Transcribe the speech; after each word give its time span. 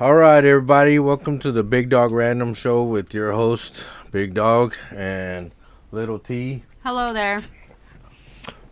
All 0.00 0.14
right, 0.14 0.42
everybody, 0.42 0.98
welcome 0.98 1.38
to 1.40 1.52
the 1.52 1.62
Big 1.62 1.90
Dog 1.90 2.10
Random 2.10 2.54
Show 2.54 2.82
with 2.84 3.12
your 3.12 3.32
host, 3.32 3.84
Big 4.10 4.32
Dog, 4.32 4.74
and 4.90 5.50
Little 5.92 6.18
T. 6.18 6.64
Hello 6.82 7.12
there. 7.12 7.42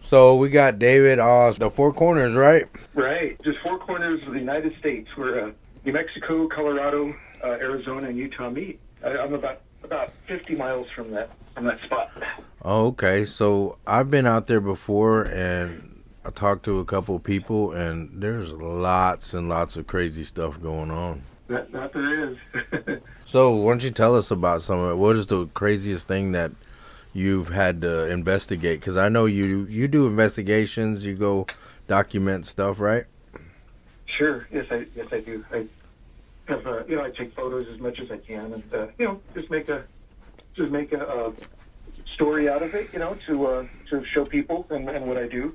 So 0.01 0.37
we 0.37 0.49
got 0.49 0.79
David 0.79 1.19
Oz, 1.19 1.59
the 1.59 1.69
Four 1.69 1.93
Corners, 1.93 2.35
right? 2.35 2.65
Right, 2.95 3.39
just 3.45 3.59
four 3.59 3.79
corners 3.79 4.27
of 4.27 4.33
the 4.33 4.39
United 4.39 4.75
States 4.79 5.15
where 5.17 5.49
uh, 5.49 5.53
New 5.85 5.93
Mexico, 5.93 6.49
Colorado, 6.49 7.15
uh, 7.45 7.49
Arizona, 7.49 8.09
and 8.09 8.17
Utah 8.17 8.49
meet. 8.49 8.81
I, 9.05 9.19
I'm 9.19 9.35
about 9.35 9.61
about 9.85 10.15
50 10.29 10.55
miles 10.55 10.91
from 10.91 11.11
that 11.11 11.31
from 11.53 11.67
that 11.67 11.83
spot. 11.83 12.11
Oh, 12.63 12.87
okay. 12.87 13.27
So 13.27 13.77
I've 13.87 14.11
been 14.11 14.27
out 14.27 14.47
there 14.47 14.63
before, 14.63 15.25
and 15.25 15.88
I 16.29 16.31
talked 16.31 16.67
to 16.67 16.79
a 16.79 16.85
couple 16.85 17.17
of 17.17 17.23
people, 17.23 17.73
and 17.73 18.11
there's 18.21 18.51
lots 18.51 19.33
and 19.33 19.49
lots 19.49 19.79
of 19.79 19.87
crazy 19.87 20.25
stuff 20.25 20.61
going 20.61 20.91
on. 20.91 21.23
That, 21.47 21.73
that 21.73 21.93
there 21.95 22.31
is. 22.31 22.37
So 23.25 23.55
why 23.55 23.73
don't 23.73 23.83
you 23.83 23.91
tell 23.91 24.17
us 24.17 24.31
about 24.31 24.63
some 24.63 24.79
of 24.79 24.93
it? 24.93 24.95
What 24.95 25.15
is 25.15 25.27
the 25.27 25.49
craziest 25.49 26.09
thing 26.09 26.33
that 26.33 26.51
you've 27.13 27.51
had 27.51 27.83
to 27.83 28.07
investigate? 28.07 28.81
Because 28.81 28.97
I 28.97 29.11
know 29.11 29.27
you 29.27 29.67
you 29.69 29.87
do 29.87 30.07
investigations, 30.07 31.05
you 31.05 31.15
go 31.15 31.47
document 31.87 32.47
stuff, 32.47 32.81
right? 32.81 33.05
sure, 34.07 34.47
yes, 34.51 34.65
I 34.71 34.87
yes 34.97 35.09
I 35.13 35.21
do. 35.21 35.45
I 35.53 35.67
have 36.47 36.67
uh, 36.67 36.85
you 36.89 36.97
know 36.97 37.05
I 37.05 37.11
take 37.11 37.35
photos 37.35 37.69
as 37.69 37.79
much 37.81 38.01
as 38.01 38.11
I 38.11 38.17
can, 38.17 38.51
and 38.55 38.75
uh, 38.75 38.87
you 38.99 39.05
know 39.05 39.21
just 39.35 39.51
make 39.51 39.69
a 39.69 39.85
just 40.57 40.71
make 40.71 40.95
a, 40.95 41.07
uh 41.07 41.33
story 42.15 42.49
out 42.49 42.63
of 42.63 42.75
it. 42.75 42.89
You 42.95 43.01
know 43.01 43.19
to 43.27 43.47
uh, 43.47 43.67
to 43.91 44.03
show 44.07 44.25
people 44.25 44.67
and, 44.71 44.89
and 44.89 45.07
what 45.07 45.19
I 45.19 45.27
do. 45.27 45.55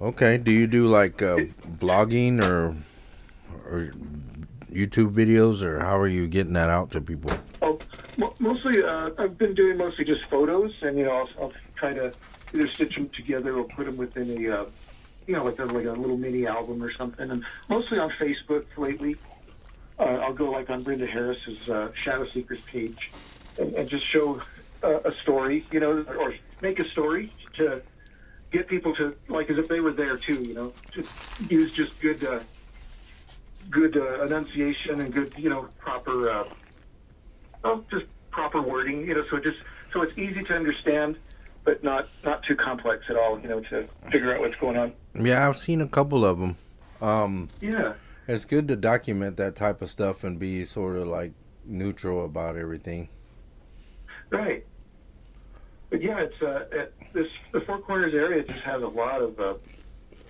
Okay. 0.00 0.38
Do 0.38 0.50
you 0.52 0.66
do 0.66 0.86
like 0.86 1.22
uh, 1.22 1.38
vlogging 1.78 2.42
or 2.42 2.76
or 3.70 3.92
YouTube 4.72 5.12
videos, 5.12 5.62
or 5.62 5.80
how 5.80 5.98
are 5.98 6.08
you 6.08 6.28
getting 6.28 6.52
that 6.52 6.70
out 6.70 6.90
to 6.92 7.00
people? 7.00 7.32
Oh, 7.62 7.78
mo- 8.16 8.34
mostly, 8.38 8.82
uh, 8.82 9.10
I've 9.18 9.36
been 9.36 9.54
doing 9.54 9.76
mostly 9.76 10.04
just 10.04 10.24
photos, 10.26 10.72
and 10.82 10.98
you 10.98 11.04
know, 11.04 11.12
I'll, 11.12 11.28
I'll 11.40 11.52
try 11.74 11.92
to 11.94 12.12
either 12.54 12.68
stitch 12.68 12.94
them 12.94 13.08
together 13.10 13.56
or 13.56 13.64
put 13.64 13.86
them 13.86 13.96
within 13.96 14.30
a, 14.30 14.60
uh, 14.60 14.66
you 15.26 15.34
know, 15.34 15.44
like 15.44 15.58
a, 15.58 15.64
like 15.64 15.84
a 15.84 15.92
little 15.92 16.16
mini 16.16 16.46
album 16.46 16.82
or 16.82 16.90
something. 16.92 17.30
And 17.30 17.44
mostly 17.68 17.98
on 17.98 18.10
Facebook 18.10 18.64
lately. 18.76 19.16
Uh, 19.98 20.20
I'll 20.22 20.32
go 20.32 20.52
like 20.52 20.70
on 20.70 20.84
Brenda 20.84 21.08
Harris's 21.08 21.68
uh, 21.68 21.90
Shadow 21.92 22.24
Seekers 22.28 22.60
page, 22.60 23.10
and, 23.58 23.74
and 23.74 23.88
just 23.88 24.06
show 24.06 24.40
uh, 24.84 25.00
a 25.00 25.12
story, 25.16 25.66
you 25.72 25.80
know, 25.80 26.04
or 26.20 26.34
make 26.62 26.78
a 26.78 26.88
story 26.88 27.32
to 27.54 27.82
get 28.50 28.68
people 28.68 28.94
to 28.96 29.14
like 29.28 29.50
as 29.50 29.58
if 29.58 29.68
they 29.68 29.80
were 29.80 29.92
there 29.92 30.16
too, 30.16 30.42
you 30.42 30.54
know, 30.54 30.72
just 30.90 31.10
use 31.50 31.72
just 31.72 31.98
good. 32.00 32.22
Uh, 32.24 32.40
good 33.70 33.96
uh, 33.96 34.24
enunciation 34.24 35.00
and 35.00 35.12
good, 35.12 35.32
you 35.36 35.50
know, 35.50 35.68
proper, 35.78 36.30
uh, 36.30 36.48
oh, 37.64 37.84
just 37.90 38.06
proper 38.30 38.60
wording, 38.60 39.06
you 39.06 39.14
know, 39.14 39.24
so 39.30 39.38
just 39.38 39.58
so 39.92 40.02
it's 40.02 40.16
easy 40.18 40.42
to 40.44 40.54
understand, 40.54 41.16
but 41.64 41.82
not 41.82 42.08
not 42.24 42.42
too 42.44 42.56
complex 42.56 43.10
at 43.10 43.16
all, 43.16 43.38
you 43.40 43.48
know, 43.48 43.60
to 43.60 43.86
figure 44.10 44.34
out 44.34 44.40
what's 44.40 44.56
going 44.56 44.76
on. 44.76 44.92
Yeah, 45.14 45.48
I've 45.48 45.58
seen 45.58 45.80
a 45.80 45.88
couple 45.88 46.24
of 46.24 46.38
them. 46.38 46.56
Um, 47.00 47.48
Yeah, 47.60 47.94
it's 48.26 48.44
good 48.44 48.68
to 48.68 48.76
document 48.76 49.36
that 49.36 49.56
type 49.56 49.82
of 49.82 49.90
stuff 49.90 50.24
and 50.24 50.38
be 50.38 50.64
sort 50.64 50.96
of 50.96 51.06
like 51.06 51.32
neutral 51.64 52.24
about 52.24 52.56
everything. 52.56 53.08
right. 54.30 54.64
But 55.90 56.02
yeah, 56.02 56.20
it's 56.20 56.42
uh, 56.42 56.86
this 57.12 57.26
the 57.52 57.60
Four 57.62 57.78
Corners 57.78 58.14
area 58.14 58.42
just 58.42 58.60
has 58.60 58.82
a 58.82 58.88
lot 58.88 59.22
of 59.22 59.40
uh, 59.40 59.54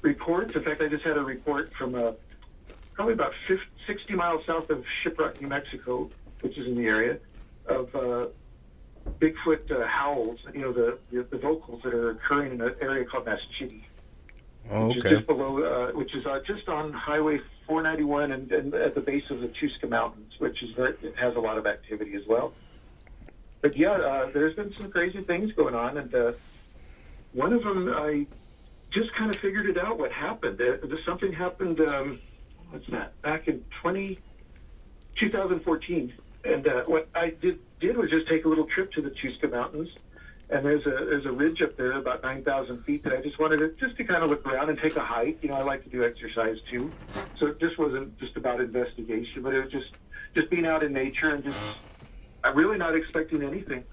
reports. 0.03 0.55
In 0.55 0.63
fact, 0.63 0.81
I 0.83 0.89
just 0.89 1.03
had 1.03 1.17
a 1.17 1.23
report 1.23 1.73
from 1.77 1.95
uh, 1.95 2.13
probably 2.95 3.15
about 3.15 3.35
50, 3.47 3.65
60 3.87 4.15
miles 4.15 4.47
south 4.47 4.71
of 4.71 4.85
Shiprock, 5.03 5.41
New 5.41 5.49
Mexico, 5.49 6.11
which 6.43 6.57
is 6.57 6.67
in 6.67 6.77
the 6.77 6.87
area 6.87 7.19
of 7.67 7.95
uh, 7.95 8.27
Bigfoot 9.21 9.71
uh, 9.71 9.87
howls. 9.87 10.39
You 10.55 10.61
know 10.61 10.73
the, 10.73 10.99
the 11.11 11.25
the 11.25 11.39
vocals 11.39 11.83
that 11.83 11.93
are 11.93 12.11
occurring 12.11 12.53
in 12.53 12.61
an 12.61 12.75
area 12.81 13.05
called 13.05 13.27
Naschitti. 13.27 13.83
Oh, 14.71 14.89
which 14.89 14.99
is 14.99 15.03
just 15.05 15.27
below, 15.27 15.63
uh, 15.63 15.97
which 15.97 16.15
is 16.15 16.27
uh, 16.27 16.41
just 16.47 16.69
on 16.69 16.93
Highway 16.93 17.41
491 17.67 18.33
and, 18.33 18.53
and 18.53 18.75
at 18.75 18.95
the 18.95 19.01
base 19.01 19.25
of 19.31 19.41
the 19.41 19.49
Chuska 19.49 19.89
Mountains, 19.89 20.33
which 20.39 20.63
is 20.63 20.71
very, 20.77 20.95
it 21.03 21.17
has 21.17 21.37
a 21.37 21.41
lot 21.41 21.57
of 21.57 21.67
activity 21.67 22.15
as 22.15 22.23
well. 22.29 22.53
But 23.61 23.77
yeah, 23.77 23.93
uh, 23.93 24.31
there's 24.31 24.55
been 24.55 24.73
some 24.79 24.91
crazy 24.91 25.23
things 25.23 25.53
going 25.53 25.75
on, 25.75 25.99
and 25.99 26.15
uh, 26.15 26.33
one 27.33 27.53
of 27.53 27.63
them 27.65 27.93
I 27.95 28.27
just 28.91 29.13
kind 29.15 29.35
of 29.35 29.41
figured 29.41 29.67
it 29.67 29.79
out. 29.79 29.99
What 29.99 30.13
happened? 30.13 30.59
There's 30.59 31.05
something 31.05 31.33
happened. 31.33 31.81
Um, 31.81 32.21
what's 32.71 32.87
that? 32.89 33.21
Back 33.23 33.49
in 33.49 33.65
20, 33.83 34.19
2014, 35.19 36.13
and 36.45 36.69
uh, 36.69 36.85
what 36.85 37.09
I 37.15 37.31
did 37.31 37.59
did 37.81 37.97
was 37.97 38.11
just 38.11 38.29
take 38.29 38.45
a 38.45 38.49
little 38.49 38.67
trip 38.67 38.93
to 38.93 39.03
the 39.03 39.11
Chuska 39.11 39.51
Mountains 39.51 39.91
and 40.51 40.65
there's 40.65 40.87
a 40.87 40.91
there's 40.91 41.27
a 41.27 41.33
ridge 41.33 41.61
up 41.63 41.77
there 41.77 41.93
about 41.93 42.23
9,000 42.23 42.83
feet 42.85 43.03
that 43.05 43.13
I 43.13 43.21
just 43.21 43.39
wanted 43.39 43.59
to 43.59 43.69
just 43.79 43.97
to 43.99 44.05
kind 44.05 44.23
of 44.23 44.31
look 44.31 44.47
around 44.47 44.71
and 44.71 44.79
take 44.79 44.97
a 44.97 45.05
hike. 45.05 45.43
You 45.43 45.51
know, 45.51 45.57
I 45.57 45.63
like 45.63 45.85
to 45.85 45.91
do 45.91 46.05
exercise 46.05 46.57
too, 46.71 46.91
so 47.39 47.49
it 47.49 47.61
just 47.61 47.79
wasn't 47.79 48.19
just 48.19 48.37
about 48.37 48.61
investigation, 48.61 49.43
but 49.43 49.55
it 49.55 49.63
was 49.63 49.71
just 49.73 49.91
just 50.35 50.51
being 50.51 50.67
out 50.67 50.83
in 50.83 50.93
nature 50.93 51.31
and 51.31 51.45
just 51.45 51.57
I'm 52.49 52.57
really 52.57 52.79
not 52.79 52.97
expecting 52.97 53.43
anything. 53.43 53.85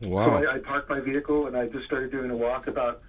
So 0.00 0.08
Wow. 0.08 0.36
I, 0.36 0.54
I 0.54 0.58
parked 0.58 0.88
my 0.88 1.00
vehicle 1.00 1.46
and 1.48 1.56
I 1.56 1.66
just 1.66 1.84
started 1.84 2.12
doing 2.12 2.30
a 2.30 2.36
walk 2.36 2.68
about. 2.68 3.02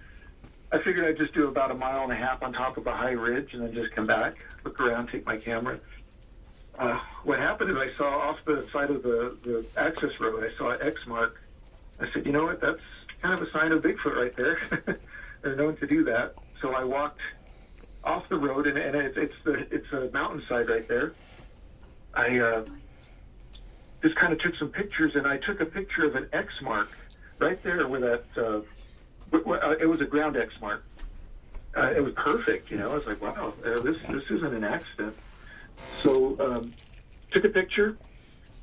I 0.72 0.82
figured 0.82 1.06
I'd 1.06 1.16
just 1.16 1.32
do 1.32 1.46
about 1.46 1.70
a 1.70 1.74
mile 1.74 2.02
and 2.02 2.12
a 2.12 2.16
half 2.16 2.42
on 2.42 2.52
top 2.52 2.76
of 2.76 2.86
a 2.88 2.92
high 2.92 3.12
ridge 3.12 3.54
and 3.54 3.62
then 3.62 3.72
just 3.72 3.94
come 3.94 4.06
back, 4.06 4.34
look 4.64 4.80
around, 4.80 5.10
take 5.10 5.24
my 5.24 5.36
camera. 5.36 5.78
Uh, 6.76 6.98
what 7.22 7.38
happened 7.38 7.70
is 7.70 7.76
I 7.76 7.96
saw 7.96 8.08
off 8.18 8.38
the 8.44 8.66
side 8.72 8.90
of 8.90 9.04
the, 9.04 9.36
the 9.44 9.64
access 9.76 10.18
road, 10.18 10.42
I 10.42 10.56
saw 10.58 10.70
an 10.70 10.82
X 10.82 11.06
mark. 11.06 11.40
I 12.00 12.10
said, 12.12 12.26
you 12.26 12.32
know 12.32 12.44
what, 12.44 12.60
that's 12.60 12.80
kind 13.22 13.40
of 13.40 13.46
a 13.46 13.50
sign 13.52 13.70
of 13.70 13.82
Bigfoot 13.82 14.16
right 14.16 14.36
there. 14.36 14.98
They're 15.42 15.56
known 15.56 15.76
to 15.76 15.86
do 15.86 16.02
that. 16.04 16.34
So 16.60 16.74
I 16.74 16.82
walked 16.82 17.20
off 18.02 18.28
the 18.28 18.36
road, 18.36 18.66
and, 18.66 18.76
and 18.76 18.96
it's, 18.96 19.16
it's 19.16 19.34
the 19.44 19.52
it's 19.74 19.90
a 19.92 20.10
mountainside 20.12 20.68
right 20.68 20.86
there. 20.88 21.14
I 22.12 22.40
uh, 22.40 22.64
just 24.06 24.16
kind 24.16 24.32
of 24.32 24.38
took 24.38 24.54
some 24.54 24.68
pictures, 24.68 25.16
and 25.16 25.26
I 25.26 25.36
took 25.38 25.60
a 25.60 25.66
picture 25.66 26.06
of 26.06 26.14
an 26.14 26.28
X 26.32 26.52
mark 26.62 26.88
right 27.40 27.60
there 27.64 27.88
where 27.88 28.00
that 28.00 28.24
uh, 28.36 28.60
uh, 29.36 29.70
it 29.80 29.86
was 29.86 30.00
a 30.00 30.04
ground 30.04 30.36
X 30.36 30.54
mark. 30.60 30.84
Uh, 31.76 31.90
it 31.90 32.00
was 32.00 32.14
perfect, 32.14 32.70
you 32.70 32.78
know. 32.78 32.92
I 32.92 32.94
was 32.94 33.06
like, 33.06 33.20
wow, 33.20 33.52
uh, 33.64 33.80
this 33.80 33.96
this 34.08 34.22
isn't 34.30 34.54
an 34.54 34.62
accident. 34.62 35.16
So 36.02 36.36
um, 36.38 36.72
took 37.32 37.44
a 37.44 37.48
picture, 37.48 37.98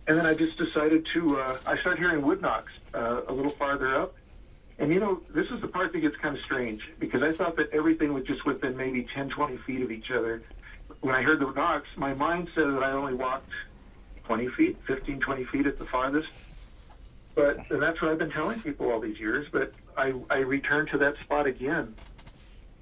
and 0.08 0.18
then 0.18 0.26
I 0.26 0.34
just 0.34 0.58
decided 0.58 1.06
to. 1.14 1.38
Uh, 1.38 1.58
I 1.66 1.78
started 1.80 2.00
hearing 2.00 2.26
wood 2.26 2.42
knocks 2.42 2.72
uh, 2.94 3.24
a 3.28 3.34
little 3.34 3.52
farther 3.52 3.94
up, 4.00 4.16
and 4.80 4.94
you 4.94 5.02
know, 5.02 5.22
this 5.36 5.48
is 5.48 5.60
the 5.60 5.68
part 5.68 5.92
that 5.92 6.00
gets 6.00 6.16
kind 6.16 6.38
of 6.38 6.44
strange 6.44 6.82
because 7.00 7.22
I 7.22 7.34
thought 7.34 7.58
that 7.58 7.70
everything 7.74 8.14
was 8.14 8.24
just 8.24 8.46
within 8.46 8.78
maybe 8.78 9.06
10, 9.14 9.30
20 9.30 9.58
feet 9.58 9.82
of 9.82 9.92
each 9.92 10.10
other. 10.10 10.42
When 11.02 11.14
I 11.14 11.22
heard 11.22 11.42
the 11.42 11.52
knocks, 11.52 11.90
my 11.98 12.14
mind 12.14 12.48
said 12.56 12.64
that 12.64 12.82
I 12.82 12.92
only 12.92 13.14
walked 13.14 13.52
20 14.26 14.48
feet, 14.50 14.78
15, 14.88 15.20
20 15.20 15.44
feet 15.46 15.68
at 15.68 15.78
the 15.78 15.86
farthest. 15.86 16.30
But 17.36 17.70
and 17.72 17.82
that's 17.82 18.02
what 18.02 18.12
I've 18.12 18.20
been 18.20 18.32
telling 18.32 18.60
people 18.62 18.92
all 18.92 19.00
these 19.00 19.20
years. 19.20 19.48
But 19.52 19.74
I, 19.98 20.14
I 20.30 20.38
returned 20.38 20.90
to 20.90 20.98
that 21.00 21.16
spot 21.18 21.48
again 21.48 21.96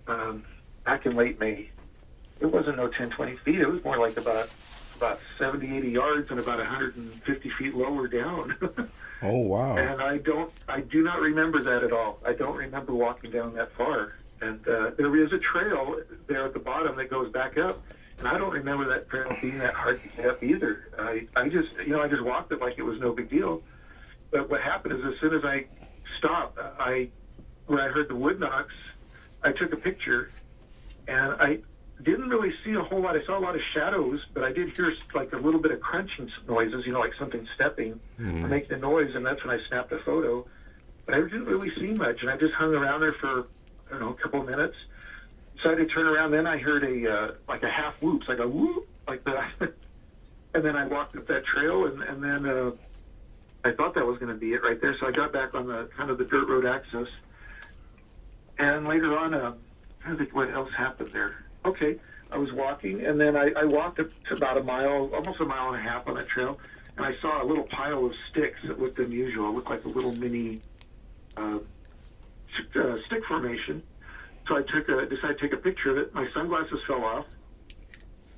um, 0.08 0.44
back 0.86 1.06
in 1.06 1.16
late 1.16 1.40
May. 1.40 1.70
It 2.40 2.48
wasn't 2.48 2.78
no 2.78 2.88
10, 2.88 3.12
20 3.12 3.38
feet. 3.38 3.60
It 3.62 3.70
was 3.70 3.84
more 3.84 3.98
like 3.98 4.18
about 4.18 4.50
about 4.98 5.20
70, 5.40 5.78
80 5.78 5.90
yards 5.90 6.30
and 6.30 6.40
about 6.40 6.60
150 6.60 7.50
feet 7.50 7.76
lower 7.76 8.08
down. 8.08 8.56
Oh, 9.24 9.38
wow. 9.38 9.78
and 9.78 10.02
I 10.02 10.18
don't, 10.18 10.52
I 10.68 10.82
do 10.82 11.04
not 11.04 11.22
remember 11.22 11.62
that 11.62 11.84
at 11.84 11.92
all. 11.92 12.20
I 12.26 12.34
don't 12.34 12.58
remember 12.58 12.96
walking 12.96 13.30
down 13.30 13.54
that 13.54 13.72
far. 13.74 14.16
And 14.42 14.68
uh, 14.68 14.92
there 14.98 15.16
is 15.16 15.32
a 15.32 15.38
trail 15.38 16.02
there 16.26 16.44
at 16.44 16.54
the 16.54 16.60
bottom 16.60 16.96
that 16.96 17.10
goes 17.10 17.32
back 17.32 17.56
up. 17.60 17.80
And 18.22 18.28
I 18.28 18.38
don't 18.38 18.54
remember 18.54 18.88
that 18.90 19.10
trail 19.10 19.36
being 19.42 19.58
that 19.58 19.74
hard 19.74 20.00
to 20.04 20.10
get 20.10 20.28
up 20.28 20.44
either. 20.44 20.92
I, 21.00 21.28
I 21.36 21.50
just, 21.50 21.70
you 21.84 21.88
know, 21.88 22.04
I 22.04 22.08
just 22.08 22.22
walked 22.22 22.52
it 22.52 22.62
like 22.62 22.78
it 22.78 22.84
was 22.84 23.00
no 23.00 23.14
big 23.14 23.32
deal. 23.32 23.64
But 24.30 24.48
what 24.48 24.62
happened 24.62 25.00
is 25.00 25.04
as 25.04 25.20
soon 25.20 25.34
as 25.34 25.44
I 25.44 25.66
stopped, 26.20 26.60
I, 26.60 27.10
when 27.66 27.80
I 27.80 27.88
heard 27.88 28.10
the 28.10 28.16
wood 28.16 28.40
knocks, 28.40 28.76
I 29.42 29.52
took 29.54 29.74
a 29.74 29.76
picture 29.76 30.30
and 31.08 31.34
I 31.42 31.62
didn't 32.04 32.30
really 32.30 32.54
see 32.64 32.74
a 32.74 32.84
whole 32.84 33.02
lot. 33.02 33.16
I 33.16 33.26
saw 33.26 33.40
a 33.40 33.42
lot 33.42 33.56
of 33.56 33.62
shadows, 33.74 34.24
but 34.36 34.44
I 34.44 34.52
did 34.52 34.76
hear 34.76 34.94
like 35.16 35.34
a 35.34 35.38
little 35.38 35.60
bit 35.60 35.72
of 35.72 35.82
crunching 35.82 36.30
noises, 36.48 36.86
you 36.86 36.94
know, 36.94 37.00
like 37.00 37.16
something 37.18 37.48
stepping 37.56 38.00
hmm. 38.18 38.46
or 38.46 38.48
making 38.50 38.74
a 38.74 38.78
noise, 38.78 39.16
and 39.16 39.26
that's 39.26 39.44
when 39.44 39.60
I 39.60 39.64
snapped 39.68 39.92
a 39.94 39.98
photo. 39.98 40.46
But 41.08 41.16
I 41.16 41.22
didn't 41.22 41.46
really 41.46 41.72
see 41.72 41.94
much, 41.94 42.22
and 42.22 42.30
I 42.30 42.38
just 42.38 42.54
hung 42.54 42.76
around 42.76 43.02
there 43.02 43.14
for 43.14 43.48
I 43.88 43.94
don't 43.94 44.02
know 44.02 44.10
a 44.10 44.14
couple 44.14 44.42
of 44.42 44.48
minutes. 44.48 44.76
Decided 45.62 45.90
to 45.90 45.94
turn 45.94 46.08
around, 46.08 46.32
then 46.32 46.48
I 46.48 46.58
heard 46.58 46.84
a 46.84 47.14
uh, 47.14 47.32
like 47.48 47.62
a 47.62 47.70
half 47.70 48.02
whoops, 48.02 48.28
like 48.28 48.40
a 48.40 48.48
whoop, 48.48 48.88
like 49.08 49.24
that, 49.26 49.52
and 50.56 50.66
then 50.66 50.76
I 50.76 50.88
walked 50.88 51.16
up 51.16 51.28
that 51.28 51.46
trail, 51.46 51.86
and 51.86 52.02
and 52.02 52.24
then 52.24 52.46
uh, 52.46 52.72
I 53.64 53.72
thought 53.74 53.94
that 53.94 54.06
was 54.06 54.18
going 54.18 54.34
to 54.34 54.40
be 54.40 54.54
it 54.54 54.64
right 54.64 54.82
there. 54.82 54.96
So 55.00 55.06
I 55.06 55.12
got 55.12 55.32
back 55.32 55.54
on 55.54 55.68
the 55.68 55.88
kind 55.96 56.10
of 56.10 56.18
the 56.18 56.26
dirt 56.26 56.48
road 56.48 56.66
access, 56.66 57.08
and 58.58 58.88
later 58.88 59.16
on, 59.16 59.36
uh, 59.36 59.54
I 60.06 60.16
think 60.16 60.34
what 60.34 60.50
else 60.50 60.70
happened 60.76 61.12
there. 61.14 61.46
Okay, 61.64 62.00
I 62.32 62.38
was 62.38 62.52
walking, 62.54 63.06
and 63.06 63.20
then 63.20 63.36
I, 63.36 63.52
I 63.56 63.66
walked 63.66 64.00
up 64.00 64.08
to 64.30 64.36
about 64.36 64.58
a 64.58 64.64
mile, 64.64 65.12
almost 65.14 65.40
a 65.42 65.46
mile 65.46 65.74
and 65.74 65.78
a 65.78 65.90
half 65.90 66.08
on 66.08 66.16
that 66.16 66.28
trail, 66.28 66.60
and 66.98 67.06
I 67.06 67.14
saw 67.22 67.44
a 67.44 67.46
little 67.46 67.66
pile 67.66 68.06
of 68.06 68.14
sticks 68.32 68.60
that 68.68 68.80
looked 68.80 68.98
unusual. 68.98 69.50
It 69.50 69.54
looked 69.54 69.70
like 69.70 69.86
a 69.86 69.90
little 69.90 70.14
mini 70.14 70.60
uh, 71.38 71.60
uh, 72.76 72.98
stick 73.06 73.26
formation. 73.28 73.84
So 74.52 74.58
I 74.58 74.64
took 74.64 74.90
a, 74.90 75.06
decided 75.06 75.40
to 75.40 75.48
take 75.48 75.54
a 75.54 75.62
picture 75.62 75.92
of 75.92 75.98
it. 75.98 76.14
My 76.14 76.28
sunglasses 76.34 76.80
fell 76.86 77.06
off, 77.06 77.26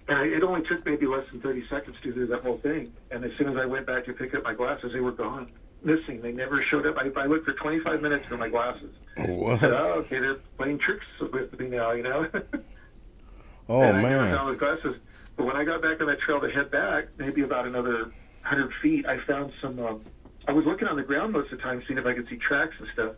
and 0.07 0.15
I, 0.19 0.25
it 0.25 0.43
only 0.43 0.61
took 0.61 0.85
maybe 0.85 1.07
less 1.07 1.25
than 1.31 1.41
30 1.41 1.67
seconds 1.67 1.95
to 2.03 2.13
do 2.13 2.27
that 2.27 2.43
whole 2.43 2.59
thing. 2.59 2.93
And 3.09 3.25
as 3.25 3.31
soon 3.35 3.49
as 3.49 3.57
I 3.57 3.65
went 3.65 3.87
back 3.87 4.05
to 4.05 4.13
pick 4.13 4.35
up 4.35 4.43
my 4.43 4.53
glasses, 4.53 4.93
they 4.93 4.99
were 4.99 5.11
gone, 5.11 5.51
missing. 5.83 6.21
They 6.21 6.31
never 6.31 6.61
showed 6.61 6.85
up. 6.85 6.99
I, 6.99 7.09
I 7.19 7.25
looked 7.25 7.45
for 7.45 7.53
25 7.53 7.99
minutes 7.99 8.27
for 8.27 8.37
my 8.37 8.47
glasses. 8.47 8.93
What? 9.17 9.61
Said, 9.61 9.73
oh, 9.73 10.03
okay, 10.05 10.19
they're 10.19 10.35
playing 10.55 10.77
tricks 10.77 11.05
with 11.19 11.59
me 11.59 11.69
now, 11.69 11.91
you 11.91 12.03
know. 12.03 12.29
Oh 13.69 13.81
and 13.81 13.99
I 13.99 14.01
man. 14.01 14.35
found 14.35 14.53
the 14.53 14.59
glasses. 14.59 14.97
But 15.37 15.45
when 15.45 15.55
I 15.55 15.63
got 15.63 15.81
back 15.81 16.01
on 16.01 16.07
that 16.07 16.19
trail 16.19 16.41
to 16.41 16.49
head 16.51 16.69
back, 16.69 17.05
maybe 17.17 17.43
about 17.43 17.65
another 17.65 18.11
hundred 18.41 18.73
feet, 18.81 19.07
I 19.07 19.19
found 19.25 19.53
some. 19.61 19.79
Um, 19.79 20.01
I 20.49 20.51
was 20.51 20.65
looking 20.65 20.85
on 20.85 20.97
the 20.97 21.03
ground 21.03 21.31
most 21.31 21.49
of 21.53 21.59
the 21.59 21.63
time, 21.63 21.81
seeing 21.87 21.97
if 21.97 22.05
I 22.05 22.13
could 22.13 22.27
see 22.27 22.35
tracks 22.35 22.75
and 22.77 22.89
stuff. 22.93 23.13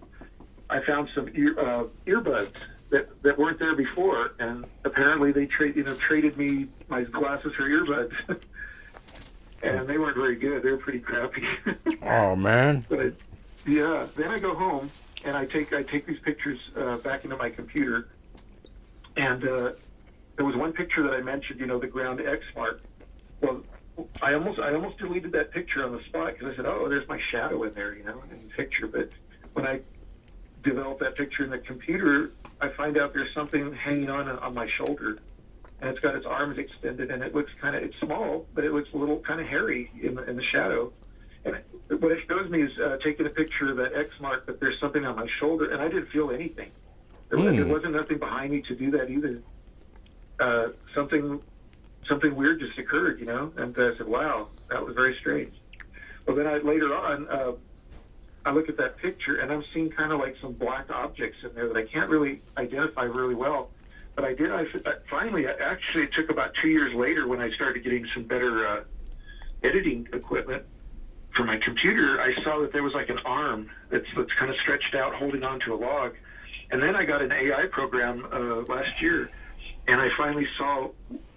I 0.70 0.86
found 0.86 1.10
some 1.16 1.30
ear, 1.34 1.60
uh, 1.60 1.86
earbuds 2.06 2.54
that 2.90 3.22
that 3.24 3.38
weren't 3.38 3.60
there 3.60 3.76
before, 3.76 4.34
and 4.40 4.66
apparently 4.84 5.32
they 5.32 5.46
trade 5.46 5.76
you 5.76 5.84
know 5.84 5.96
traded 5.96 6.38
me 6.38 6.68
my 6.88 7.04
glasses 7.04 7.54
for 7.56 7.64
earbuds. 7.64 8.14
And 9.64 9.88
they 9.88 9.98
weren't 9.98 10.16
very 10.16 10.36
good. 10.36 10.62
They 10.62 10.70
were 10.70 10.78
pretty 10.78 11.00
crappy. 11.00 11.44
Oh 12.04 12.36
man. 12.36 12.86
But 12.88 13.00
I, 13.00 13.12
yeah, 13.66 14.06
then 14.16 14.30
I 14.30 14.38
go 14.38 14.54
home 14.54 14.92
and 15.24 15.36
I 15.36 15.46
take 15.46 15.74
I 15.74 15.82
take 15.82 16.06
these 16.06 16.20
pictures 16.20 16.60
uh, 16.78 16.98
back 16.98 17.24
into 17.24 17.36
my 17.36 17.50
computer, 17.50 18.10
and 19.18 19.44
uh, 19.44 19.72
there 20.36 20.46
was 20.46 20.56
one 20.56 20.74
picture 20.74 21.02
that 21.04 21.14
I 21.14 21.22
mentioned, 21.22 21.60
you 21.60 21.66
know, 21.66 21.80
the 21.80 21.88
ground 21.88 22.22
X 22.22 22.44
mark. 22.56 22.82
Well, 23.42 23.64
I 24.22 24.34
almost 24.34 24.60
I 24.60 24.74
almost 24.74 24.98
deleted 25.00 25.32
that 25.32 25.52
picture 25.52 25.84
on 25.84 25.94
the 25.94 26.04
spot 26.04 26.34
because 26.34 26.54
I 26.54 26.56
said, 26.58 26.66
oh, 26.66 26.88
there's 26.88 27.08
my 27.08 27.20
shadow 27.32 27.64
in 27.64 27.74
there, 27.74 27.96
you 27.96 28.04
know, 28.04 28.22
in 28.30 28.48
the 28.48 28.54
picture. 28.54 28.88
But 28.88 29.10
when 29.54 29.66
I 29.66 29.80
develop 30.66 31.00
that 31.00 31.16
picture 31.16 31.44
in 31.44 31.52
the 31.52 31.60
computer, 31.60 32.32
I 32.60 32.70
find 32.70 32.98
out 32.98 33.14
there's 33.14 33.34
something 33.34 33.74
hanging 33.74 34.10
on 34.10 34.28
on 34.28 34.54
my 34.54 34.68
shoulder, 34.78 35.20
and 35.80 35.90
it's 35.90 36.00
got 36.00 36.16
its 36.16 36.26
arms 36.26 36.58
extended, 36.58 37.12
and 37.12 37.24
it 37.24 37.34
looks 37.34 37.52
kind 37.62 37.76
of 37.76 37.84
it's 37.84 37.96
small, 38.00 38.48
but 38.54 38.64
it 38.66 38.74
looks 38.74 38.90
a 38.94 38.98
little 38.98 39.20
kind 39.20 39.40
of 39.40 39.48
hairy 39.48 39.90
in 40.02 40.16
the 40.16 40.24
in 40.30 40.36
the 40.36 40.44
shadow. 40.44 40.92
And 41.46 41.62
what 42.02 42.12
it 42.12 42.20
shows 42.28 42.50
me 42.50 42.64
is 42.64 42.72
uh, 42.80 42.98
taking 43.04 43.28
a 43.28 43.30
picture 43.30 43.70
of 43.70 43.78
that 43.78 43.94
X 43.96 44.10
mark, 44.20 44.48
but 44.48 44.60
there's 44.60 44.80
something 44.80 45.06
on 45.06 45.16
my 45.16 45.28
shoulder, 45.40 45.72
and 45.72 45.82
I 45.82 45.88
didn't 45.88 46.10
feel 46.10 46.32
anything. 46.32 46.72
There, 47.30 47.40
Hmm. 47.40 47.56
there 47.56 47.68
wasn't 47.68 47.94
nothing 47.94 48.18
behind 48.18 48.52
me 48.52 48.62
to 48.64 48.76
do 48.76 48.92
that 48.92 49.10
either. 49.10 49.42
Uh, 50.40 50.70
something 50.94 51.42
something 52.10 52.36
weird 52.36 52.60
just 52.60 52.78
occurred, 52.78 53.20
you 53.20 53.26
know, 53.26 53.52
and 53.58 53.76
I 53.78 53.96
said, 53.98 54.08
"Wow, 54.08 54.50
that 54.70 54.84
was 54.86 54.96
very 54.96 55.16
strange." 55.22 55.54
Well, 56.26 56.36
then 56.36 56.48
I 56.48 56.58
later 56.58 56.94
on, 56.96 57.28
uh, 57.28 57.52
I 58.46 58.52
look 58.52 58.70
at 58.70 58.78
that 58.78 58.98
picture, 58.98 59.38
and 59.38 59.52
I'm 59.52 59.64
seeing 59.74 59.90
kind 59.90 60.12
of 60.12 60.20
like 60.20 60.36
some 60.40 60.54
black 60.54 60.92
objects 60.92 61.40
in 61.44 61.54
there 61.56 61.68
that 61.68 61.76
I 61.76 61.84
can't 61.84 62.10
really 62.10 62.42
identify 62.58 63.04
really 63.04 63.34
well. 63.34 63.72
But 64.16 64.24
I 64.24 64.34
did. 64.34 64.52
I, 64.52 64.66
finally, 65.10 65.46
actually, 65.48 66.04
it 66.04 66.14
took 66.14 66.30
about 66.30 66.52
two 66.62 66.70
years 66.70 66.94
later 66.94 67.28
when 67.28 67.42
I 67.42 67.50
started 67.50 67.84
getting 67.84 68.08
some 68.14 68.24
better 68.24 68.68
uh, 68.68 68.84
editing 69.64 70.08
equipment 70.14 70.64
for 71.36 71.44
my 71.44 71.58
computer. 71.58 72.22
I 72.22 72.42
saw 72.44 72.62
that 72.62 72.72
there 72.72 72.84
was 72.84 72.94
like 72.94 73.10
an 73.10 73.20
arm 73.26 73.70
that's 73.90 74.06
that's 74.16 74.32
kind 74.40 74.52
of 74.52 74.58
stretched 74.58 74.96
out, 74.96 75.16
holding 75.16 75.44
onto 75.44 75.74
a 75.74 75.76
log. 75.76 76.16
And 76.72 76.82
then 76.82 76.96
I 76.96 77.04
got 77.04 77.22
an 77.22 77.32
AI 77.32 77.66
program 77.72 78.26
uh, 78.32 78.62
last 78.72 79.02
year, 79.02 79.30
and 79.88 80.00
I 80.00 80.10
finally 80.16 80.48
saw 80.58 80.90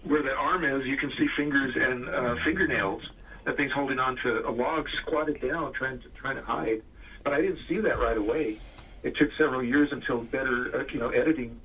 where 0.04 0.22
that 0.22 0.36
arm 0.36 0.64
is. 0.64 0.86
You 0.86 0.96
can 0.98 1.10
see 1.18 1.26
fingers 1.36 1.74
and 1.74 2.08
uh, 2.08 2.36
fingernails. 2.44 3.02
That 3.44 3.56
thing's 3.56 3.72
holding 3.72 3.98
onto 3.98 4.46
a 4.46 4.50
log, 4.50 4.88
squatted 5.00 5.40
down, 5.40 5.72
trying 5.72 6.00
to 6.00 6.08
trying 6.10 6.36
to 6.36 6.42
hide. 6.42 6.82
But 7.24 7.32
I 7.34 7.40
didn't 7.40 7.60
see 7.68 7.78
that 7.80 7.98
right 7.98 8.16
away. 8.16 8.58
It 9.02 9.16
took 9.16 9.30
several 9.38 9.62
years 9.62 9.92
until 9.92 10.22
better, 10.22 10.80
uh, 10.80 10.84
you 10.92 10.98
know, 10.98 11.08
editing 11.08 11.60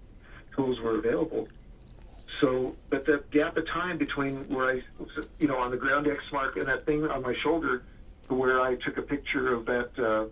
tools 0.56 0.80
were 0.80 0.98
available. 0.98 1.48
So, 2.42 2.76
but 2.90 3.06
that 3.06 3.32
gap 3.32 3.58
of 3.58 3.68
time 3.68 3.98
between 3.98 4.48
where 4.50 4.70
I, 4.70 4.84
you 5.40 5.48
know, 5.48 5.58
on 5.58 5.72
the 5.72 5.78
ground 5.78 6.08
X 6.08 6.24
mark 6.32 6.58
and 6.58 6.68
that 6.68 6.86
thing 6.86 7.06
on 7.06 7.22
my 7.22 7.34
shoulder, 7.42 7.84
where 8.28 8.62
I 8.62 8.76
took 8.76 8.98
a 8.98 9.02
picture 9.02 9.54
of 9.54 9.66
that, 9.66 9.92
uh, 9.98 10.26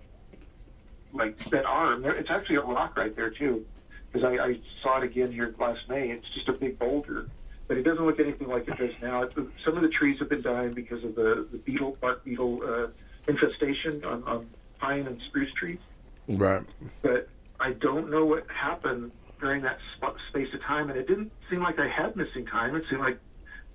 like 1.13 1.37
that 1.49 1.65
arm. 1.65 2.01
There, 2.01 2.13
it's 2.13 2.29
actually 2.29 2.57
a 2.57 2.61
rock 2.61 2.97
right 2.97 3.15
there 3.15 3.29
too, 3.29 3.65
because 4.11 4.25
I, 4.25 4.43
I 4.43 4.59
saw 4.81 4.97
it 4.97 5.03
again 5.03 5.31
here 5.31 5.53
last 5.59 5.87
May. 5.87 6.11
It's 6.11 6.27
just 6.33 6.49
a 6.49 6.53
big 6.53 6.77
boulder, 6.79 7.27
but 7.67 7.77
it 7.77 7.83
doesn't 7.83 8.05
look 8.05 8.19
anything 8.19 8.47
like 8.47 8.67
it 8.67 8.77
does 8.77 8.93
now. 9.01 9.23
It, 9.23 9.33
some 9.63 9.77
of 9.77 9.81
the 9.81 9.89
trees 9.89 10.19
have 10.19 10.29
been 10.29 10.41
dying 10.41 10.71
because 10.71 11.03
of 11.03 11.15
the 11.15 11.47
the 11.51 11.57
beetle, 11.59 11.97
bark 12.01 12.23
beetle 12.23 12.61
uh, 12.65 12.87
infestation 13.27 14.03
on, 14.03 14.23
on 14.23 14.49
pine 14.81 15.07
and 15.07 15.21
spruce 15.27 15.51
trees 15.53 15.79
Right. 16.27 16.63
but 17.01 17.29
I 17.59 17.73
don't 17.73 18.09
know 18.09 18.25
what 18.25 18.45
happened 18.49 19.11
during 19.39 19.61
that 19.63 19.77
sp- 19.97 20.17
space 20.29 20.53
of 20.53 20.61
time, 20.63 20.89
and 20.89 20.97
it 20.97 21.07
didn't 21.07 21.31
seem 21.49 21.61
like 21.61 21.77
I 21.79 21.87
had 21.87 22.15
missing 22.15 22.45
time. 22.45 22.75
It 22.75 22.83
seemed 22.89 23.01
like 23.01 23.19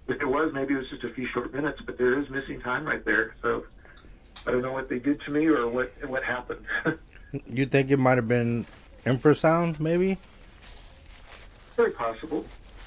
if 0.09 0.21
it 0.21 0.27
was, 0.27 0.53
maybe 0.53 0.75
it 0.75 0.79
was 0.79 0.89
just 0.91 1.05
a 1.05 1.13
few 1.13 1.27
short 1.29 1.53
minutes, 1.53 1.81
but 1.85 1.97
there 1.99 2.19
is 2.19 2.29
missing 2.31 2.61
time 2.61 2.85
right 2.85 3.05
there. 3.05 3.35
So 3.43 3.65
I 4.47 4.51
don't 4.53 4.63
know 4.63 4.73
what 4.73 4.89
they 4.89 4.99
did 4.99 5.21
to 5.23 5.31
me 5.31 5.47
or 5.47 5.69
what 5.69 5.93
what 6.09 6.23
happened. 6.25 6.65
You 7.51 7.67
think 7.67 7.91
it 7.91 7.99
might 7.99 8.17
have 8.17 8.29
been 8.29 8.65
infrasound, 9.05 9.79
maybe? 9.79 10.17
Very 11.77 11.91
possible. 11.91 12.47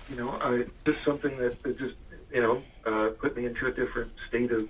You 0.09 0.15
know, 0.15 0.29
I, 0.31 0.65
just 0.85 1.03
something 1.03 1.37
that, 1.37 1.61
that 1.61 1.77
just 1.77 1.95
you 2.33 2.41
know 2.41 2.63
uh, 2.85 3.09
put 3.19 3.35
me 3.37 3.45
into 3.45 3.67
a 3.67 3.71
different 3.71 4.11
state 4.27 4.51
of 4.51 4.67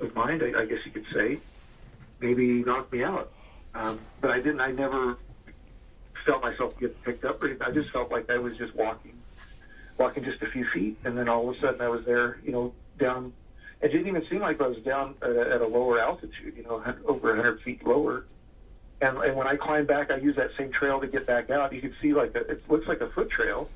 of 0.00 0.14
mind. 0.16 0.42
I, 0.42 0.62
I 0.62 0.64
guess 0.64 0.78
you 0.84 0.90
could 0.90 1.06
say. 1.14 1.38
Maybe 2.20 2.62
knocked 2.64 2.92
me 2.92 3.02
out. 3.02 3.32
Um, 3.74 4.00
but 4.20 4.30
I 4.30 4.36
didn't. 4.36 4.60
I 4.60 4.72
never 4.72 5.16
felt 6.26 6.42
myself 6.42 6.78
get 6.78 7.02
picked 7.02 7.24
up. 7.24 7.42
Or. 7.42 7.56
I 7.60 7.70
just 7.70 7.90
felt 7.90 8.10
like 8.10 8.30
I 8.30 8.38
was 8.38 8.56
just 8.56 8.74
walking, 8.74 9.18
walking 9.98 10.24
just 10.24 10.42
a 10.42 10.50
few 10.50 10.66
feet, 10.72 10.98
and 11.04 11.16
then 11.16 11.28
all 11.28 11.48
of 11.48 11.56
a 11.56 11.60
sudden 11.60 11.80
I 11.80 11.88
was 11.88 12.04
there. 12.04 12.38
You 12.44 12.52
know, 12.52 12.74
down. 12.98 13.32
It 13.80 13.88
didn't 13.88 14.08
even 14.08 14.26
seem 14.28 14.40
like 14.40 14.60
I 14.60 14.66
was 14.66 14.78
down 14.78 15.14
at 15.22 15.30
a, 15.30 15.54
at 15.54 15.60
a 15.62 15.66
lower 15.66 15.98
altitude. 15.98 16.54
You 16.56 16.64
know, 16.64 16.82
over 17.06 17.28
100 17.28 17.62
feet 17.62 17.86
lower. 17.86 18.26
And, 19.00 19.16
and 19.18 19.36
when 19.36 19.46
I 19.46 19.56
climbed 19.56 19.88
back, 19.88 20.10
I 20.10 20.16
used 20.16 20.36
that 20.38 20.50
same 20.58 20.72
trail 20.72 21.00
to 21.00 21.06
get 21.06 21.26
back 21.26 21.48
out. 21.48 21.72
You 21.72 21.80
could 21.80 21.94
see 22.02 22.12
like 22.12 22.34
a, 22.34 22.40
it 22.40 22.62
looks 22.68 22.86
like 22.86 23.00
a 23.00 23.08
foot 23.08 23.30
trail. 23.30 23.70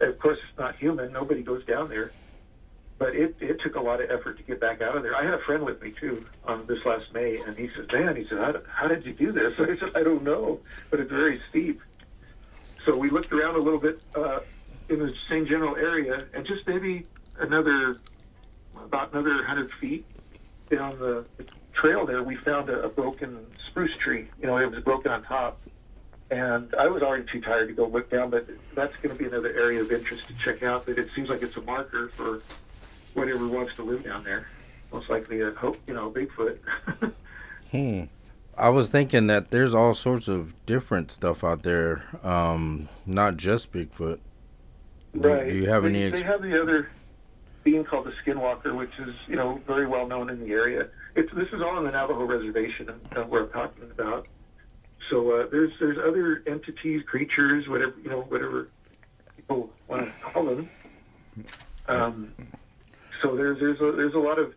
Of 0.00 0.18
course, 0.18 0.38
it's 0.48 0.58
not 0.58 0.78
human. 0.78 1.12
Nobody 1.12 1.42
goes 1.42 1.64
down 1.64 1.88
there. 1.88 2.12
But 3.00 3.16
it, 3.16 3.34
it 3.40 3.62
took 3.62 3.76
a 3.76 3.80
lot 3.80 4.02
of 4.02 4.10
effort 4.10 4.36
to 4.36 4.42
get 4.42 4.60
back 4.60 4.82
out 4.82 4.94
of 4.94 5.02
there. 5.02 5.16
I 5.16 5.24
had 5.24 5.32
a 5.32 5.38
friend 5.38 5.64
with 5.64 5.82
me 5.82 5.94
too 5.98 6.26
on 6.44 6.66
this 6.66 6.84
last 6.84 7.12
May, 7.14 7.38
and 7.38 7.56
he 7.56 7.70
said, 7.74 7.90
"Man," 7.90 8.14
he 8.14 8.26
said, 8.28 8.36
"How, 8.36 8.54
how 8.68 8.88
did 8.88 9.06
you 9.06 9.14
do 9.14 9.32
this?" 9.32 9.54
I 9.58 9.74
said, 9.78 9.96
"I 9.96 10.02
don't 10.02 10.22
know, 10.22 10.60
but 10.90 11.00
it's 11.00 11.10
very 11.10 11.40
steep." 11.48 11.80
So 12.84 12.98
we 12.98 13.08
looked 13.08 13.32
around 13.32 13.56
a 13.56 13.58
little 13.58 13.80
bit 13.80 14.02
uh, 14.14 14.40
in 14.90 14.98
the 14.98 15.14
same 15.30 15.46
general 15.46 15.76
area, 15.76 16.26
and 16.34 16.46
just 16.46 16.66
maybe 16.66 17.06
another 17.38 17.98
about 18.76 19.12
another 19.12 19.44
hundred 19.44 19.72
feet 19.80 20.04
down 20.68 20.98
the 20.98 21.24
trail 21.72 22.04
there, 22.04 22.22
we 22.22 22.36
found 22.36 22.68
a, 22.68 22.82
a 22.82 22.88
broken 22.90 23.46
spruce 23.66 23.96
tree. 23.96 24.28
You 24.40 24.46
know, 24.46 24.58
it 24.58 24.70
was 24.70 24.84
broken 24.84 25.10
on 25.10 25.22
top. 25.22 25.58
And 26.30 26.72
I 26.76 26.86
was 26.86 27.02
already 27.02 27.24
too 27.32 27.40
tired 27.40 27.68
to 27.68 27.74
go 27.74 27.86
look 27.86 28.08
down, 28.08 28.30
but 28.30 28.46
that's 28.74 28.94
going 28.96 29.16
to 29.16 29.16
be 29.16 29.26
another 29.26 29.48
area 29.48 29.80
of 29.80 29.90
interest 29.90 30.28
to 30.28 30.34
check 30.34 30.62
out. 30.62 30.86
But 30.86 30.96
it 30.96 31.08
seems 31.14 31.28
like 31.28 31.42
it's 31.42 31.56
a 31.56 31.62
marker 31.62 32.08
for 32.10 32.42
whatever 33.14 33.46
wants 33.46 33.74
to 33.76 33.82
live 33.82 34.04
down 34.04 34.24
there. 34.24 34.48
Most 34.92 35.08
likely 35.08 35.40
a 35.40 35.52
hope, 35.52 35.78
you 35.86 35.94
know, 35.94 36.10
Bigfoot. 36.10 36.58
Hmm. 37.70 38.06
I 38.58 38.68
was 38.68 38.88
thinking 38.90 39.28
that 39.28 39.50
there's 39.50 39.74
all 39.74 39.94
sorts 39.94 40.26
of 40.26 40.54
different 40.66 41.12
stuff 41.12 41.44
out 41.44 41.62
there, 41.62 42.02
um, 42.24 42.88
not 43.06 43.36
just 43.36 43.72
Bigfoot. 43.72 44.18
Do, 45.14 45.20
right. 45.20 45.48
do 45.48 45.54
you 45.54 45.68
have 45.68 45.84
they, 45.84 45.88
any? 45.88 46.10
They 46.10 46.22
have 46.22 46.42
the 46.42 46.60
other 46.60 46.90
being 47.64 47.84
called 47.84 48.06
the 48.06 48.12
skinwalker, 48.24 48.76
which 48.76 48.92
is 48.98 49.14
you 49.28 49.36
know 49.36 49.60
very 49.66 49.86
well 49.86 50.06
known 50.06 50.30
in 50.30 50.40
the 50.40 50.52
area. 50.52 50.88
It's 51.16 51.32
this 51.34 51.48
is 51.52 51.62
all 51.62 51.76
on 51.76 51.84
the 51.84 51.90
Navajo 51.90 52.24
reservation 52.24 52.90
uh, 53.16 53.22
where 53.22 53.44
I'm 53.44 53.50
talking 53.50 53.84
about. 53.90 54.26
So 55.10 55.30
uh, 55.32 55.46
there's 55.50 55.72
there's 55.80 55.98
other 55.98 56.42
entities, 56.46 57.02
creatures, 57.06 57.68
whatever 57.68 57.94
you 58.02 58.10
know, 58.10 58.22
whatever 58.22 58.68
people 59.36 59.70
want 59.88 60.06
to 60.06 60.12
call 60.32 60.44
them. 60.44 60.68
Um, 61.88 62.32
so 63.22 63.36
there's 63.36 63.58
there's 63.58 63.80
a, 63.80 63.92
there's 63.96 64.14
a 64.14 64.18
lot 64.18 64.38
of 64.38 64.54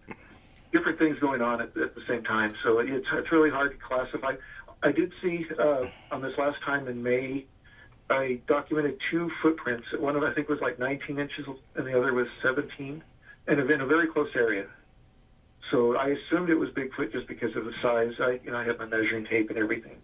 different 0.72 1.00
things 1.00 1.20
going 1.20 1.42
on 1.42 1.62
at, 1.62 1.78
at 1.78 1.96
the 1.96 2.02
same 2.08 2.24
time. 2.24 2.54
So 2.64 2.80
it's 2.80 3.08
it's 3.14 3.32
really 3.32 3.50
hard 3.50 3.72
to 3.72 3.78
classify. 3.78 4.36
I 4.82 4.92
did 4.92 5.14
see 5.22 5.46
uh, 5.58 5.86
on 6.12 6.22
this 6.22 6.38
last 6.38 6.62
time 6.64 6.88
in 6.88 7.02
May. 7.02 7.46
I 8.10 8.42
documented 8.48 8.98
two 9.10 9.32
footprints. 9.42 9.86
One 9.98 10.16
of 10.16 10.24
I 10.24 10.34
think 10.34 10.50
was 10.50 10.60
like 10.60 10.78
19 10.78 11.20
inches, 11.20 11.46
and 11.76 11.88
the 11.88 11.98
other 11.98 12.14
was 12.14 12.28
17, 12.42 13.02
and 13.48 13.60
in 13.60 13.82
a 13.82 13.86
very 13.86 14.08
close 14.08 14.30
area. 14.36 14.68
So 15.72 15.96
I 15.96 16.10
assumed 16.10 16.50
it 16.50 16.56
was 16.56 16.70
Bigfoot 16.72 17.14
just 17.14 17.28
because 17.28 17.56
of 17.56 17.64
the 17.66 17.74
size. 17.82 18.14
I, 18.20 18.40
you 18.44 18.52
know, 18.52 18.58
I 18.58 18.66
had 18.66 18.78
my 18.78 18.86
measuring 18.86 19.26
tape 19.26 19.50
and 19.50 19.58
everything. 19.58 19.96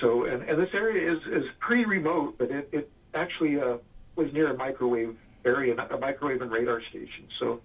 So, 0.00 0.24
and, 0.24 0.42
and 0.48 0.58
this 0.60 0.70
area 0.72 1.12
is 1.12 1.20
is 1.26 1.44
pretty 1.58 1.84
remote, 1.84 2.36
but 2.38 2.50
it, 2.50 2.68
it 2.72 2.90
actually 3.14 3.60
uh, 3.60 3.78
was 4.16 4.32
near 4.32 4.50
a 4.50 4.56
microwave 4.56 5.16
area, 5.44 5.74
a 5.74 5.98
microwave 5.98 6.42
and 6.42 6.50
radar 6.50 6.82
station. 6.82 7.26
So, 7.38 7.60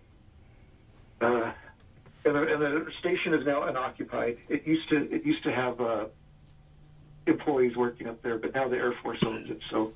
uh, 1.22 1.52
and, 2.26 2.36
the, 2.36 2.54
and 2.54 2.62
the 2.62 2.92
station 3.00 3.34
is 3.34 3.46
now 3.46 3.64
unoccupied. 3.64 4.38
It 4.50 4.68
used 4.68 4.90
to 4.90 5.12
it 5.14 5.26
used 5.26 5.44
to 5.44 5.52
have 5.52 5.80
uh, 5.80 6.06
employees 7.26 7.76
working 7.76 8.08
up 8.08 8.22
there, 8.22 8.38
but 8.38 8.54
now 8.54 8.68
the 8.68 8.78
Air 8.78 8.94
Force 9.04 9.20
owns 9.24 9.50
it. 9.50 9.60
So, 9.70 9.94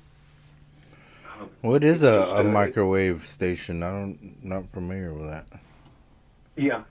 um, 1.40 1.50
what 1.60 1.84
is 1.84 2.02
a, 2.02 2.22
a 2.36 2.44
microwave 2.44 3.26
station? 3.26 3.82
I 3.82 3.90
don't 3.90 4.44
not 4.44 4.70
familiar 4.70 5.12
with 5.12 5.28
that. 5.28 5.46
Yeah. 6.56 6.84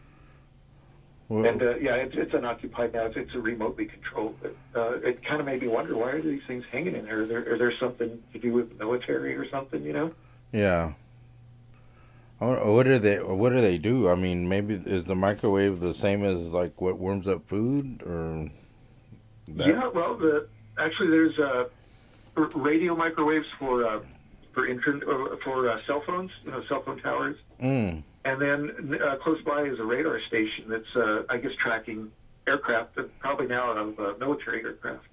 Well, 1.29 1.45
and 1.45 1.61
uh, 1.61 1.75
yeah, 1.77 1.95
it's, 1.95 2.13
it's 2.17 2.33
unoccupied 2.33 2.93
now. 2.93 3.05
It's, 3.05 3.15
it's 3.15 3.33
remotely 3.33 3.85
controlled. 3.85 4.35
But, 4.41 4.55
uh, 4.75 4.97
it 4.97 5.23
kind 5.23 5.39
of 5.39 5.45
made 5.45 5.61
me 5.61 5.69
wonder 5.69 5.95
why 5.95 6.11
are 6.11 6.21
these 6.21 6.41
things 6.45 6.65
hanging 6.69 6.93
in 6.93 7.05
there? 7.05 7.25
there? 7.25 7.39
Is 7.39 7.45
there, 7.45 7.53
is 7.53 7.59
there 7.59 7.73
something 7.79 8.21
to 8.33 8.39
do 8.39 8.51
with 8.51 8.69
the 8.69 8.75
military 8.83 9.33
or 9.37 9.49
something? 9.49 9.81
You 9.81 9.93
know? 9.93 10.11
Yeah. 10.51 10.93
What 12.39 12.83
do 12.83 12.97
they? 12.97 13.17
What 13.17 13.49
do 13.51 13.61
they 13.61 13.77
do? 13.77 14.09
I 14.09 14.15
mean, 14.15 14.49
maybe 14.49 14.73
is 14.73 15.03
the 15.03 15.15
microwave 15.15 15.79
the 15.79 15.93
same 15.93 16.23
as 16.25 16.39
like 16.39 16.81
what 16.81 16.97
warms 16.97 17.27
up 17.27 17.47
food, 17.47 18.01
or? 18.03 18.49
That? 19.47 19.67
Yeah, 19.67 19.87
well, 19.89 20.17
the 20.17 20.47
actually 20.79 21.09
there's 21.09 21.37
uh, 21.37 21.65
radio 22.55 22.95
microwaves 22.95 23.45
for 23.59 23.85
uh, 23.85 23.99
for 24.53 24.67
internet 24.67 25.07
uh, 25.07 25.35
for 25.43 25.69
uh, 25.69 25.79
cell 25.85 26.01
phones, 26.05 26.31
you 26.43 26.51
know, 26.51 26.63
cell 26.67 26.81
phone 26.83 26.99
towers. 27.01 27.37
Mm. 27.61 28.03
And 28.23 28.41
then 28.41 28.99
uh, 29.01 29.17
close 29.17 29.41
by 29.43 29.63
is 29.63 29.79
a 29.79 29.83
radar 29.83 30.19
station 30.27 30.65
that's, 30.67 30.95
uh, 30.95 31.23
I 31.29 31.37
guess, 31.37 31.51
tracking 31.61 32.11
aircraft, 32.47 32.97
probably 33.19 33.47
now 33.47 33.71
of 33.71 33.99
uh, 33.99 34.13
military 34.19 34.63
aircraft. 34.63 35.05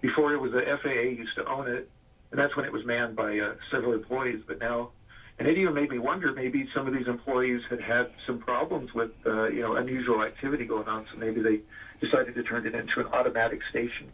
Before 0.00 0.32
it 0.32 0.40
was 0.40 0.52
the 0.52 0.62
FAA 0.82 1.10
used 1.10 1.34
to 1.36 1.46
own 1.48 1.68
it, 1.68 1.88
and 2.32 2.40
that's 2.40 2.56
when 2.56 2.64
it 2.64 2.72
was 2.72 2.84
manned 2.84 3.14
by 3.14 3.38
uh, 3.38 3.54
several 3.70 3.92
employees. 3.92 4.42
But 4.46 4.58
now, 4.58 4.90
and 5.38 5.46
it 5.46 5.56
even 5.58 5.74
made 5.74 5.90
me 5.90 5.98
wonder 5.98 6.32
maybe 6.32 6.68
some 6.74 6.86
of 6.88 6.94
these 6.94 7.06
employees 7.06 7.60
had 7.70 7.80
had 7.80 8.10
some 8.26 8.38
problems 8.38 8.92
with, 8.94 9.10
uh, 9.26 9.48
you 9.48 9.60
know, 9.60 9.76
unusual 9.76 10.22
activity 10.22 10.64
going 10.64 10.88
on, 10.88 11.06
so 11.12 11.18
maybe 11.18 11.42
they 11.42 11.60
decided 12.00 12.34
to 12.34 12.42
turn 12.42 12.66
it 12.66 12.74
into 12.74 13.00
an 13.00 13.06
automatic 13.06 13.60
station. 13.70 14.10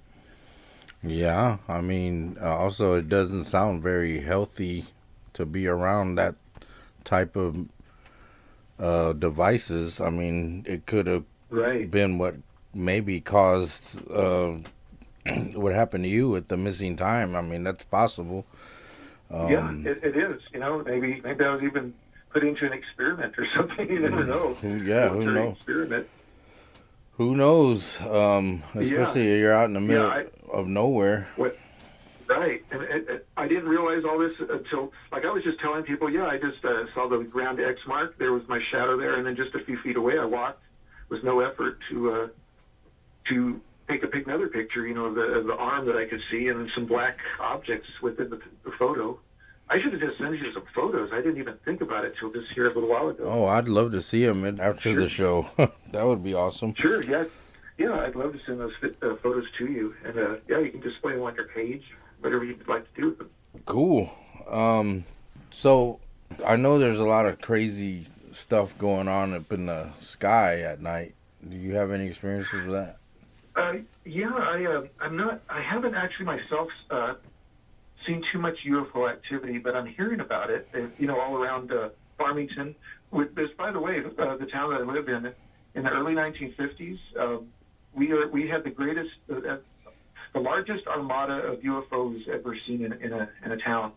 Yeah, 1.02 1.58
I 1.68 1.80
mean, 1.80 2.36
uh, 2.40 2.56
also 2.56 2.94
it 2.94 3.08
doesn't 3.08 3.44
sound 3.44 3.82
very 3.82 4.20
healthy 4.20 4.86
to 5.34 5.46
be 5.46 5.68
around 5.68 6.16
that 6.16 6.34
type 7.04 7.36
of 7.36 7.68
uh, 8.80 9.12
devices. 9.12 10.00
I 10.00 10.10
mean, 10.10 10.64
it 10.66 10.86
could 10.86 11.06
have 11.06 11.24
right. 11.50 11.88
been 11.88 12.18
what 12.18 12.34
maybe 12.74 13.20
caused 13.20 14.10
uh, 14.10 14.58
what 15.54 15.74
happened 15.74 16.04
to 16.04 16.10
you 16.10 16.28
with 16.28 16.48
the 16.48 16.56
missing 16.56 16.96
time. 16.96 17.36
I 17.36 17.42
mean, 17.42 17.64
that's 17.64 17.84
possible. 17.84 18.46
Um, 19.30 19.50
yeah, 19.50 19.90
it, 19.90 20.02
it 20.02 20.16
is. 20.16 20.40
You 20.52 20.60
know, 20.60 20.82
maybe 20.84 21.20
maybe 21.22 21.44
I 21.44 21.54
was 21.54 21.62
even 21.62 21.94
put 22.30 22.44
into 22.44 22.66
an 22.66 22.72
experiment 22.72 23.34
or 23.38 23.46
something. 23.56 23.88
You 23.88 24.00
never 24.00 24.24
know. 24.24 24.56
Yeah, 24.62 25.08
who 25.10 25.24
knows? 25.24 25.56
Experiment. 25.56 26.08
Who 27.18 27.34
knows? 27.34 28.00
Um, 28.00 28.62
especially 28.74 29.28
yeah. 29.28 29.36
you're 29.38 29.52
out 29.52 29.64
in 29.64 29.74
the 29.74 29.80
middle 29.80 30.06
yeah, 30.06 30.24
I, 30.52 30.56
of 30.56 30.68
nowhere. 30.68 31.28
What, 31.34 31.58
right, 32.28 32.64
and 32.70 32.82
it, 32.82 33.08
it, 33.08 33.26
I 33.36 33.48
didn't 33.48 33.68
realize 33.68 34.04
all 34.04 34.18
this 34.18 34.32
until, 34.38 34.92
like, 35.10 35.24
I 35.24 35.30
was 35.32 35.42
just 35.42 35.58
telling 35.58 35.82
people, 35.82 36.08
yeah, 36.08 36.26
I 36.26 36.38
just 36.38 36.64
uh, 36.64 36.84
saw 36.94 37.08
the 37.08 37.18
ground 37.24 37.58
X 37.58 37.80
mark. 37.88 38.16
There 38.18 38.32
was 38.32 38.46
my 38.46 38.60
shadow 38.70 38.96
there, 38.96 39.16
and 39.16 39.26
then 39.26 39.34
just 39.34 39.52
a 39.56 39.64
few 39.64 39.78
feet 39.78 39.96
away, 39.96 40.16
I 40.16 40.24
walked 40.24 40.62
with 41.08 41.24
no 41.24 41.40
effort 41.40 41.78
to 41.90 42.10
uh, 42.12 42.28
to 43.30 43.60
take 43.88 44.02
a 44.02 44.08
another 44.26 44.48
picture, 44.48 44.86
you 44.86 44.94
know, 44.94 45.06
of 45.06 45.14
the, 45.14 45.22
of 45.22 45.46
the 45.46 45.54
arm 45.54 45.86
that 45.86 45.96
I 45.96 46.04
could 46.06 46.20
see, 46.30 46.48
and 46.48 46.70
some 46.74 46.86
black 46.86 47.16
objects 47.40 47.88
within 48.02 48.30
the, 48.30 48.40
the 48.64 48.72
photo. 48.78 49.18
I 49.70 49.80
should 49.82 49.92
have 49.92 50.00
just 50.00 50.18
sent 50.18 50.38
you 50.38 50.52
some 50.52 50.64
photos. 50.74 51.10
I 51.12 51.16
didn't 51.16 51.38
even 51.38 51.54
think 51.64 51.80
about 51.80 52.04
it 52.04 52.14
till 52.18 52.32
just 52.32 52.46
here 52.54 52.70
a 52.70 52.74
little 52.74 52.88
while 52.88 53.08
ago. 53.08 53.24
Oh, 53.24 53.46
I'd 53.46 53.68
love 53.68 53.92
to 53.92 54.00
see 54.00 54.24
them 54.24 54.44
after 54.60 54.92
sure. 54.92 55.00
the 55.00 55.08
show. 55.08 55.48
that 55.92 56.06
would 56.06 56.24
be 56.24 56.34
awesome. 56.34 56.74
Sure, 56.74 57.02
yeah, 57.02 57.24
yeah. 57.76 57.92
I'd 57.92 58.16
love 58.16 58.32
to 58.32 58.40
send 58.46 58.60
those 58.60 58.72
uh, 58.82 59.16
photos 59.22 59.44
to 59.58 59.66
you, 59.66 59.94
and 60.04 60.18
uh, 60.18 60.36
yeah, 60.48 60.60
you 60.60 60.70
can 60.70 60.80
display 60.80 61.12
them 61.12 61.22
on 61.22 61.34
your 61.34 61.48
page, 61.48 61.82
whatever 62.20 62.44
you'd 62.44 62.66
like 62.66 62.92
to 62.94 63.00
do 63.00 63.08
with 63.10 63.18
them. 63.18 63.30
Cool. 63.66 64.10
Um, 64.48 65.04
so 65.50 66.00
I 66.46 66.56
know 66.56 66.78
there's 66.78 67.00
a 67.00 67.04
lot 67.04 67.26
of 67.26 67.40
crazy 67.40 68.06
stuff 68.32 68.76
going 68.78 69.08
on 69.08 69.34
up 69.34 69.52
in 69.52 69.66
the 69.66 69.90
sky 70.00 70.60
at 70.60 70.80
night. 70.80 71.14
Do 71.46 71.56
you 71.56 71.74
have 71.74 71.92
any 71.92 72.06
experiences 72.06 72.64
with 72.64 72.72
that? 72.72 72.98
Uh, 73.58 73.72
yeah, 74.04 74.30
I, 74.32 74.64
uh, 74.64 74.82
I'm 75.00 75.16
not. 75.16 75.42
I 75.48 75.60
haven't 75.60 75.94
actually 75.94 76.26
myself 76.26 76.68
uh, 76.90 77.14
seen 78.06 78.22
too 78.32 78.38
much 78.38 78.54
UFO 78.66 79.10
activity, 79.10 79.58
but 79.58 79.74
I'm 79.74 79.86
hearing 79.86 80.20
about 80.20 80.50
it. 80.50 80.68
Uh, 80.72 80.86
you 80.96 81.08
know, 81.08 81.18
all 81.20 81.36
around 81.36 81.72
uh, 81.72 81.88
Farmington. 82.16 82.74
With 83.10 83.34
this, 83.34 83.48
by 83.56 83.72
the 83.72 83.80
way, 83.80 84.00
uh, 84.00 84.36
the 84.36 84.46
town 84.46 84.70
that 84.70 84.80
I 84.80 84.84
live 84.84 85.08
in, 85.08 85.32
in 85.74 85.82
the 85.82 85.90
early 85.90 86.12
1950s, 86.12 86.98
um, 87.18 87.46
we 87.94 88.12
are 88.12 88.28
we 88.28 88.48
had 88.48 88.62
the 88.64 88.70
greatest, 88.70 89.10
uh, 89.30 89.36
uh, 89.36 89.56
the 90.34 90.40
largest 90.40 90.86
armada 90.86 91.34
of 91.34 91.60
UFOs 91.60 92.28
ever 92.28 92.56
seen 92.66 92.84
in, 92.84 92.92
in 92.92 93.12
a 93.12 93.28
in 93.44 93.52
a 93.52 93.56
town. 93.56 93.92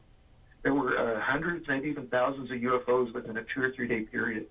There 0.64 0.74
were 0.74 0.98
uh, 0.98 1.22
hundreds, 1.22 1.68
maybe 1.68 1.90
even 1.90 2.08
thousands 2.08 2.50
of 2.50 2.58
UFOs 2.58 3.14
within 3.14 3.38
a 3.38 3.44
two 3.54 3.62
or 3.62 3.72
three 3.76 3.88
day 3.88 4.02
period. 4.02 4.48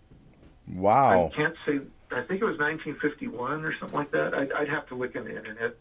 Wow! 0.73 1.31
I 1.33 1.37
can't 1.37 1.57
say. 1.67 1.81
I 2.13 2.23
think 2.23 2.43
it 2.43 2.45
was 2.45 2.59
1951 2.59 3.65
or 3.65 3.75
something 3.79 3.97
like 3.97 4.11
that. 4.11 4.35
I'd, 4.35 4.53
I'd 4.53 4.69
have 4.69 4.87
to 4.89 4.95
look 4.95 5.15
in 5.15 5.25
the 5.25 5.37
internet. 5.37 5.77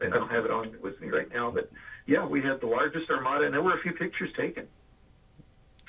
I 0.00 0.08
don't 0.08 0.30
have 0.30 0.44
it 0.44 0.50
on 0.50 0.74
with 0.82 1.00
me 1.00 1.08
right 1.08 1.32
now, 1.32 1.50
but 1.50 1.70
yeah, 2.06 2.26
we 2.26 2.42
had 2.42 2.60
the 2.60 2.66
largest 2.66 3.10
armada, 3.10 3.44
and 3.44 3.54
there 3.54 3.62
were 3.62 3.76
a 3.78 3.80
few 3.80 3.92
pictures 3.92 4.30
taken. 4.36 4.66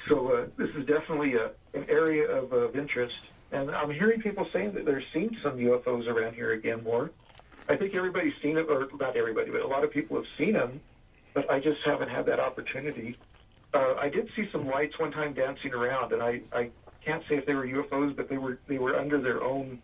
So 0.07 0.31
uh, 0.31 0.45
this 0.57 0.69
is 0.75 0.86
definitely 0.86 1.36
a, 1.36 1.51
an 1.74 1.86
area 1.89 2.29
of, 2.29 2.53
of 2.53 2.75
interest. 2.75 3.15
And 3.51 3.72
I'm 3.72 3.91
hearing 3.91 4.22
people 4.22 4.48
saying 4.53 4.74
that 4.74 4.86
they're 4.86 5.03
seeing 5.13 5.36
some 5.41 5.57
UFOs 5.57 6.07
around 6.07 6.36
here 6.36 6.53
again 6.53 6.84
more. 6.84 7.12
I 7.67 7.75
think 7.75 7.95
everybody's 7.95 8.34
seen 8.41 8.57
it, 8.57 8.67
or 8.69 8.88
not 9.00 9.17
everybody, 9.17 9.50
but 9.50 9.62
a 9.62 9.67
lot 9.67 9.84
of 9.84 9.91
people 9.91 10.17
have 10.17 10.25
seen 10.38 10.53
them, 10.53 10.79
but 11.34 11.50
I 11.50 11.60
just 11.60 11.79
haven't 11.84 12.10
had 12.10 12.27
that 12.27 12.39
opportunity. 12.39 13.17
Uh, 13.74 13.95
I 13.95 14.10
did 14.10 14.29
see 14.36 14.48
some 14.51 14.67
lights 14.67 15.00
one 15.00 15.12
time 15.12 15.34
dancing 15.34 15.74
around, 15.74 16.13
and 16.13 16.22
I, 16.22 16.41
I 16.53 16.69
can't 17.05 17.24
say 17.29 17.35
if 17.35 17.45
they 17.45 17.53
were 17.53 17.67
UFOs, 17.67 18.15
but 18.15 18.29
they 18.29 18.38
were 18.38 18.59
they 18.67 18.77
were 18.77 18.97
under 18.97 19.21
their 19.21 19.43
own 19.43 19.81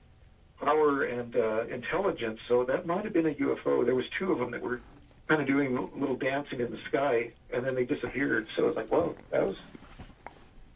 power 0.59 1.03
and 1.03 1.35
uh, 1.35 1.65
intelligence. 1.67 2.41
So 2.47 2.63
that 2.65 2.85
might 2.85 3.03
have 3.03 3.13
been 3.13 3.27
a 3.27 3.33
UFO. 3.33 3.85
There 3.85 3.95
was 3.95 4.05
two 4.17 4.31
of 4.31 4.39
them 4.39 4.51
that 4.51 4.61
were 4.61 4.81
kind 5.27 5.41
of 5.41 5.47
doing 5.47 5.77
a 5.77 5.97
little 5.97 6.15
dancing 6.15 6.59
in 6.59 6.71
the 6.71 6.79
sky, 6.89 7.31
and 7.53 7.65
then 7.65 7.75
they 7.75 7.85
disappeared. 7.85 8.47
So 8.55 8.63
I 8.63 8.67
was 8.67 8.75
like, 8.75 8.87
whoa, 8.89 9.15
that 9.31 9.45
was. 9.45 9.55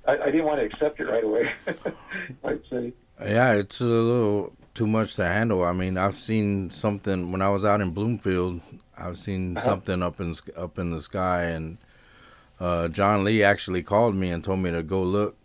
I, 0.08 0.18
I 0.18 0.26
didn't 0.26 0.46
want 0.46 0.60
to 0.60 0.66
accept 0.66 1.00
it 1.00 1.06
right 1.06 1.24
away. 1.24 1.52
I'd 2.44 2.62
say. 2.70 2.94
Yeah, 3.20 3.54
it's 3.54 3.82
a 3.82 3.86
little 3.86 4.54
too 4.74 4.86
much 4.86 5.16
to 5.16 5.26
handle. 5.26 5.64
I 5.64 5.72
mean, 5.72 5.98
I've 5.98 6.18
seen 6.18 6.70
something 6.70 7.32
when 7.32 7.42
I 7.42 7.50
was 7.50 7.66
out 7.66 7.82
in 7.82 7.92
Bloomfield. 7.92 8.62
I've 8.98 9.18
seen 9.18 9.58
uh-huh. 9.58 9.66
something 9.66 10.04
up 10.04 10.20
in 10.20 10.36
up 10.56 10.78
in 10.78 10.92
the 10.92 11.02
sky, 11.02 11.44
and 11.44 11.78
uh, 12.60 12.88
John 12.90 13.24
Lee 13.24 13.42
actually 13.42 13.84
called 13.84 14.16
me 14.16 14.30
and 14.30 14.44
told 14.44 14.60
me 14.60 14.72
to 14.72 14.84
go 14.84 15.02
look 15.02 15.36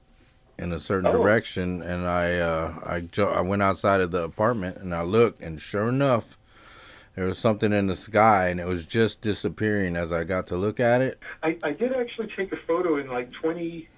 in 0.60 0.72
a 0.72 0.80
certain 0.80 1.06
oh. 1.06 1.12
direction, 1.12 1.82
and 1.82 2.06
I 2.06 2.38
uh, 2.38 2.74
I 2.84 3.00
jo- 3.00 3.30
I 3.30 3.40
went 3.40 3.62
outside 3.62 4.00
of 4.00 4.10
the 4.10 4.22
apartment 4.22 4.76
and 4.78 4.94
I 4.94 5.02
looked, 5.02 5.40
and 5.40 5.60
sure 5.60 5.88
enough, 5.88 6.36
there 7.14 7.26
was 7.26 7.38
something 7.38 7.72
in 7.72 7.86
the 7.86 7.96
sky 7.96 8.48
and 8.48 8.60
it 8.60 8.66
was 8.66 8.86
just 8.86 9.20
disappearing 9.20 9.96
as 9.96 10.12
I 10.12 10.24
got 10.24 10.46
to 10.48 10.56
look 10.56 10.80
at 10.80 11.00
it. 11.00 11.18
I, 11.42 11.58
I 11.62 11.72
did 11.72 11.92
actually 11.92 12.28
take 12.36 12.52
a 12.52 12.56
photo 12.56 12.98
in 12.98 13.08
like 13.08 13.30
20, 13.32 13.88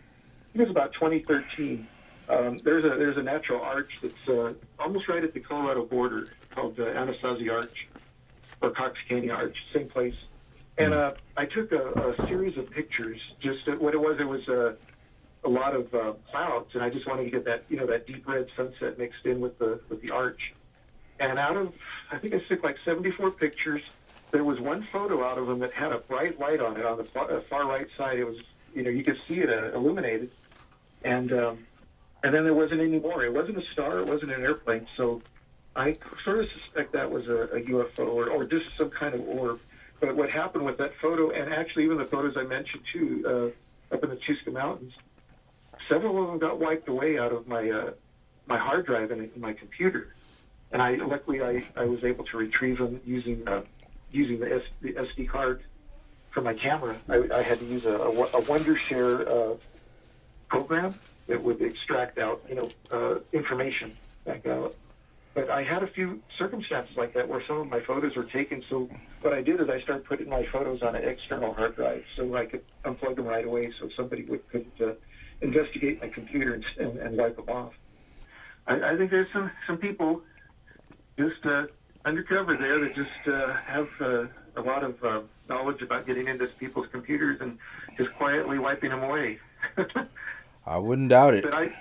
it 0.54 0.61
was 0.61 0.71
about 0.71 0.92
2013. 0.95 1.87
Um, 2.28 2.59
there's 2.64 2.85
a 2.85 2.97
there's 2.97 3.16
a 3.16 3.23
natural 3.23 3.61
arch 3.61 3.90
that's 4.00 4.28
uh, 4.28 4.54
almost 4.78 5.09
right 5.09 5.23
at 5.23 5.35
the 5.35 5.40
Colorado 5.40 5.85
border 5.85 6.28
called 6.50 6.76
the 6.76 6.90
uh, 6.90 7.04
Anasazi 7.04 7.52
Arch 7.52 7.88
or 8.61 8.71
Cox 8.71 8.97
Canyon 9.09 9.31
Arch, 9.31 9.57
same 9.75 9.88
place. 9.88 10.14
And 10.78 10.95
hmm. 10.95 10.99
uh, 10.99 11.11
I 11.37 11.47
took 11.47 11.73
a, 11.73 12.14
a 12.19 12.26
series 12.26 12.57
of 12.57 12.71
pictures. 12.71 13.21
Just 13.40 13.69
uh, 13.69 13.73
what 13.73 13.92
it 13.92 14.00
was, 14.00 14.19
it 14.19 14.26
was 14.26 14.47
a, 14.49 14.76
a 15.45 15.49
lot 15.49 15.75
of 15.75 15.95
uh, 15.95 16.13
clouds, 16.31 16.71
and 16.75 16.83
I 16.83 16.91
just 16.91 17.07
wanted 17.07 17.25
to 17.25 17.31
get 17.31 17.45
that 17.45 17.65
you 17.69 17.77
know 17.77 17.87
that 17.87 18.07
deep 18.07 18.27
red 18.27 18.49
sunset 18.57 18.99
mixed 18.99 19.25
in 19.25 19.41
with 19.41 19.59
the 19.59 19.81
with 19.89 20.01
the 20.01 20.11
arch. 20.11 20.55
And 21.21 21.39
out 21.39 21.57
of, 21.57 21.73
I 22.11 22.19
think 22.19 22.35
I 22.35 22.39
took 22.39 22.65
like 22.65 22.77
74 22.85 23.33
pictures. 23.33 23.83
There 24.33 24.43
was 24.43 24.59
one 24.59 24.87
photo 24.91 25.23
out 25.23 25.39
of 25.39 25.47
them 25.47 25.61
that 25.61 25.73
had 25.73 25.93
a 25.93 25.99
bright 25.99 26.41
light 26.41 26.61
on 26.61 26.77
it 26.77 26.85
on 26.85 26.97
the 26.97 27.05
far, 27.05 27.31
uh, 27.31 27.41
far 27.49 27.67
right 27.67 27.87
side. 27.97 28.19
It 28.19 28.25
was, 28.25 28.39
you 28.75 28.83
know, 28.83 28.91
you 28.91 29.05
could 29.05 29.19
see 29.29 29.39
it 29.39 29.49
uh, 29.49 29.77
illuminated. 29.77 30.31
And 31.05 31.33
um, 31.33 31.67
and 32.23 32.35
then 32.35 32.45
there 32.45 32.55
wasn't 32.55 32.81
any 32.81 32.99
more. 32.99 33.25
It 33.25 33.33
wasn't 33.33 33.59
a 33.59 33.67
star. 33.73 33.99
It 33.99 34.07
wasn't 34.07 34.33
an 34.33 34.43
airplane. 34.43 34.87
So 34.97 35.23
I 35.75 35.97
sort 36.25 36.41
of 36.41 36.51
suspect 36.53 36.93
that 36.93 37.11
was 37.11 37.29
a, 37.29 37.43
a 37.43 37.61
UFO 37.63 38.09
or, 38.09 38.31
or 38.31 38.45
just 38.45 38.71
some 38.77 38.91
kind 38.91 39.15
of 39.15 39.21
orb. 39.29 39.61
But 40.01 40.17
what 40.17 40.31
happened 40.31 40.65
with 40.65 40.79
that 40.79 40.93
photo, 41.01 41.31
and 41.31 41.53
actually 41.53 41.85
even 41.85 41.99
the 41.99 42.05
photos 42.07 42.37
I 42.37 42.43
mentioned 42.43 42.83
too, 42.93 43.53
uh, 43.93 43.95
up 43.95 44.03
in 44.03 44.11
the 44.11 44.17
Chuska 44.17 44.53
Mountains, 44.53 44.93
several 45.89 46.23
of 46.23 46.29
them 46.29 46.39
got 46.39 46.59
wiped 46.59 46.89
away 46.89 47.19
out 47.19 47.33
of 47.33 47.47
my 47.47 47.71
uh, 47.71 47.91
my 48.47 48.59
hard 48.59 48.87
drive 48.87 49.11
in 49.11 49.31
my 49.37 49.53
computer 49.53 50.15
and 50.73 50.83
I 50.83 50.95
luckily 50.95 51.43
I, 51.43 51.65
I 51.77 51.85
was 51.85 52.03
able 52.03 52.25
to 52.25 52.37
retrieve 52.37 52.79
them 52.79 53.01
using 53.05 53.47
uh, 53.47 53.62
using 54.11 54.41
the, 54.41 54.55
S, 54.55 54.62
the 54.81 54.93
SD 54.93 55.29
card 55.29 55.62
from 56.31 56.45
my 56.45 56.55
camera. 56.55 56.97
I, 57.09 57.29
I 57.35 57.43
had 57.43 57.59
to 57.61 57.65
use 57.65 57.85
a, 57.85 57.97
a, 57.97 58.11
a 58.11 58.43
Wondershare 58.43 59.29
uh, 59.29 59.57
program 60.49 60.95
that 61.29 61.43
would 61.43 61.62
extract 61.62 62.19
out, 62.19 62.43
you 62.49 62.57
know, 62.57 62.69
uh, 62.91 63.19
information 63.33 63.93
back 64.25 64.47
out. 64.47 64.75
But 65.35 65.49
I 65.49 65.62
had 65.62 65.83
a 65.83 65.87
few 65.87 66.21
circumstances 66.37 66.95
like 66.97 67.15
that 67.15 67.27
where 67.27 67.43
some 67.47 67.59
of 67.59 67.69
my 67.69 67.81
photos 67.81 68.17
were 68.17 68.25
taken. 68.25 68.62
So 68.69 68.91
what 69.23 69.33
I 69.33 69.41
did 69.41 69.61
is 69.61 69.71
I 69.71 69.81
started 69.81 70.05
putting 70.05 70.29
my 70.29 70.45
photos 70.45 70.83
on 70.83 70.95
an 70.95 71.05
external 71.05 71.55
hard 71.55 71.77
drive 71.77 72.05
so 72.17 72.37
I 72.37 72.45
could 72.45 72.65
unplug 72.85 73.17
them 73.17 73.25
right 73.25 73.45
away, 73.45 73.73
so 73.81 73.89
somebody 73.97 74.25
would 74.25 74.47
could 74.51 74.67
uh, 74.81 74.93
investigate 75.43 76.01
my 76.01 76.09
computer 76.09 76.55
and, 76.55 76.65
and, 76.79 76.99
and 76.99 77.17
wipe 77.17 77.37
them 77.37 77.49
off. 77.49 77.73
I, 78.67 78.93
I 78.93 78.97
think 78.97 79.11
there's 79.11 79.31
some 79.33 79.51
some 79.67 79.77
people 79.77 80.23
just 81.19 81.45
uh, 81.45 81.67
undercover 82.05 82.57
there 82.57 82.81
that 82.81 82.95
just 82.95 83.29
uh, 83.29 83.55
have 83.55 83.89
uh, 84.01 84.27
a 84.57 84.63
lot 84.63 84.85
of 84.85 85.03
uh, 85.05 85.21
knowledge 85.49 85.83
about 85.83 86.07
getting 86.07 86.29
into 86.29 86.47
people's 86.59 86.87
computers 86.93 87.41
and 87.41 87.59
just 87.97 88.13
quietly 88.15 88.59
wiping 88.59 88.91
them 88.91 89.03
away. 89.03 89.39
I 90.67 90.79
wouldn't 90.79 91.09
doubt 91.09 91.35
it. 91.35 91.45
But 91.45 91.55
I, 91.55 91.75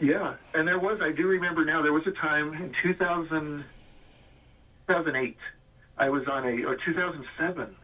yeah, 0.00 0.36
and 0.54 0.66
there 0.66 0.78
was, 0.78 1.00
I 1.02 1.12
do 1.12 1.26
remember 1.26 1.64
now, 1.64 1.82
there 1.82 1.92
was 1.92 2.06
a 2.06 2.12
time 2.12 2.54
in 2.54 2.74
2000, 2.82 3.64
2008, 4.86 5.36
I 5.98 6.08
was 6.08 6.26
on 6.26 6.46
a, 6.46 6.64
or 6.64 6.76
2007, 6.76 7.76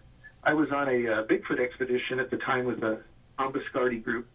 I 0.43 0.55
was 0.55 0.71
on 0.71 0.89
a 0.89 0.93
uh, 0.93 1.27
Bigfoot 1.27 1.61
expedition 1.61 2.19
at 2.19 2.31
the 2.31 2.39
time 2.39 2.65
with 2.65 2.81
the 2.81 3.01
Tom 3.39 3.53
Biscardi 3.53 4.03
group. 4.03 4.27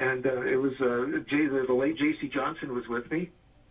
And 0.00 0.26
uh, 0.26 0.42
it 0.42 0.56
was, 0.56 0.72
uh, 0.80 1.20
Jay, 1.28 1.46
the, 1.46 1.64
the 1.66 1.74
late 1.74 1.96
J.C. 1.96 2.28
Johnson 2.28 2.74
was 2.74 2.88
with 2.88 3.10
me. 3.10 3.30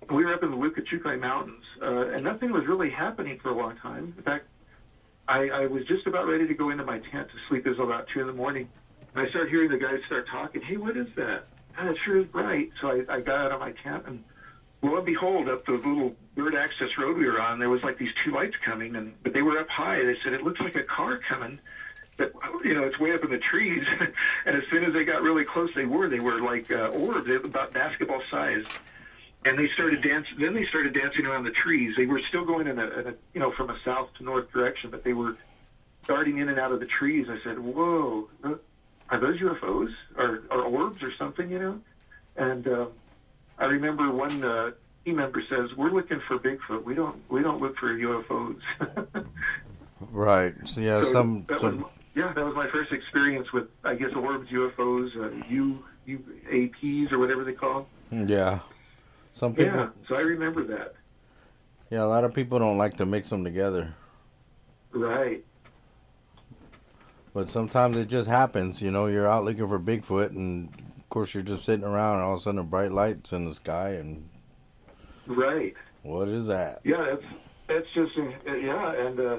We 0.10 0.24
were 0.24 0.34
up 0.34 0.44
in 0.44 0.52
the 0.52 0.58
Lukachukai 0.58 1.20
Mountains, 1.20 1.66
uh, 1.82 2.10
and 2.10 2.24
nothing 2.24 2.52
was 2.52 2.66
really 2.66 2.90
happening 2.90 3.40
for 3.40 3.50
a 3.50 3.56
long 3.56 3.76
time. 3.78 4.14
In 4.16 4.24
fact, 4.24 4.46
I, 5.28 5.50
I 5.50 5.66
was 5.66 5.86
just 5.86 6.08
about 6.08 6.28
ready 6.28 6.48
to 6.48 6.54
go 6.54 6.70
into 6.70 6.84
my 6.84 7.00
tent 7.00 7.28
to 7.30 7.36
sleep. 7.50 7.66
It 7.66 7.72
was 7.72 7.80
about 7.80 8.08
2 8.14 8.22
in 8.22 8.28
the 8.28 8.34
morning. 8.34 8.70
And 9.14 9.28
I 9.28 9.30
started 9.30 9.50
hearing 9.50 9.70
the 9.70 9.78
guys 9.78 10.00
start 10.06 10.28
talking. 10.30 10.62
Hey, 10.62 10.78
what 10.78 10.96
is 10.96 11.08
that? 11.16 11.48
God, 11.76 11.88
it 11.88 11.98
sure 12.06 12.20
is 12.20 12.28
bright. 12.28 12.72
So 12.80 12.90
I, 12.90 13.16
I 13.16 13.20
got 13.22 13.46
out 13.46 13.52
of 13.52 13.60
my 13.60 13.72
tent 13.84 14.04
and 14.08 14.24
lo 14.82 14.98
and 14.98 15.06
behold, 15.06 15.50
up 15.50 15.66
the 15.66 15.74
little 15.74 16.16
bird 16.36 16.56
access 16.56 16.90
road 16.98 17.18
we 17.18 17.26
were 17.26 17.42
on, 17.42 17.60
there 17.60 17.70
was 17.70 17.84
like 17.84 17.98
these 17.98 18.14
two 18.24 18.32
lights 18.32 18.56
coming, 18.64 18.96
and 18.96 19.14
but 19.24 19.34
they 19.34 19.42
were 19.42 19.60
up 19.60 19.70
high. 19.70 20.04
They 20.04 20.16
said 20.24 20.34
it 20.34 20.44
looks 20.44 20.60
like 20.60 20.76
a 20.76 20.84
car 20.84 21.20
coming. 21.30 21.60
But 22.20 22.34
you 22.66 22.74
know, 22.76 22.84
it's 22.84 23.00
way 23.00 23.14
up 23.14 23.24
in 23.24 23.32
the 23.32 23.40
trees. 23.40 23.86
and 24.46 24.56
as 24.56 24.64
soon 24.70 24.84
as 24.84 24.94
they 24.94 25.06
got 25.06 25.24
really 25.24 25.46
close, 25.46 25.70
they 25.74 25.86
were. 25.86 26.10
They 26.10 26.20
were 26.20 26.42
like 26.42 26.70
uh, 26.70 26.90
orbs, 26.90 27.32
about 27.32 27.74
basketball 27.74 28.22
size. 28.30 28.66
And 29.46 29.58
they 29.58 29.70
started 29.74 30.04
dancing. 30.04 30.38
Then 30.38 30.54
they 30.54 30.66
started 30.66 30.94
dancing 30.94 31.26
around 31.26 31.46
the 31.46 31.52
trees. 31.52 31.96
They 31.96 32.06
were 32.06 32.22
still 32.28 32.44
going 32.44 32.68
in 32.68 32.78
a, 32.78 32.88
in 32.88 33.08
a 33.08 33.14
you 33.34 33.40
know 33.40 33.52
from 33.54 33.70
a 33.70 33.78
south 33.86 34.10
to 34.18 34.24
north 34.24 34.52
direction, 34.52 34.90
but 34.92 35.06
they 35.06 35.14
were 35.14 35.38
darting 36.06 36.40
in 36.40 36.50
and 36.50 36.60
out 36.60 36.74
of 36.74 36.82
the 36.82 36.86
trees. 36.86 37.28
I 37.30 37.42
said, 37.46 37.58
"Whoa, 37.58 38.30
are 38.44 39.20
those 39.20 39.40
UFOs 39.40 39.94
or, 40.18 40.44
or 40.52 40.64
orbs 40.64 41.02
or 41.02 41.14
something?" 41.18 41.50
You 41.50 41.60
know. 41.60 41.80
And 42.36 42.68
uh, 42.68 42.86
I 43.58 43.66
remember 43.66 44.12
one 44.12 44.44
uh, 44.44 44.72
team 45.06 45.16
member 45.16 45.42
says, 45.50 45.74
"We're 45.78 45.92
looking 45.92 46.20
for 46.28 46.38
Bigfoot. 46.38 46.84
We 46.84 46.94
don't 46.94 47.18
we 47.30 47.42
don't 47.42 47.62
look 47.62 47.78
for 47.78 47.94
UFOs." 47.94 48.60
right. 50.12 50.54
So 50.66 50.82
yeah, 50.82 51.02
so 51.06 51.14
some, 51.14 51.46
some... 51.58 51.86
Yeah, 52.16 52.34
that 52.34 52.44
was 52.44 52.56
my 52.56 52.70
first 52.70 52.92
experience 52.92 53.52
with 53.54 53.68
I 53.84 53.96
guess 53.96 54.14
orbs, 54.14 54.50
UFOs, 54.50 55.16
uh, 55.16 55.46
U 55.50 55.84
UAPs 56.08 57.12
or 57.12 57.20
whatever 57.20 57.44
they 57.44 57.54
call 57.54 57.88
them. 58.10 58.28
Yeah. 58.28 58.60
Some 59.34 59.54
people. 59.54 59.74
Yeah. 59.74 59.90
So 60.08 60.16
I 60.16 60.22
remember 60.22 60.64
that. 60.66 60.96
Yeah, 61.90 62.04
a 62.04 62.06
lot 62.06 62.24
of 62.24 62.34
people 62.34 62.60
don't 62.60 62.78
like 62.78 62.98
to 62.98 63.06
mix 63.06 63.30
them 63.30 63.44
together. 63.44 63.94
Right. 64.92 65.44
But 67.34 67.50
sometimes 67.50 67.98
it 67.98 68.08
just 68.08 68.28
happens. 68.28 68.82
You 68.82 68.92
know, 68.92 69.06
you're 69.06 69.28
out 69.28 69.46
looking 69.46 69.68
for 69.68 69.80
Bigfoot, 69.80 70.32
and 70.32 70.70
of 71.00 71.10
course 71.10 71.34
you're 71.34 71.44
just 71.44 71.64
sitting 71.64 71.86
around, 71.86 72.16
and 72.16 72.24
all 72.24 72.34
of 72.34 72.40
a 72.40 72.44
sudden, 72.44 72.60
a 72.60 72.64
bright 72.64 72.92
lights 72.92 73.32
in 73.32 73.46
the 73.46 73.54
sky, 73.54 73.92
and 73.92 74.30
right. 75.28 75.74
What 76.04 76.28
is 76.28 76.48
that? 76.48 76.82
Yeah, 76.84 77.06
that's 77.10 77.34
that's 77.68 77.88
just 77.94 78.12
uh, 78.18 78.54
yeah, 78.56 78.94
and 78.94 79.20
uh, 79.20 79.38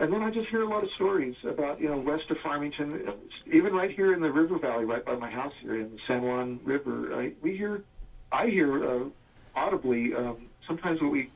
and 0.00 0.12
then 0.12 0.22
I 0.22 0.30
just 0.30 0.48
hear 0.48 0.62
a 0.62 0.68
lot 0.68 0.82
of 0.82 0.90
stories 0.92 1.34
about 1.44 1.80
you 1.80 1.88
know 1.88 1.98
west 1.98 2.30
of 2.30 2.38
Farmington, 2.38 3.12
even 3.46 3.72
right 3.72 3.90
here 3.90 4.12
in 4.12 4.20
the 4.20 4.30
river 4.30 4.58
valley, 4.58 4.84
right 4.84 5.04
by 5.04 5.16
my 5.16 5.30
house 5.30 5.54
here 5.60 5.80
in 5.80 5.90
the 5.90 5.98
San 6.06 6.22
Juan 6.22 6.60
River. 6.64 7.14
I, 7.20 7.32
we 7.42 7.56
hear, 7.56 7.82
I 8.30 8.46
hear 8.46 8.84
uh, 8.84 9.04
audibly 9.56 10.14
um, 10.14 10.46
sometimes 10.66 11.00
what 11.00 11.10
we 11.10 11.30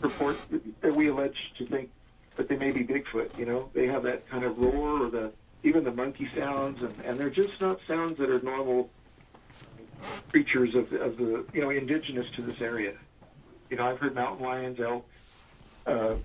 report 0.00 0.36
that 0.82 0.94
we 0.94 1.08
allege 1.08 1.36
to 1.58 1.66
think 1.66 1.90
that 2.36 2.48
they 2.48 2.56
may 2.56 2.70
be 2.70 2.84
Bigfoot. 2.84 3.38
You 3.38 3.46
know, 3.46 3.70
they 3.72 3.86
have 3.86 4.02
that 4.02 4.28
kind 4.28 4.44
of 4.44 4.58
roar 4.58 5.06
or 5.06 5.10
the 5.10 5.32
even 5.62 5.84
the 5.84 5.92
monkey 5.92 6.28
sounds, 6.36 6.82
and, 6.82 6.94
and 7.04 7.18
they're 7.18 7.30
just 7.30 7.60
not 7.60 7.80
sounds 7.86 8.18
that 8.18 8.28
are 8.28 8.40
normal 8.40 8.90
creatures 10.30 10.74
of, 10.74 10.92
of 10.92 11.16
the 11.16 11.46
you 11.54 11.62
know 11.62 11.70
indigenous 11.70 12.26
to 12.36 12.42
this 12.42 12.60
area. 12.60 12.92
You 13.70 13.78
know, 13.78 13.86
I've 13.86 13.98
heard 13.98 14.14
mountain 14.14 14.44
lions, 14.44 14.80
elk, 14.80 15.06
uh, 15.86 16.16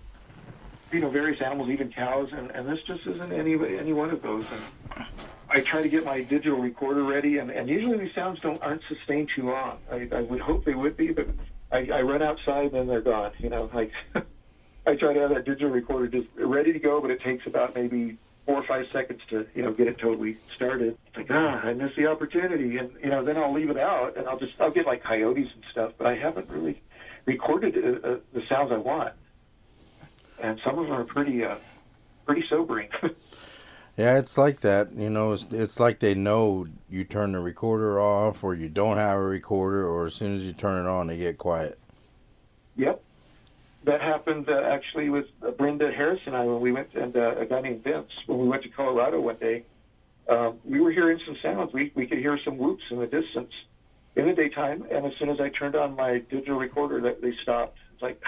you 0.92 1.00
know, 1.00 1.10
various 1.10 1.42
animals, 1.42 1.70
even 1.70 1.92
cows, 1.92 2.30
and, 2.32 2.52
and 2.52 2.68
this 2.68 2.80
just 2.86 3.06
isn't 3.06 3.32
any 3.32 3.54
any 3.54 3.94
one 3.94 4.10
of 4.10 4.22
those. 4.22 4.46
And 4.52 5.06
I 5.50 5.62
try 5.62 5.82
to 5.82 5.90
get 5.90 6.06
my 6.06 6.22
digital 6.22 6.60
recorder 6.60 7.04
ready, 7.04 7.38
and, 7.38 7.50
and 7.50 7.70
usually 7.70 7.98
these 7.98 8.14
sounds 8.14 8.40
don't 8.40 8.62
aren't 8.62 8.82
sustained 8.88 9.30
too 9.36 9.50
long. 9.50 9.80
I, 9.92 10.08
I 10.14 10.22
would 10.22 10.42
hope 10.42 10.66
they 10.66 10.76
would 10.76 10.98
be, 10.98 11.12
but 11.12 11.28
I, 11.72 11.90
I 11.94 12.02
run 12.02 12.22
outside 12.22 12.74
and 12.74 12.90
they're 12.90 13.02
gone. 13.02 13.32
You 13.40 13.50
know, 13.50 13.70
like 13.74 13.92
I 14.88 14.96
try 14.96 15.14
to 15.14 15.20
have 15.20 15.30
that 15.32 15.46
digital 15.46 15.70
recorder 15.70 16.08
just 16.08 16.28
ready 16.36 16.74
to 16.74 16.80
go, 16.80 17.02
but 17.02 17.12
it 17.12 17.22
takes 17.22 17.46
about 17.46 17.76
maybe 17.76 18.18
four 18.46 18.56
or 18.56 18.64
five 18.64 18.86
seconds 18.92 19.22
to 19.30 19.46
you 19.54 19.62
know 19.62 19.74
get 19.74 19.88
it 19.88 20.00
totally 20.00 20.38
started. 20.56 20.98
It's 21.08 21.18
like 21.18 21.28
ah, 21.30 21.62
I 21.64 21.74
missed 21.74 21.98
the 21.98 22.08
opportunity, 22.08 22.78
and 22.78 22.92
you 23.04 23.10
know 23.10 23.24
then 23.24 23.38
I'll 23.38 23.54
leave 23.54 23.70
it 23.70 23.78
out, 23.78 24.18
and 24.18 24.28
I'll 24.28 24.40
just 24.40 24.60
I'll 24.60 24.72
get 24.72 24.86
like 24.86 25.04
coyotes 25.04 25.50
and 25.54 25.64
stuff, 25.72 25.94
but 25.98 26.08
I 26.08 26.16
haven't 26.16 26.50
really 26.50 26.82
recorded 27.26 27.76
uh, 27.78 28.08
uh, 28.08 28.18
the 28.34 28.42
sounds 28.48 28.72
I 28.72 28.78
want, 28.78 29.14
and 30.40 30.60
some 30.64 30.78
of 30.78 30.86
them 30.86 30.94
are 30.94 31.04
pretty 31.04 31.44
uh, 31.44 31.56
pretty 32.26 32.44
sobering. 32.50 32.90
yeah, 33.98 34.18
it's 34.18 34.38
like 34.38 34.62
that. 34.62 34.92
You 34.94 35.10
know, 35.10 35.34
it's 35.34 35.48
it's 35.52 35.80
like 35.80 36.00
they 36.00 36.14
know 36.14 36.68
you 36.90 37.04
turn 37.04 37.34
the 37.34 37.40
recorder 37.40 38.00
off, 38.00 38.44
or 38.44 38.54
you 38.56 38.70
don't 38.70 38.98
have 38.98 39.18
a 39.18 39.22
recorder, 39.22 39.88
or 39.88 40.06
as 40.06 40.16
soon 40.16 40.38
as 40.38 40.44
you 40.44 40.54
turn 40.54 40.86
it 40.86 40.90
on, 40.90 41.08
they 41.08 41.18
get 41.18 41.38
quiet. 41.38 41.78
Yep, 42.76 43.02
that 43.86 44.02
happened 44.02 44.50
uh, 44.50 44.62
actually 44.66 45.10
with 45.10 45.26
uh, 45.46 45.52
Brenda 45.52 45.92
Harris 45.92 46.22
and 46.26 46.36
I 46.36 46.46
when 46.46 46.62
we 46.62 46.72
went, 46.72 46.94
and 46.94 47.16
uh, 47.16 47.38
a 47.38 47.46
guy 47.46 47.62
named 47.62 47.84
Vince 47.84 48.12
when 48.28 48.40
we 48.40 48.48
went 48.48 48.64
to 48.64 48.70
Colorado 48.70 49.20
one 49.20 49.38
day. 49.38 49.64
Um, 50.30 50.58
we 50.66 50.82
were 50.82 50.92
hearing 50.92 51.20
some 51.26 51.38
sounds. 51.42 51.72
We 51.74 51.92
we 51.96 52.06
could 52.06 52.18
hear 52.18 52.38
some 52.44 52.58
whoops 52.58 52.84
in 52.92 53.00
the 53.00 53.08
distance 53.08 53.54
in 54.18 54.26
the 54.26 54.34
daytime, 54.34 54.84
and 54.92 55.06
as 55.06 55.14
soon 55.20 55.30
as 55.30 55.40
I 55.40 55.50
turned 55.50 55.76
on 55.76 55.96
my 55.96 56.18
digital 56.18 56.58
recorder, 56.58 57.00
that 57.02 57.22
they 57.22 57.34
stopped. 57.44 57.78
It's 57.94 58.02
like, 58.02 58.20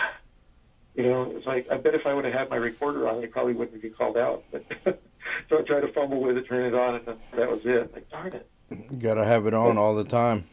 you 0.96 1.04
know, 1.04 1.32
it's 1.36 1.46
like 1.46 1.68
I 1.72 1.78
bet 1.78 1.96
if 1.96 2.06
I 2.06 2.14
would 2.14 2.26
have 2.26 2.34
had 2.34 2.50
my 2.50 2.56
recorder 2.56 3.08
on, 3.08 3.24
it 3.24 3.32
probably 3.32 3.54
wouldn't 3.54 3.82
be 3.82 3.90
called 3.90 4.18
out. 4.18 4.44
But 4.52 4.66
so 5.50 5.60
I 5.60 5.62
tried 5.62 5.82
to 5.82 5.94
fumble 5.94 6.22
with 6.22 6.38
it, 6.38 6.48
turn 6.48 6.66
it 6.66 6.78
on, 6.78 6.96
and 6.96 7.06
then 7.06 7.18
that 7.38 7.50
was 7.50 7.62
it. 7.64 7.94
Like 7.94 8.10
darn 8.10 8.34
it. 8.34 8.50
You 8.70 8.98
gotta 8.98 9.26
have 9.26 9.48
it 9.48 9.54
on 9.54 9.76
but, 9.76 9.82
all 9.82 9.96
the 9.96 10.04
time. 10.04 10.46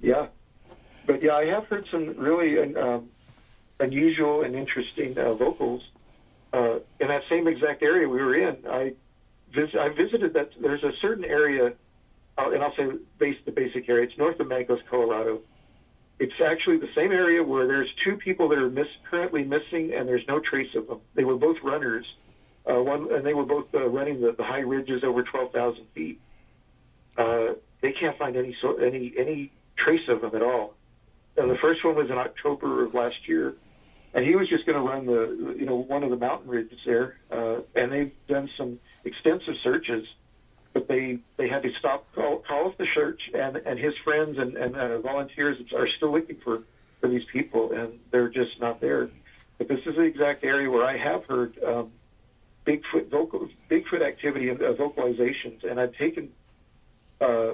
Yeah, 0.00 0.26
but 1.06 1.22
yeah, 1.22 1.34
I 1.34 1.46
have 1.46 1.66
heard 1.66 1.86
some 1.90 2.16
really 2.18 2.74
um, 2.74 3.08
unusual 3.80 4.42
and 4.42 4.54
interesting 4.54 5.16
uh, 5.18 5.34
vocals 5.34 5.82
uh, 6.52 6.78
in 7.00 7.08
that 7.08 7.22
same 7.28 7.46
exact 7.46 7.82
area 7.82 8.08
we 8.08 8.22
were 8.22 8.34
in. 8.34 8.56
I 8.68 8.94
vis- 9.54 9.74
I 9.78 9.88
visited 9.90 10.34
that. 10.34 10.50
There's 10.60 10.82
a 10.82 10.92
certain 11.00 11.24
area, 11.24 11.72
uh, 12.38 12.50
and 12.50 12.62
I'll 12.62 12.74
say 12.76 12.88
base 13.18 13.36
the 13.44 13.52
basic 13.52 13.88
area. 13.88 14.06
It's 14.08 14.18
north 14.18 14.40
of 14.40 14.46
Mancos, 14.46 14.80
Colorado. 14.88 15.40
It's 16.18 16.40
actually 16.44 16.78
the 16.78 16.90
same 16.94 17.12
area 17.12 17.42
where 17.42 17.66
there's 17.66 17.88
two 18.04 18.16
people 18.16 18.48
that 18.48 18.58
are 18.58 18.70
miss- 18.70 18.86
currently 19.10 19.44
missing, 19.44 19.92
and 19.94 20.08
there's 20.08 20.26
no 20.28 20.40
trace 20.40 20.74
of 20.74 20.86
them. 20.86 21.00
They 21.14 21.24
were 21.24 21.36
both 21.36 21.56
runners. 21.62 22.06
Uh, 22.66 22.82
one, 22.82 23.12
and 23.12 23.26
they 23.26 23.34
were 23.34 23.44
both 23.44 23.66
uh, 23.74 23.86
running 23.88 24.20
the, 24.20 24.32
the 24.32 24.44
high 24.44 24.60
ridges 24.60 25.04
over 25.04 25.22
12,000 25.22 25.84
feet. 25.94 26.18
Uh, 27.16 27.54
they 27.82 27.92
can't 27.92 28.16
find 28.16 28.36
any 28.36 28.56
so, 28.62 28.76
any 28.76 29.12
any 29.18 29.52
trace 29.76 30.08
of 30.08 30.22
them 30.22 30.34
at 30.34 30.42
all. 30.42 30.74
And 31.36 31.50
the 31.50 31.58
first 31.58 31.84
one 31.84 31.94
was 31.94 32.08
in 32.08 32.16
October 32.16 32.84
of 32.84 32.94
last 32.94 33.28
year 33.28 33.54
and 34.14 34.24
he 34.24 34.36
was 34.36 34.48
just 34.48 34.64
going 34.64 34.76
to 34.76 34.88
run 34.88 35.06
the 35.06 35.56
you 35.58 35.66
know 35.66 35.74
one 35.74 36.02
of 36.04 36.10
the 36.10 36.16
mountain 36.16 36.48
ridges 36.48 36.78
there, 36.86 37.16
uh, 37.30 37.56
and 37.74 37.92
they've 37.92 38.12
done 38.28 38.48
some 38.56 38.78
extensive 39.04 39.56
searches, 39.62 40.06
but 40.74 40.88
they 40.88 41.18
they 41.38 41.48
had 41.48 41.62
to 41.62 41.70
stop 41.78 42.04
call, 42.14 42.42
call 42.46 42.66
off 42.66 42.76
the 42.76 42.86
search, 42.94 43.20
and 43.32 43.56
and 43.56 43.78
his 43.78 43.94
friends 44.04 44.36
and 44.36 44.56
and 44.56 44.76
uh, 44.76 44.98
volunteers 44.98 45.56
are 45.74 45.88
still 45.96 46.12
looking 46.12 46.36
for 46.44 46.64
for 47.00 47.08
these 47.08 47.22
people, 47.32 47.72
and 47.72 47.98
they're 48.10 48.28
just 48.28 48.60
not 48.60 48.80
there. 48.80 49.08
But 49.56 49.68
this 49.68 49.78
is 49.86 49.94
the 49.94 50.02
exact 50.02 50.44
area 50.44 50.68
where 50.68 50.84
I 50.84 50.98
have 50.98 51.24
heard 51.24 51.56
um, 51.64 51.92
Bigfoot 52.66 53.08
vocal 53.10 53.48
Bigfoot 53.70 54.06
activity 54.06 54.50
and 54.50 54.60
uh, 54.60 54.74
vocalizations, 54.74 55.64
and 55.68 55.80
I've 55.80 55.94
taken 55.94 56.30
uh, 57.20 57.52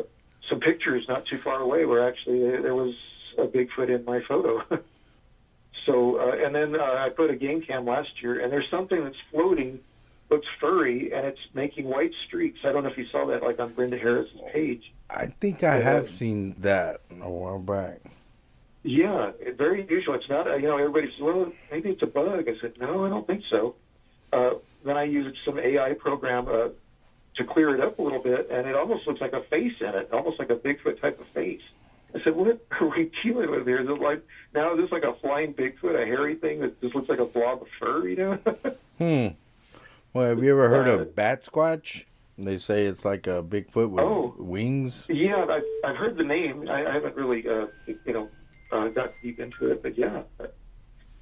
some 0.48 0.59
pictures 0.61 1.04
not 1.06 1.26
too 1.26 1.38
far 1.44 1.61
away 1.61 1.85
where 1.85 2.09
actually 2.09 2.40
there 2.40 2.74
was 2.74 2.94
a 3.38 3.46
Bigfoot 3.46 3.94
in 3.94 4.04
my 4.04 4.20
photo. 4.26 4.62
So, 5.87 6.18
uh, 6.18 6.44
and 6.44 6.54
then 6.54 6.78
uh, 6.78 6.83
I 6.83 7.09
put 7.09 7.30
a 7.30 7.37
game 7.37 7.62
cam 7.62 7.87
last 7.87 8.11
year, 8.22 8.40
and 8.40 8.52
there's 8.52 8.68
something 8.70 9.02
that's 9.02 9.16
floating 9.30 9.80
looks 10.30 10.46
furry 10.60 11.12
and 11.12 11.26
it's 11.26 11.40
making 11.54 11.86
white 11.86 12.12
streaks. 12.26 12.60
I 12.64 12.72
don't 12.72 12.84
know 12.84 12.90
if 12.90 12.98
you 12.98 13.06
saw 13.10 13.26
that, 13.26 13.42
like 13.42 13.58
on 13.58 13.72
Brenda 13.74 13.98
Harris's 13.98 14.40
page. 14.52 14.92
I 15.08 15.26
think 15.26 15.64
I 15.64 15.80
have 15.80 16.08
seen 16.08 16.54
that 16.58 17.00
a 17.20 17.28
while 17.28 17.58
back. 17.58 18.00
Yeah, 18.82 19.32
very 19.58 19.82
unusual. 19.82 20.14
It's 20.14 20.28
not, 20.28 20.46
you 20.60 20.68
know, 20.68 20.78
everybody 20.78 21.08
says, 21.08 21.20
well, 21.20 21.52
maybe 21.70 21.90
it's 21.90 22.02
a 22.02 22.06
bug. 22.06 22.48
I 22.48 22.58
said, 22.60 22.74
no, 22.80 23.04
I 23.04 23.10
don't 23.10 23.26
think 23.26 23.42
so. 23.50 23.74
Uh, 24.32 24.50
then 24.84 24.96
I 24.96 25.04
used 25.04 25.36
some 25.44 25.58
AI 25.58 25.94
program 25.94 26.48
uh, 26.48 26.68
to 27.36 27.44
clear 27.44 27.74
it 27.74 27.80
up 27.80 27.98
a 27.98 28.02
little 28.02 28.22
bit, 28.22 28.48
and 28.50 28.66
it 28.66 28.74
almost 28.74 29.06
looks 29.06 29.20
like 29.20 29.34
a 29.34 29.42
face 29.50 29.74
in 29.80 29.88
it, 29.88 30.10
almost 30.12 30.38
like 30.38 30.50
a 30.50 30.56
Bigfoot 30.56 31.00
type 31.00 31.20
of 31.20 31.26
face. 31.34 31.60
I 32.14 32.22
said, 32.24 32.34
what 32.34 32.48
are 32.80 32.88
we 32.88 33.10
dealing 33.22 33.50
with 33.50 33.66
here? 33.66 33.80
Is 33.80 33.88
it 33.88 34.00
like, 34.00 34.22
now 34.54 34.74
is 34.74 34.80
this 34.80 34.92
like 34.92 35.02
a 35.02 35.14
flying 35.20 35.52
Bigfoot, 35.52 36.00
a 36.00 36.06
hairy 36.06 36.36
thing 36.36 36.60
that 36.60 36.80
just 36.80 36.94
looks 36.94 37.08
like 37.08 37.18
a 37.18 37.26
blob 37.26 37.62
of 37.62 37.68
fur, 37.78 38.08
you 38.08 38.16
know? 38.16 38.38
hmm. 38.98 39.28
Well, 40.12 40.29
have 40.29 40.42
you 40.42 40.51
ever 40.51 40.68
heard 40.68 40.88
uh, 40.88 41.03
of 41.03 41.14
Bat 41.14 41.44
Squatch? 41.44 42.05
They 42.37 42.57
say 42.57 42.87
it's 42.87 43.05
like 43.05 43.27
a 43.27 43.42
Bigfoot 43.42 43.90
with 43.90 44.05
oh, 44.05 44.35
wings. 44.38 45.07
Yeah, 45.09 45.44
I've, 45.44 45.62
I've 45.85 45.96
heard 45.96 46.16
the 46.16 46.25
name. 46.25 46.68
I, 46.68 46.87
I 46.87 46.94
haven't 46.94 47.14
really, 47.14 47.44
uh, 47.46 47.66
you 47.87 48.12
know, 48.12 48.29
uh, 48.73 48.88
got 48.88 49.12
deep 49.23 49.38
into 49.38 49.70
it, 49.70 49.83
but 49.83 49.99
yeah, 49.99 50.23
that, 50.38 50.55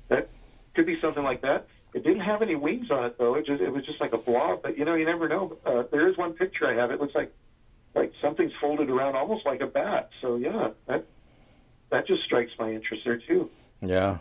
that 0.08 0.30
could 0.74 0.86
be 0.86 0.98
something 1.00 1.24
like 1.24 1.42
that. 1.42 1.66
It 1.94 2.04
didn't 2.04 2.20
have 2.20 2.42
any 2.42 2.54
wings 2.54 2.90
on 2.90 3.04
it 3.04 3.18
though. 3.18 3.34
It 3.34 3.46
just 3.46 3.62
it 3.62 3.70
was 3.70 3.84
just 3.84 4.00
like 4.00 4.12
a 4.12 4.18
blob. 4.18 4.62
But 4.62 4.76
you 4.78 4.84
know, 4.84 4.94
you 4.94 5.06
never 5.06 5.26
know. 5.26 5.56
Uh, 5.64 5.84
there 5.90 6.08
is 6.08 6.16
one 6.18 6.34
picture 6.34 6.66
I 6.66 6.74
have. 6.74 6.90
It 6.90 7.00
looks 7.00 7.14
like 7.14 7.32
like 7.94 8.12
something's 8.20 8.52
folded 8.60 8.90
around 8.90 9.16
almost 9.16 9.46
like 9.46 9.60
a 9.60 9.66
bat. 9.66 10.10
So 10.20 10.36
yeah, 10.36 10.68
that 10.86 11.06
that 11.90 12.06
just 12.06 12.22
strikes 12.24 12.52
my 12.58 12.70
interest 12.70 13.04
there 13.04 13.18
too. 13.26 13.50
Yeah. 13.80 14.18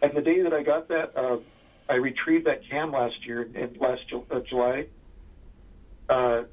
And 0.00 0.16
the 0.16 0.20
day 0.20 0.42
that 0.42 0.52
I 0.52 0.62
got 0.62 0.88
that, 0.88 1.16
uh, 1.16 1.38
I 1.92 1.96
retrieved 1.96 2.46
that 2.46 2.66
cam 2.70 2.90
last 2.90 3.26
year 3.26 3.42
in 3.42 3.76
last 3.78 4.00
uh, 4.14 4.40
July. 4.48 4.86
Uh, 6.08 6.44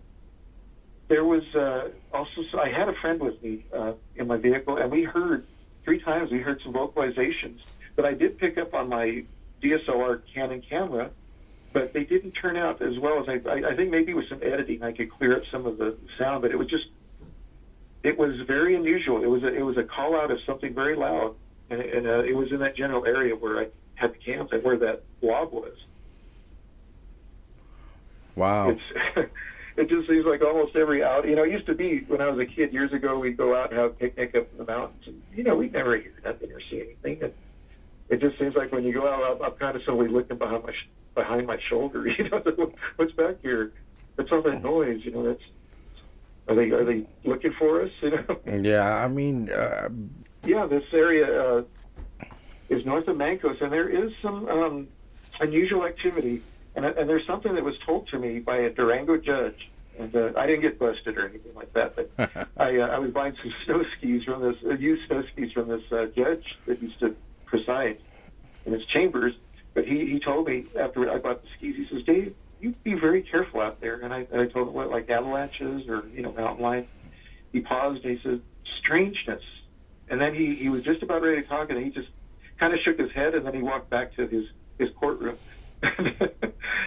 there 1.08 1.24
was 1.24 1.44
uh, 1.56 1.88
also 2.14 2.44
so 2.52 2.60
I 2.60 2.70
had 2.70 2.90
a 2.90 2.94
friend 3.00 3.22
with 3.22 3.42
me 3.42 3.66
uh, 3.74 3.94
in 4.18 4.28
my 4.28 4.36
vehicle, 4.36 4.76
and 4.76 4.92
we 4.92 5.04
heard 5.04 5.48
three 5.86 6.02
times 6.02 6.30
we 6.30 6.40
heard 6.40 6.60
some 6.62 6.74
vocalizations 6.74 7.62
that 7.96 8.06
I 8.06 8.16
did 8.16 8.38
pick 8.38 8.58
up 8.58 8.74
on 8.74 8.90
my 8.90 9.24
DSLR 9.64 10.22
Canon 10.34 10.62
camera, 10.70 11.10
but 11.72 11.94
they 11.94 12.04
didn't 12.04 12.34
turn 12.34 12.58
out 12.58 12.82
as 12.82 13.00
well 13.00 13.22
as 13.22 13.30
I, 13.30 13.50
I, 13.50 13.72
I 13.72 13.76
think 13.78 13.92
maybe 13.92 14.14
with 14.14 14.28
some 14.28 14.42
editing 14.44 14.84
I 14.84 14.92
could 14.92 15.10
clear 15.10 15.38
up 15.38 15.44
some 15.50 15.66
of 15.66 15.78
the 15.78 15.96
sound, 16.18 16.42
but 16.42 16.52
it 16.52 16.58
was 16.58 16.68
just 16.68 16.88
it 18.04 18.18
was 18.18 18.42
very 18.46 18.76
unusual. 18.76 19.24
It 19.24 19.28
was 19.28 19.44
a, 19.44 19.56
it 19.56 19.62
was 19.62 19.78
a 19.78 19.84
call 19.84 20.20
out 20.20 20.32
of 20.32 20.40
something 20.46 20.74
very 20.74 20.98
loud, 20.98 21.36
and, 21.70 21.80
and 21.80 22.08
uh, 22.08 22.24
it 22.24 22.36
was 22.36 22.52
in 22.52 22.60
that 22.60 22.76
general 22.76 23.06
area 23.06 23.38
where 23.38 23.62
I 23.62 23.68
had 24.00 24.14
the 24.14 24.18
cams 24.18 24.50
and 24.52 24.64
where 24.64 24.78
that 24.78 25.04
blob 25.22 25.52
was. 25.52 25.76
Wow. 28.36 28.70
It's, 28.70 29.30
it 29.78 29.90
just 29.90 30.08
seems 30.08 30.26
like 30.26 30.42
almost 30.42 30.76
every 30.76 31.04
out. 31.04 31.28
You 31.28 31.36
know, 31.36 31.44
it 31.44 31.52
used 31.52 31.66
to 31.66 31.76
be 31.76 32.00
when 32.08 32.22
I 32.22 32.30
was 32.30 32.40
a 32.40 32.46
kid 32.46 32.72
years 32.72 32.94
ago. 32.94 33.20
We'd 33.20 33.38
go 33.38 33.56
out 33.56 33.72
and 33.72 33.80
have 33.80 33.92
a 33.92 33.94
picnic 33.94 34.36
up 34.36 34.48
in 34.52 34.58
the 34.58 34.66
mountains, 34.66 35.04
and 35.08 35.22
you 35.36 35.44
know, 35.44 35.56
we'd 35.56 35.74
never 35.74 35.98
hear 35.98 36.14
nothing 36.24 36.52
or 36.52 36.62
see 36.70 36.82
anything. 36.82 37.24
And 37.24 37.34
it 38.10 38.22
just 38.22 38.40
seems 38.40 38.56
like 38.56 38.72
when 38.72 38.86
you 38.86 38.94
go 38.94 39.08
out, 39.08 39.36
I'm, 39.36 39.52
I'm 39.52 39.58
kind 39.60 39.76
of 39.76 39.82
suddenly 39.84 40.08
looking 40.08 40.38
behind 40.38 40.64
my 40.64 40.74
behind 41.16 41.48
my 41.48 41.58
shoulder. 41.70 42.08
You 42.18 42.30
know, 42.30 42.74
what's 42.96 43.12
back 43.14 43.42
here? 43.42 43.72
What's 44.16 44.32
all 44.32 44.42
that 44.44 44.64
noise? 44.64 45.02
You 45.04 45.12
know, 45.12 45.24
that's 45.28 45.44
are 46.48 46.56
they 46.56 46.72
are 46.72 46.86
they 46.86 47.06
looking 47.26 47.54
for 47.60 47.82
us? 47.82 47.92
You 48.02 48.12
know? 48.12 48.40
Yeah, 48.62 48.96
I 48.96 49.10
mean, 49.10 49.52
uh, 49.52 49.90
yeah, 50.46 50.66
this 50.66 50.84
area 50.94 51.42
uh, 51.42 51.64
is 52.70 52.86
north 52.86 53.08
of 53.08 53.18
Mancos, 53.18 53.62
and 53.62 53.72
there 53.72 53.90
is 53.90 54.12
some 54.22 54.48
um, 54.48 54.88
unusual 55.40 55.86
activity. 55.86 56.44
And, 56.76 56.86
and 56.86 57.10
there's 57.10 57.26
something 57.26 57.56
that 57.56 57.64
was 57.64 57.76
told 57.86 58.08
to 58.10 58.20
me 58.20 58.40
by 58.40 58.58
a 58.58 58.70
Durango 58.70 59.18
judge, 59.18 59.70
and 59.98 60.16
uh, 60.16 60.32
I 60.38 60.46
didn't 60.46 60.62
get 60.62 60.80
busted 60.80 61.18
or 61.18 61.28
anything 61.28 61.54
like 61.56 61.74
that. 61.74 61.96
But 61.96 62.12
I, 62.58 62.78
uh, 62.78 62.88
I 62.88 63.00
was 63.00 63.12
buying 63.12 63.36
some 63.42 63.54
snow 63.66 63.84
skis 63.98 64.24
from 64.24 64.42
this 64.42 64.56
uh, 64.64 64.76
used 64.76 65.08
snow 65.08 65.24
skis 65.34 65.52
from 65.52 65.68
this 65.68 65.92
uh, 65.92 66.06
judge 66.16 66.58
that 66.68 66.82
used 66.82 67.00
to 67.00 67.16
preside 67.46 67.98
in 68.66 68.74
his 68.74 68.86
chambers. 68.86 69.34
But 69.74 69.86
he, 69.86 70.06
he 70.06 70.20
told 70.20 70.48
me 70.48 70.66
after 70.80 71.10
I 71.10 71.18
bought 71.18 71.42
the 71.42 71.50
skis, 71.58 71.76
he 71.76 71.88
says, 71.94 72.04
Dave, 72.06 72.36
you 72.60 72.74
be 72.84 72.94
very 72.94 73.24
careful 73.24 73.62
out 73.62 73.82
there. 73.82 74.00
And 74.02 74.14
I, 74.14 74.28
and 74.32 74.42
I 74.42 74.48
told 74.48 74.70
him 74.70 74.74
what, 74.74 74.90
like 74.90 75.10
avalanches 75.10 75.88
or, 75.88 76.08
you 76.14 76.22
know, 76.22 76.32
mountain 76.32 76.64
lions. 76.64 76.88
He 77.52 77.62
paused 77.62 78.04
and 78.04 78.18
he 78.18 78.24
said, 78.24 78.42
strangeness. 78.80 79.44
And 80.10 80.20
then 80.20 80.34
he, 80.34 80.56
he 80.56 80.70
was 80.70 80.84
just 80.84 81.04
about 81.04 81.22
ready 81.22 81.42
to 81.42 81.48
talk 81.48 81.70
and 81.70 81.84
he 81.84 81.92
just 81.92 82.10
kind 82.60 82.74
of 82.74 82.80
shook 82.84 83.00
his 83.00 83.12
head 83.12 83.36
and 83.36 83.46
then 83.46 83.54
he 83.54 83.62
walked 83.62 83.90
back 83.90 84.16
to 84.16 84.28
his, 84.28 84.46
his 84.78 84.90
courtroom. 85.00 85.38
and 85.82 85.98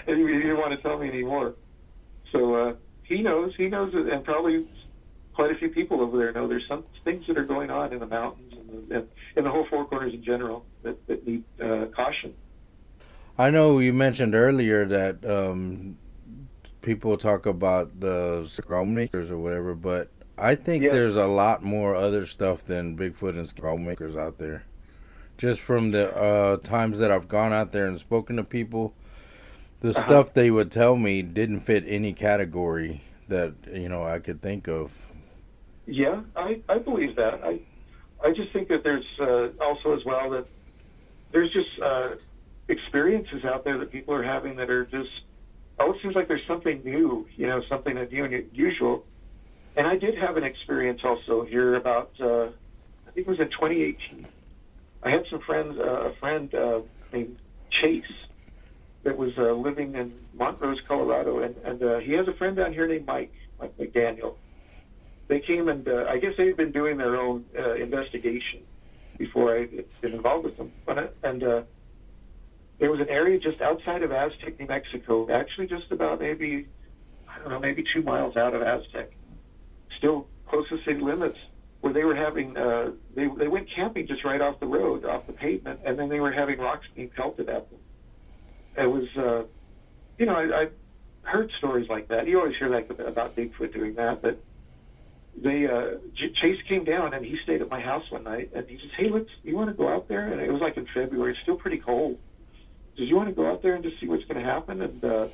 he, 0.06 0.14
he 0.14 0.40
didn't 0.40 0.58
want 0.58 0.72
to 0.72 0.82
tell 0.82 0.98
me 0.98 1.08
anymore. 1.08 1.54
So, 2.30 2.54
uh, 2.54 2.74
he 3.04 3.22
knows, 3.22 3.52
he 3.56 3.68
knows, 3.68 3.92
and 3.94 4.24
probably 4.24 4.66
quite 5.34 5.50
a 5.50 5.54
few 5.54 5.68
people 5.68 6.00
over 6.00 6.18
there 6.18 6.32
know 6.32 6.46
there's 6.46 6.66
some 6.68 6.84
things 7.04 7.24
that 7.26 7.38
are 7.38 7.44
going 7.44 7.70
on 7.70 7.92
in 7.92 7.98
the 7.98 8.06
mountains 8.06 8.52
and 8.52 8.88
the, 8.88 9.06
and 9.36 9.46
the 9.46 9.50
whole 9.50 9.66
Four 9.68 9.86
Corners 9.86 10.12
in 10.14 10.22
general 10.22 10.64
that, 10.82 11.06
that 11.06 11.26
need 11.26 11.44
uh, 11.60 11.86
caution. 11.94 12.34
I 13.38 13.50
know 13.50 13.78
you 13.78 13.92
mentioned 13.92 14.34
earlier 14.34 14.84
that 14.86 15.24
um, 15.24 15.96
people 16.82 17.16
talk 17.16 17.46
about 17.46 18.00
the 18.00 18.44
scroll 18.46 18.84
makers 18.84 19.30
or 19.30 19.38
whatever, 19.38 19.74
but 19.74 20.10
I 20.36 20.54
think 20.54 20.84
yeah. 20.84 20.92
there's 20.92 21.16
a 21.16 21.26
lot 21.26 21.62
more 21.62 21.94
other 21.94 22.26
stuff 22.26 22.64
than 22.64 22.96
Bigfoot 22.96 23.30
and 23.30 23.48
scroll 23.48 23.78
makers 23.78 24.16
out 24.16 24.38
there. 24.38 24.64
Just 25.42 25.58
from 25.60 25.90
the 25.90 26.16
uh, 26.16 26.58
times 26.58 27.00
that 27.00 27.10
I've 27.10 27.26
gone 27.26 27.52
out 27.52 27.72
there 27.72 27.88
and 27.88 27.98
spoken 27.98 28.36
to 28.36 28.44
people, 28.44 28.94
the 29.80 29.90
uh-huh. 29.90 30.00
stuff 30.00 30.34
they 30.34 30.52
would 30.52 30.70
tell 30.70 30.94
me 30.94 31.20
didn't 31.20 31.62
fit 31.62 31.82
any 31.84 32.12
category 32.12 33.02
that 33.26 33.54
you 33.72 33.88
know 33.88 34.04
I 34.04 34.20
could 34.20 34.40
think 34.40 34.68
of. 34.68 34.92
Yeah, 35.84 36.20
I, 36.36 36.60
I 36.68 36.78
believe 36.78 37.16
that. 37.16 37.42
I 37.42 37.58
I 38.24 38.30
just 38.30 38.52
think 38.52 38.68
that 38.68 38.84
there's 38.84 39.04
uh, 39.18 39.48
also 39.60 39.96
as 39.98 40.04
well 40.04 40.30
that 40.30 40.46
there's 41.32 41.52
just 41.52 41.70
uh, 41.82 42.10
experiences 42.68 43.44
out 43.44 43.64
there 43.64 43.78
that 43.78 43.90
people 43.90 44.14
are 44.14 44.22
having 44.22 44.54
that 44.58 44.70
are 44.70 44.84
just 44.84 45.10
oh 45.80 45.92
it 45.92 46.02
seems 46.02 46.14
like 46.14 46.28
there's 46.28 46.46
something 46.46 46.82
new, 46.84 47.26
you 47.34 47.48
know, 47.48 47.64
something 47.68 47.94
new 47.94 48.24
and 48.24 48.32
unusual. 48.32 49.04
And 49.74 49.88
I 49.88 49.96
did 49.96 50.14
have 50.14 50.36
an 50.36 50.44
experience 50.44 51.00
also 51.02 51.42
here 51.42 51.74
about 51.74 52.12
uh, 52.20 52.44
I 52.44 53.10
think 53.12 53.26
it 53.26 53.28
was 53.28 53.40
in 53.40 53.48
2018. 53.48 54.28
I 55.02 55.10
had 55.10 55.24
some 55.30 55.40
friends, 55.40 55.78
uh, 55.78 56.10
a 56.10 56.14
friend 56.20 56.54
uh, 56.54 56.80
named 57.12 57.36
Chase 57.70 58.04
that 59.02 59.16
was 59.16 59.32
uh, 59.36 59.52
living 59.52 59.94
in 59.94 60.12
Montrose, 60.34 60.80
Colorado, 60.86 61.40
and, 61.40 61.56
and 61.64 61.82
uh, 61.82 61.98
he 61.98 62.12
has 62.12 62.28
a 62.28 62.32
friend 62.34 62.56
down 62.56 62.72
here 62.72 62.86
named 62.86 63.06
Mike, 63.06 63.32
Mike 63.60 63.76
McDaniel. 63.76 64.36
They 65.28 65.40
came 65.40 65.68
and 65.68 65.86
uh, 65.88 66.06
I 66.08 66.18
guess 66.18 66.32
they've 66.36 66.56
been 66.56 66.72
doing 66.72 66.98
their 66.98 67.16
own 67.16 67.44
uh, 67.58 67.74
investigation 67.74 68.60
before 69.18 69.56
I 69.56 69.66
been 70.00 70.12
involved 70.12 70.44
with 70.44 70.56
them. 70.56 70.72
But, 70.86 71.16
and 71.22 71.42
uh, 71.42 71.62
there 72.78 72.90
was 72.90 73.00
an 73.00 73.08
area 73.08 73.38
just 73.38 73.60
outside 73.60 74.02
of 74.02 74.12
Aztec, 74.12 74.58
New 74.58 74.66
Mexico, 74.66 75.30
actually 75.30 75.66
just 75.66 75.90
about 75.90 76.20
maybe 76.20 76.66
I 77.28 77.38
don't 77.38 77.50
know, 77.50 77.60
maybe 77.60 77.84
two 77.94 78.02
miles 78.02 78.36
out 78.36 78.54
of 78.54 78.62
Aztec, 78.62 79.12
still 79.96 80.26
close 80.46 80.68
to 80.68 80.78
city 80.84 81.00
limits, 81.00 81.38
where 81.82 81.92
they 81.92 82.04
were 82.04 82.14
having 82.14 82.56
uh, 82.56 82.92
they 83.14 83.26
they 83.38 83.48
went 83.48 83.68
camping 83.74 84.06
just 84.06 84.24
right 84.24 84.40
off 84.40 84.58
the 84.60 84.66
road, 84.66 85.04
off 85.04 85.26
the 85.26 85.32
pavement, 85.32 85.80
and 85.84 85.98
then 85.98 86.08
they 86.08 86.20
were 86.20 86.32
having 86.32 86.58
rocks 86.58 86.86
being 86.94 87.10
pelted 87.10 87.48
at 87.48 87.68
them. 87.70 87.80
It 88.78 88.86
was, 88.86 89.08
uh, 89.18 89.42
you 90.16 90.26
know, 90.26 90.34
I, 90.34 90.62
I 90.62 90.66
heard 91.28 91.50
stories 91.58 91.88
like 91.90 92.08
that. 92.08 92.26
You 92.28 92.38
always 92.38 92.56
hear 92.56 92.68
like 92.68 92.88
about 92.88 93.36
Bigfoot 93.36 93.74
doing 93.74 93.96
that, 93.96 94.22
but 94.22 94.40
they 95.36 95.66
uh, 95.66 95.98
Chase 96.40 96.62
came 96.68 96.84
down 96.84 97.14
and 97.14 97.26
he 97.26 97.36
stayed 97.42 97.60
at 97.60 97.68
my 97.68 97.80
house 97.80 98.04
one 98.10 98.22
night 98.22 98.52
and 98.54 98.64
he 98.68 98.76
says, 98.76 98.90
"Hey, 98.96 99.10
let's 99.10 99.28
you 99.42 99.56
want 99.56 99.68
to 99.68 99.74
go 99.74 99.88
out 99.88 100.06
there?" 100.08 100.32
And 100.32 100.40
it 100.40 100.52
was 100.52 100.62
like 100.62 100.76
in 100.76 100.86
February, 100.94 101.32
it's 101.32 101.40
still 101.42 101.56
pretty 101.56 101.78
cold. 101.78 102.16
Says, 102.96 103.08
"You 103.08 103.16
want 103.16 103.28
to 103.28 103.34
go 103.34 103.50
out 103.50 103.60
there 103.60 103.74
and 103.74 103.82
just 103.82 103.98
see 104.00 104.06
what's 104.06 104.24
going 104.24 104.38
to 104.38 104.48
happen?" 104.48 104.82
And 104.82 105.04
uh, 105.04 105.26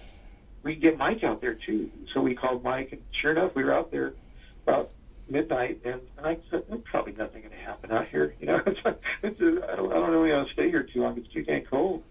we 0.62 0.76
get 0.76 0.96
Mike 0.96 1.22
out 1.24 1.42
there 1.42 1.58
too. 1.66 1.90
So 2.14 2.22
we 2.22 2.34
called 2.34 2.64
Mike, 2.64 2.88
and 2.92 3.02
sure 3.20 3.32
enough, 3.32 3.52
we 3.54 3.64
were 3.64 3.74
out 3.74 3.90
there 3.90 4.14
about 4.62 4.92
midnight. 5.30 5.80
And, 5.84 6.00
and 6.16 6.26
I 6.26 6.38
said, 6.50 6.64
"There's 6.68 6.82
probably 6.84 7.12
nothing 7.12 7.42
going 7.42 7.52
to 7.52 7.58
happen 7.58 7.90
out 7.92 8.08
here. 8.08 8.34
You 8.40 8.46
know, 8.46 8.60
it's, 8.66 8.80
it's 9.22 9.40
I 9.40 9.76
don't 9.76 9.92
I 9.92 9.94
don't 9.94 10.10
really 10.10 10.32
want 10.32 10.48
to 10.48 10.52
stay 10.52 10.70
here 10.70 10.82
too 10.82 11.02
long. 11.02 11.18
It's 11.18 11.32
too 11.32 11.42
dang 11.42 11.64
cold." 11.64 12.02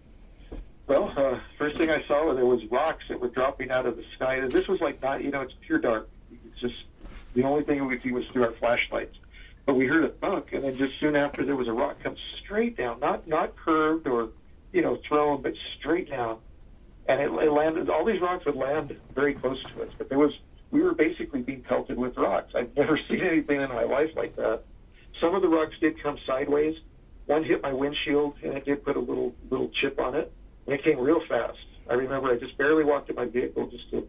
Well, 0.88 1.12
uh, 1.14 1.38
first 1.58 1.76
thing 1.76 1.90
I 1.90 2.02
saw 2.06 2.32
there 2.34 2.46
was 2.46 2.64
rocks 2.70 3.04
that 3.10 3.20
were 3.20 3.28
dropping 3.28 3.70
out 3.70 3.84
of 3.84 3.96
the 3.96 4.04
sky. 4.16 4.36
And 4.36 4.50
this 4.50 4.66
was 4.66 4.80
like 4.80 5.02
not, 5.02 5.22
you 5.22 5.30
know, 5.30 5.42
it's 5.42 5.52
pure 5.60 5.78
dark. 5.78 6.08
It's 6.32 6.60
just 6.60 6.82
the 7.34 7.42
only 7.42 7.62
thing 7.62 7.86
we 7.86 7.94
could 7.94 8.02
see 8.02 8.10
was 8.10 8.24
through 8.32 8.44
our 8.44 8.52
flashlights. 8.52 9.14
But 9.66 9.74
we 9.74 9.86
heard 9.86 10.04
a 10.04 10.08
thunk, 10.08 10.54
and 10.54 10.64
then 10.64 10.78
just 10.78 10.98
soon 10.98 11.14
after, 11.14 11.44
there 11.44 11.54
was 11.54 11.68
a 11.68 11.72
rock 11.72 11.98
come 12.02 12.16
straight 12.42 12.74
down, 12.74 13.00
not 13.00 13.28
not 13.28 13.54
curved 13.54 14.06
or 14.06 14.30
you 14.72 14.80
know 14.80 14.96
thrown, 15.06 15.42
but 15.42 15.52
straight 15.78 16.08
down. 16.08 16.38
And 17.06 17.20
it, 17.20 17.30
it 17.30 17.52
landed. 17.52 17.90
All 17.90 18.06
these 18.06 18.20
rocks 18.20 18.46
would 18.46 18.56
land 18.56 18.98
very 19.14 19.34
close 19.34 19.62
to 19.64 19.82
us, 19.82 19.90
but 19.98 20.08
there 20.08 20.18
was 20.18 20.32
we 20.70 20.82
were 20.82 20.94
basically 20.94 21.42
being 21.42 21.62
pelted 21.62 21.98
with 21.98 22.16
rocks. 22.16 22.52
I've 22.54 22.74
never 22.76 22.98
seen 23.08 23.20
anything 23.20 23.60
in 23.60 23.68
my 23.68 23.84
life 23.84 24.10
like 24.16 24.36
that. 24.36 24.62
Some 25.20 25.34
of 25.34 25.42
the 25.42 25.48
rocks 25.48 25.74
did 25.80 26.02
come 26.02 26.18
sideways. 26.26 26.76
One 27.26 27.44
hit 27.44 27.62
my 27.62 27.72
windshield, 27.72 28.36
and 28.42 28.54
it 28.54 28.64
did 28.64 28.84
put 28.84 28.96
a 28.96 29.00
little 29.00 29.34
little 29.50 29.70
chip 29.80 30.00
on 30.00 30.14
it, 30.14 30.32
and 30.66 30.74
it 30.74 30.82
came 30.82 30.98
real 30.98 31.20
fast. 31.28 31.58
I 31.90 31.94
remember 31.94 32.28
I 32.28 32.38
just 32.38 32.56
barely 32.56 32.84
walked 32.84 33.08
to 33.08 33.14
my 33.14 33.26
vehicle 33.26 33.68
just 33.68 33.90
to 33.90 34.08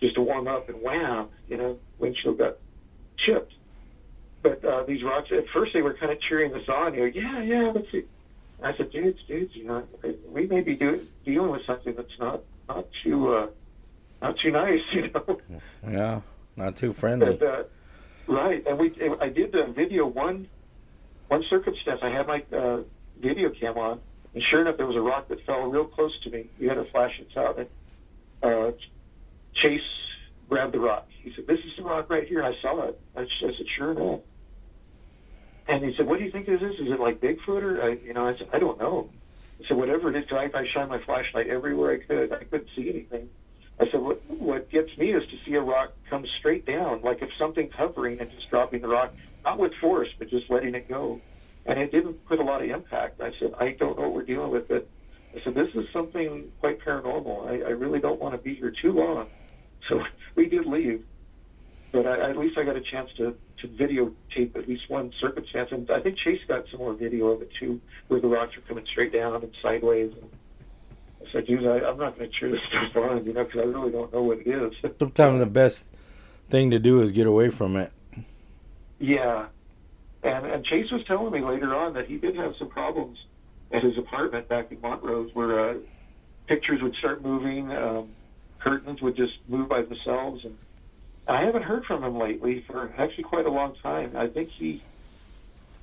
just 0.00 0.14
to 0.14 0.22
warm 0.22 0.46
up, 0.46 0.68
and 0.68 0.80
wham, 0.80 1.28
you 1.48 1.56
know, 1.56 1.78
windshield 1.98 2.38
got 2.38 2.56
chipped. 3.18 3.52
But 4.42 4.64
uh, 4.64 4.84
these 4.84 5.02
rocks, 5.02 5.30
at 5.32 5.44
first 5.52 5.72
they 5.74 5.82
were 5.82 5.94
kind 5.94 6.12
of 6.12 6.20
cheering 6.20 6.54
us 6.54 6.68
on. 6.68 6.94
You 6.94 7.00
know, 7.00 7.06
yeah, 7.06 7.42
yeah, 7.42 7.72
let's 7.74 7.90
see. 7.90 8.04
I 8.62 8.76
said, 8.76 8.90
dudes, 8.90 9.20
dudes, 9.26 9.54
you 9.54 9.64
know, 9.64 9.84
we 10.28 10.46
may 10.46 10.60
be 10.60 10.74
do, 10.74 11.06
dealing 11.24 11.50
with 11.50 11.62
something 11.66 11.94
that's 11.96 12.18
not 12.18 12.42
not 12.68 12.86
too 13.02 13.34
uh, 13.34 13.46
not 14.20 14.36
too 14.42 14.50
nice, 14.50 14.80
you 14.92 15.10
know. 15.10 15.40
Yeah, 15.88 16.20
not 16.56 16.76
too 16.76 16.92
friendly. 16.92 17.36
But, 17.36 17.46
uh, 17.46 17.62
right, 18.26 18.66
and 18.66 18.78
we 18.78 18.92
I 19.20 19.28
did 19.28 19.52
the 19.52 19.72
video 19.74 20.06
one 20.06 20.48
one 21.28 21.44
circumstance. 21.48 22.00
I 22.02 22.10
had 22.10 22.26
my 22.26 22.42
uh, 22.56 22.82
video 23.20 23.50
cam 23.50 23.76
on, 23.78 24.00
and 24.34 24.42
sure 24.50 24.62
enough, 24.62 24.76
there 24.76 24.86
was 24.86 24.96
a 24.96 25.00
rock 25.00 25.28
that 25.28 25.44
fell 25.46 25.62
real 25.62 25.84
close 25.84 26.12
to 26.24 26.30
me. 26.30 26.50
We 26.58 26.66
had 26.66 26.78
a 26.78 26.84
flash 26.86 27.12
it 27.20 27.36
out, 27.36 27.58
and 27.58 27.68
uh, 28.42 28.72
Chase 29.54 29.80
grabbed 30.48 30.74
the 30.74 30.80
rock. 30.80 31.06
He 31.22 31.32
said, 31.34 31.46
"This 31.46 31.58
is 31.58 31.72
the 31.76 31.84
rock 31.84 32.10
right 32.10 32.26
here." 32.26 32.42
And 32.42 32.54
I 32.54 32.60
saw 32.60 32.88
it. 32.88 33.00
I, 33.16 33.20
I 33.20 33.26
said, 33.40 33.66
"Sure 33.76 33.92
enough." 33.92 34.20
And 35.68 35.84
he 35.84 35.94
said, 35.96 36.06
"What 36.06 36.18
do 36.18 36.24
you 36.24 36.32
think 36.32 36.46
this 36.46 36.60
is? 36.60 36.74
Is 36.80 36.92
it 36.92 37.00
like 37.00 37.20
Bigfoot 37.20 37.62
or 37.62 37.82
I, 37.82 37.90
you 38.04 38.14
know?" 38.14 38.26
I 38.26 38.36
said, 38.36 38.48
"I 38.52 38.58
don't 38.58 38.78
know." 38.78 39.10
So 39.68 39.74
"Whatever 39.74 40.10
it 40.10 40.16
is." 40.16 40.24
I, 40.32 40.50
I 40.54 40.66
shined 40.72 40.88
my 40.88 41.00
flashlight 41.04 41.48
everywhere 41.48 41.92
I 41.92 42.06
could. 42.06 42.32
I 42.32 42.44
couldn't 42.44 42.68
see 42.74 42.88
anything. 42.88 43.28
I 43.80 43.90
said, 43.90 44.00
"What 44.00 44.20
what 44.28 44.70
gets 44.70 44.96
me 44.98 45.12
is 45.12 45.22
to 45.28 45.36
see 45.44 45.54
a 45.54 45.60
rock 45.60 45.92
come 46.10 46.26
straight 46.38 46.66
down, 46.66 47.02
like 47.02 47.22
if 47.22 47.30
something's 47.38 47.72
hovering 47.72 48.20
and 48.20 48.30
just 48.30 48.50
dropping 48.50 48.82
the 48.82 48.88
rock, 48.88 49.12
not 49.44 49.58
with 49.58 49.74
force, 49.74 50.08
but 50.18 50.28
just 50.28 50.50
letting 50.50 50.74
it 50.74 50.88
go." 50.88 51.20
And 51.66 51.78
it 51.78 51.92
didn't 51.92 52.24
put 52.26 52.38
a 52.38 52.44
lot 52.44 52.62
of 52.62 52.70
impact. 52.70 53.20
I 53.20 53.32
said, 53.38 53.54
"I 53.58 53.72
don't 53.72 53.96
know 53.96 54.04
what 54.04 54.14
we're 54.14 54.22
dealing 54.22 54.50
with, 54.50 54.68
but." 54.68 54.86
I 55.36 55.44
said, 55.44 55.54
this 55.54 55.68
is 55.74 55.84
something 55.92 56.50
quite 56.58 56.80
paranormal. 56.80 57.46
I, 57.46 57.68
I 57.68 57.72
really 57.72 58.00
don't 58.00 58.18
want 58.18 58.34
to 58.34 58.38
be 58.38 58.54
here 58.54 58.70
too 58.82 58.92
long. 58.92 59.26
So 59.88 60.02
we 60.34 60.48
did 60.48 60.66
leave, 60.66 61.04
but 61.92 62.06
I, 62.06 62.30
at 62.30 62.36
least 62.36 62.58
I 62.58 62.64
got 62.64 62.76
a 62.76 62.80
chance 62.80 63.10
to 63.16 63.34
to 63.60 63.68
videotape 63.68 64.56
at 64.56 64.68
least 64.68 64.88
one 64.88 65.12
circumstance, 65.20 65.72
and 65.72 65.90
I 65.90 66.00
think 66.00 66.16
Chase 66.16 66.40
got 66.46 66.68
some 66.68 66.80
more 66.80 66.92
video 66.92 67.28
of 67.28 67.42
it 67.42 67.50
too, 67.58 67.80
where 68.06 68.20
the 68.20 68.28
rocks 68.28 68.56
are 68.56 68.60
coming 68.62 68.86
straight 68.86 69.12
down 69.12 69.42
and 69.42 69.52
sideways. 69.62 70.12
And 70.12 70.30
said, 71.32 71.46
"Dude, 71.46 71.66
I, 71.66 71.78
I'm 71.88 71.98
not 71.98 72.18
going 72.18 72.30
to 72.30 72.38
cheer 72.38 72.50
this 72.50 72.60
stuff 72.68 72.96
on, 72.96 73.24
you 73.24 73.32
know, 73.32 73.44
because 73.44 73.60
I 73.60 73.64
really 73.64 73.90
don't 73.90 74.12
know 74.12 74.22
what 74.22 74.38
it 74.38 74.46
is." 74.46 74.72
Sometimes 74.98 75.40
the 75.40 75.46
best 75.46 75.86
thing 76.50 76.70
to 76.70 76.78
do 76.78 77.00
is 77.02 77.12
get 77.12 77.26
away 77.26 77.50
from 77.50 77.76
it. 77.76 77.92
Yeah, 78.98 79.46
and 80.22 80.46
and 80.46 80.64
Chase 80.64 80.90
was 80.90 81.04
telling 81.06 81.32
me 81.32 81.40
later 81.40 81.74
on 81.74 81.94
that 81.94 82.06
he 82.06 82.16
did 82.16 82.36
have 82.36 82.54
some 82.58 82.68
problems 82.68 83.18
at 83.70 83.82
his 83.82 83.98
apartment 83.98 84.48
back 84.48 84.72
in 84.72 84.80
Montrose, 84.80 85.30
where 85.34 85.70
uh, 85.70 85.74
pictures 86.46 86.82
would 86.82 86.94
start 86.96 87.22
moving. 87.22 87.70
Um, 87.70 88.08
curtains 88.58 89.00
would 89.02 89.16
just 89.16 89.34
move 89.48 89.68
by 89.68 89.82
themselves. 89.82 90.44
And 90.44 90.56
I 91.26 91.44
haven't 91.44 91.62
heard 91.62 91.84
from 91.84 92.02
him 92.02 92.18
lately 92.18 92.64
for 92.66 92.92
actually 92.98 93.24
quite 93.24 93.46
a 93.46 93.50
long 93.50 93.74
time. 93.82 94.16
I 94.16 94.26
think 94.26 94.50
he, 94.50 94.82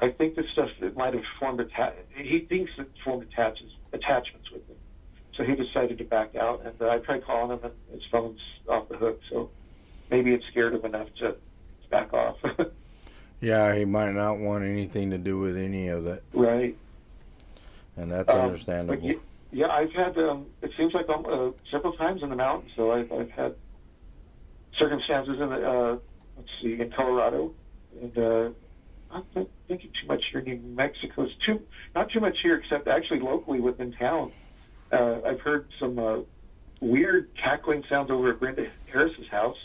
I 0.01 0.09
think 0.09 0.35
this 0.35 0.45
stuff 0.53 0.69
that 0.81 0.95
might 0.97 1.13
have 1.13 1.23
formed 1.39 1.59
atta- 1.61 1.93
he 2.15 2.39
thinks 2.39 2.71
it 2.77 2.89
formed 3.03 3.27
attaches 3.31 3.71
attachments. 3.93 4.44
So 5.37 5.43
he 5.43 5.55
decided 5.55 5.97
to 5.97 6.03
back 6.05 6.35
out, 6.35 6.65
and 6.65 6.81
uh, 6.81 6.89
I 6.89 6.99
tried 6.99 7.25
calling 7.25 7.57
him, 7.57 7.59
and 7.63 7.73
his 7.91 8.03
phone's 8.09 8.39
off 8.69 8.87
the 8.87 8.97
hook. 8.97 9.19
So 9.29 9.49
maybe 10.09 10.33
it 10.33 10.41
scared 10.49 10.73
him 10.73 10.85
enough 10.85 11.09
to 11.19 11.35
back 11.91 12.13
off. 12.13 12.37
yeah, 13.41 13.75
he 13.75 13.83
might 13.83 14.11
not 14.11 14.37
want 14.37 14.63
anything 14.63 15.11
to 15.11 15.17
do 15.17 15.37
with 15.37 15.57
any 15.57 15.89
of 15.89 16.05
that. 16.05 16.23
Right. 16.33 16.77
And 17.97 18.11
that's 18.11 18.29
um, 18.29 18.39
understandable. 18.39 19.15
Yeah, 19.51 19.67
I've 19.67 19.91
had. 19.91 20.17
Um, 20.17 20.47
it 20.61 20.71
seems 20.77 20.93
like 20.93 21.07
um, 21.09 21.25
uh, 21.25 21.51
several 21.69 21.93
times 21.93 22.23
in 22.23 22.29
the 22.29 22.35
mountains. 22.35 22.71
So 22.75 22.91
I've, 22.91 23.11
I've 23.11 23.31
had 23.31 23.55
circumstances 24.77 25.39
in 25.39 25.49
the. 25.49 25.69
Uh, 25.69 25.97
let's 26.37 26.49
see, 26.61 26.79
in 26.79 26.91
Colorado, 26.91 27.53
and 28.01 28.17
uh, 28.17 28.49
I'm 29.11 29.23
not 29.35 29.47
thinking 29.67 29.91
too 30.01 30.07
much 30.07 30.23
here 30.31 30.41
in 30.41 30.45
New 30.45 30.75
Mexico. 30.75 31.23
It's 31.23 31.33
too 31.45 31.61
not 31.93 32.09
too 32.09 32.19
much 32.21 32.37
here, 32.41 32.55
except 32.55 32.87
actually 32.87 33.19
locally 33.19 33.59
within 33.59 33.93
town. 33.93 34.31
Uh, 34.91 35.19
I've 35.25 35.41
heard 35.41 35.67
some 35.79 35.97
uh, 35.99 36.17
weird 36.81 37.29
cackling 37.41 37.83
sounds 37.89 38.11
over 38.11 38.31
at 38.31 38.39
Brenda 38.39 38.67
Harris's 38.91 39.27
house. 39.29 39.57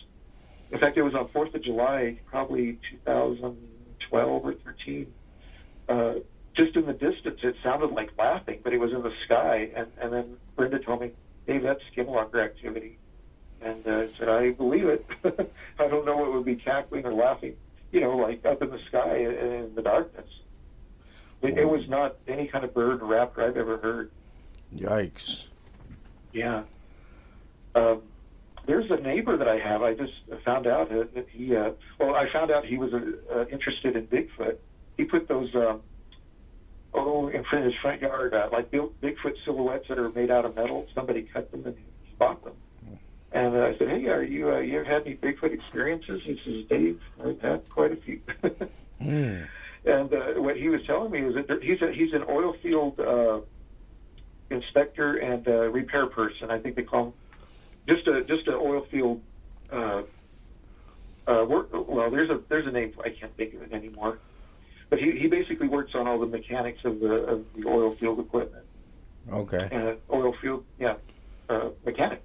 In 0.71 0.79
fact, 0.79 0.97
it 0.97 1.03
was 1.03 1.15
on 1.15 1.29
Fourth 1.29 1.55
of 1.55 1.63
July, 1.63 2.19
probably 2.27 2.79
2012 3.07 4.45
or 4.45 4.55
13. 4.55 5.13
Uh, 5.89 6.15
just 6.57 6.77
in 6.77 6.87
the 6.87 6.93
distance, 6.93 7.41
it 7.43 7.57
sounded 7.63 7.91
like 7.91 8.11
laughing, 8.19 8.61
but 8.63 8.73
it 8.73 8.79
was 8.79 8.93
in 8.93 9.03
the 9.03 9.13
sky. 9.25 9.71
And, 9.75 9.89
and 10.01 10.13
then 10.13 10.37
Brenda 10.57 10.79
told 10.79 11.01
me, 11.01 11.11
Dave, 11.47 11.63
that's 11.63 11.81
skinwalker 11.95 12.43
activity. 12.43 12.99
And 13.61 13.87
uh, 13.87 13.91
I 13.91 14.09
said, 14.19 14.29
I 14.29 14.51
believe 14.51 14.87
it. 14.87 15.07
I 15.79 15.89
don't 15.89 16.07
know 16.07 16.17
what 16.17 16.33
would 16.33 16.45
be 16.45 16.57
cackling 16.57 17.05
or 17.05 17.13
laughing, 17.13 17.57
you 17.93 18.01
know, 18.01 18.17
like 18.17 18.45
up 18.47 18.63
in 18.63 18.71
the 18.71 18.81
sky 18.89 19.17
in 19.17 19.73
the 19.75 19.83
darkness. 19.83 20.29
It, 21.43 21.59
it 21.59 21.69
was 21.69 21.89
not 21.89 22.17
any 22.29 22.47
kind 22.47 22.65
of 22.65 22.73
bird 22.73 23.03
or 23.03 23.07
raptor 23.07 23.41
I've 23.41 23.57
ever 23.57 23.79
heard. 23.79 24.11
Yikes. 24.75 25.47
Yeah. 26.33 26.63
Um, 27.75 28.03
there's 28.67 28.91
a 28.91 28.97
neighbor 28.97 29.37
that 29.37 29.49
I 29.49 29.59
have. 29.59 29.83
I 29.83 29.95
just 29.95 30.13
found 30.45 30.67
out 30.67 30.91
that 30.91 31.27
he, 31.31 31.57
uh, 31.57 31.71
well, 31.99 32.15
I 32.15 32.31
found 32.33 32.51
out 32.51 32.65
he 32.65 32.79
was 32.79 32.93
uh, 32.93 33.47
interested 33.47 33.97
in 33.97 34.07
Bigfoot. 34.07 34.57
He 34.97 35.05
put 35.05 35.29
those 35.29 35.55
um, 35.55 35.81
oh, 36.95 37.29
in 37.29 37.45
front 37.45 37.67
of 37.67 37.73
his 37.73 37.81
front 37.81 38.03
yard, 38.03 38.35
uh, 38.35 38.49
like 38.53 38.71
Bigfoot 38.71 39.35
silhouettes 39.45 39.87
that 39.89 39.99
are 39.99 40.11
made 40.11 40.31
out 40.31 40.45
of 40.45 40.55
metal. 40.57 40.87
Somebody 40.95 41.23
cut 41.33 41.51
them 41.51 41.67
and 41.67 41.77
he 41.77 42.15
bought 42.19 42.45
them. 42.45 42.55
And 43.33 43.57
uh, 43.57 43.61
I 43.61 43.79
said, 43.79 43.89
"Hey, 43.89 44.07
are 44.07 44.23
you 44.23 44.51
uh, 44.51 44.59
you 44.59 44.81
ever 44.81 44.85
had 44.85 45.03
any 45.07 45.15
Bigfoot 45.15 45.53
experiences?" 45.53 46.21
He 46.25 46.41
says, 46.45 46.65
"Dave, 46.69 47.01
I've 47.25 47.41
had 47.41 47.69
quite 47.69 47.93
a 47.93 47.97
few." 47.97 48.21
mm. 49.01 49.47
And 49.85 50.13
uh, 50.13 50.43
what 50.43 50.57
he 50.57 50.69
was 50.69 50.81
telling 50.85 51.13
me 51.13 51.21
is 51.21 51.35
that 51.37 51.63
he's 51.63 51.81
a, 51.81 51.93
he's 51.93 52.13
an 52.13 52.25
oil 52.29 52.55
field 52.61 52.99
uh, 52.99 53.41
inspector 54.51 55.17
and 55.17 55.47
uh, 55.47 55.69
repair 55.71 56.07
person. 56.07 56.51
I 56.51 56.59
think 56.59 56.77
they 56.77 56.83
call 56.83 57.07
him 57.07 57.13
just 57.89 58.07
a 58.07 58.25
just 58.25 58.47
an 58.49 58.55
oil 58.55 58.87
field. 58.91 59.23
Uh, 59.71 60.03
uh, 61.27 61.45
work, 61.45 61.69
well, 61.73 62.11
there's 62.11 62.31
a 62.31 62.41
there's 62.49 62.67
a 62.67 62.73
name 62.73 62.93
I 63.05 63.11
can't 63.11 63.33
think 63.33 63.55
of 63.55 63.63
it 63.63 63.73
anymore 63.73 64.19
but 64.91 64.99
he, 64.99 65.13
he 65.13 65.29
basically 65.29 65.69
works 65.69 65.95
on 65.95 66.07
all 66.07 66.19
the 66.19 66.27
mechanics 66.27 66.85
of 66.85 67.01
the 67.01 67.13
of 67.13 67.45
the 67.55 67.67
oil 67.67 67.95
field 67.95 68.19
equipment. 68.19 68.65
Okay. 69.33 69.69
And 69.71 69.97
oil 70.13 70.35
field, 70.43 70.65
yeah, 70.79 70.97
uh, 71.49 71.71
mechanic. 71.87 72.23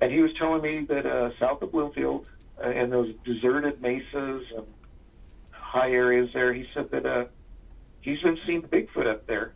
And 0.00 0.12
he 0.12 0.20
was 0.20 0.32
telling 0.34 0.60
me 0.60 0.84
that 0.86 1.06
uh, 1.06 1.30
south 1.38 1.62
of 1.62 1.72
Bloomfield, 1.72 2.28
uh, 2.62 2.68
and 2.68 2.92
those 2.92 3.14
deserted 3.24 3.80
mesas 3.80 4.44
and 4.56 4.66
high 5.52 5.92
areas 5.92 6.30
there, 6.34 6.52
he 6.52 6.66
said 6.74 6.90
that 6.90 7.06
uh, 7.06 7.24
he's 8.00 8.20
been 8.20 8.38
seeing 8.44 8.62
Bigfoot 8.62 9.06
up 9.06 9.26
there 9.26 9.52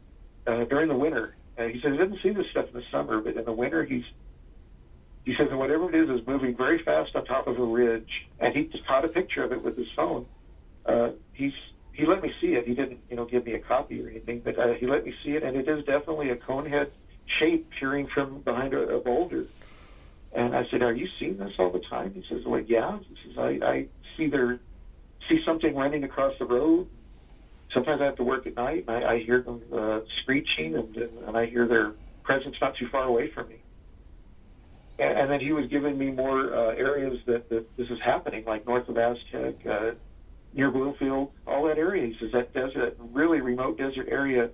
uh, 0.47 0.65
during 0.65 0.89
the 0.89 0.97
winter. 0.97 1.35
Uh, 1.61 1.67
he 1.69 1.81
said 1.83 1.93
he 1.93 1.99
doesn't 1.99 2.19
see 2.23 2.31
this 2.31 2.47
stuff 2.51 2.67
in 2.69 2.75
the 2.75 2.83
summer, 2.91 3.21
but 3.21 3.37
in 3.37 3.45
the 3.45 3.53
winter 3.53 3.85
he's 3.85 4.05
he 5.25 5.35
says 5.39 5.49
whatever 5.51 5.95
it 5.95 6.03
is 6.03 6.21
is 6.21 6.27
moving 6.27 6.57
very 6.57 6.83
fast 6.83 7.15
on 7.15 7.25
top 7.27 7.47
of 7.47 7.59
a 7.59 7.65
ridge, 7.65 8.09
and 8.41 8.55
he 8.55 8.65
just 8.65 8.87
caught 8.87 9.05
a 9.05 9.09
picture 9.09 9.45
of 9.45 9.53
it 9.53 9.63
with 9.63 9.77
his 9.77 9.87
phone. 9.95 10.25
Uh, 10.87 11.11
he's 11.35 11.53
he 11.93 12.07
let 12.07 12.23
me 12.23 12.31
see 12.41 12.49
it. 12.49 12.67
He 12.67 12.73
didn't, 12.73 13.01
you 13.11 13.17
know, 13.17 13.27
give 13.27 13.45
me 13.45 13.53
a 13.53 13.59
copy 13.59 14.03
or 14.03 14.09
anything, 14.09 14.41
but 14.43 14.59
uh, 14.59 14.73
he 14.79 14.87
let 14.87 15.05
me 15.05 15.13
see 15.23 15.33
it, 15.33 15.43
and 15.43 15.57
it 15.57 15.69
is 15.69 15.85
definitely 15.85 16.31
a 16.31 16.37
conehead 16.37 16.91
shape 17.39 17.69
peering 17.79 18.09
from 18.15 18.41
behind 18.41 18.73
a, 18.73 18.97
a 18.97 19.01
boulder. 19.01 19.45
And 20.33 20.57
I 20.57 20.63
said, 20.71 20.81
"Are 20.81 20.95
you 20.95 21.07
seeing 21.19 21.37
this 21.37 21.53
all 21.59 21.71
the 21.71 21.83
time?" 21.91 22.15
He 22.15 22.25
says, 22.29 22.41
"Well, 22.47 22.61
yeah." 22.61 22.99
He 23.01 23.17
says, 23.27 23.39
"I, 23.39 23.59
I 23.63 23.87
see 24.17 24.29
their 24.29 24.61
see 25.29 25.41
something 25.45 25.75
running 25.75 26.05
across 26.05 26.33
the 26.39 26.47
road. 26.47 26.89
Sometimes 27.73 28.01
I 28.01 28.05
have 28.05 28.17
to 28.17 28.25
work 28.25 28.47
at 28.47 28.57
night, 28.57 28.85
and 28.89 29.05
I, 29.05 29.15
I 29.15 29.19
hear 29.21 29.43
them 29.43 29.63
uh, 29.73 30.01
screeching, 30.23 30.75
and, 30.75 30.97
and 30.97 31.37
I 31.37 31.47
hear 31.47 31.67
their 31.69 31.93
presence 32.25 32.57
not 32.61 32.77
too 32.77 32.89
far 32.89 33.05
away 33.05 33.31
from 33.31 33.49
me." 33.49 33.57
And, 34.99 35.19
and 35.19 35.31
then 35.31 35.41
he 35.41 35.53
was 35.53 35.67
giving 35.67 35.97
me 35.97 36.11
more 36.11 36.55
uh, 36.55 36.75
areas 36.75 37.19
that, 37.27 37.49
that 37.49 37.77
this 37.77 37.89
is 37.89 37.99
happening, 38.05 38.45
like 38.45 38.67
north 38.67 38.89
of 38.89 38.99
Aztec, 38.99 39.55
uh, 39.67 39.93
near 40.53 40.71
Bloomfield, 40.71 41.31
all 41.47 41.67
that 41.69 41.79
area. 41.79 42.07
He 42.07 42.17
says 42.19 42.33
that 42.33 42.53
desert, 42.53 42.97
really 43.13 43.41
remote 43.41 43.79
desert 43.79 44.09
area 44.09 44.51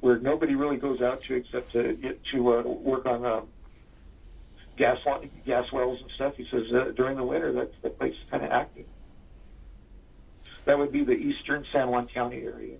where 0.00 0.18
nobody 0.18 0.54
really 0.54 0.76
goes 0.76 1.00
out 1.00 1.22
to 1.24 1.34
except 1.34 1.72
to 1.72 1.94
get 1.94 2.22
to 2.32 2.52
uh, 2.54 2.62
work 2.62 3.06
on 3.06 3.24
uh, 3.24 3.40
gas 4.76 4.98
gas 5.44 5.70
wells 5.72 6.00
and 6.00 6.10
stuff. 6.12 6.34
He 6.36 6.46
says 6.50 6.72
uh, 6.72 6.92
during 6.94 7.16
the 7.16 7.24
winter 7.24 7.52
that 7.52 7.72
that 7.82 7.98
place 7.98 8.14
is 8.14 8.30
kind 8.30 8.44
of 8.44 8.50
active. 8.50 8.86
That 10.68 10.78
would 10.78 10.92
be 10.92 11.02
the 11.02 11.12
eastern 11.12 11.64
San 11.72 11.88
Juan 11.88 12.08
County 12.08 12.42
area. 12.42 12.76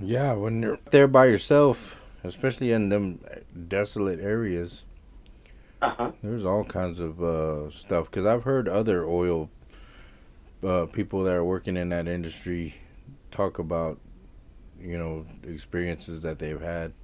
Yeah, 0.00 0.32
when 0.32 0.62
you're 0.62 0.78
there 0.90 1.06
by 1.06 1.26
yourself, 1.26 2.02
especially 2.24 2.72
in 2.72 2.88
them 2.88 3.20
desolate 3.68 4.18
areas, 4.18 4.84
uh-huh. 5.82 6.12
there's 6.22 6.46
all 6.46 6.64
kinds 6.64 7.00
of 7.00 7.22
uh, 7.22 7.68
stuff. 7.68 8.10
Because 8.10 8.24
I've 8.24 8.44
heard 8.44 8.66
other 8.66 9.04
oil 9.06 9.50
uh, 10.64 10.86
people 10.86 11.22
that 11.24 11.34
are 11.34 11.44
working 11.44 11.76
in 11.76 11.90
that 11.90 12.08
industry 12.08 12.76
talk 13.30 13.58
about 13.58 14.00
you 14.80 14.96
know 14.96 15.26
experiences 15.46 16.22
that 16.22 16.38
they've 16.38 16.62
had 16.62 16.94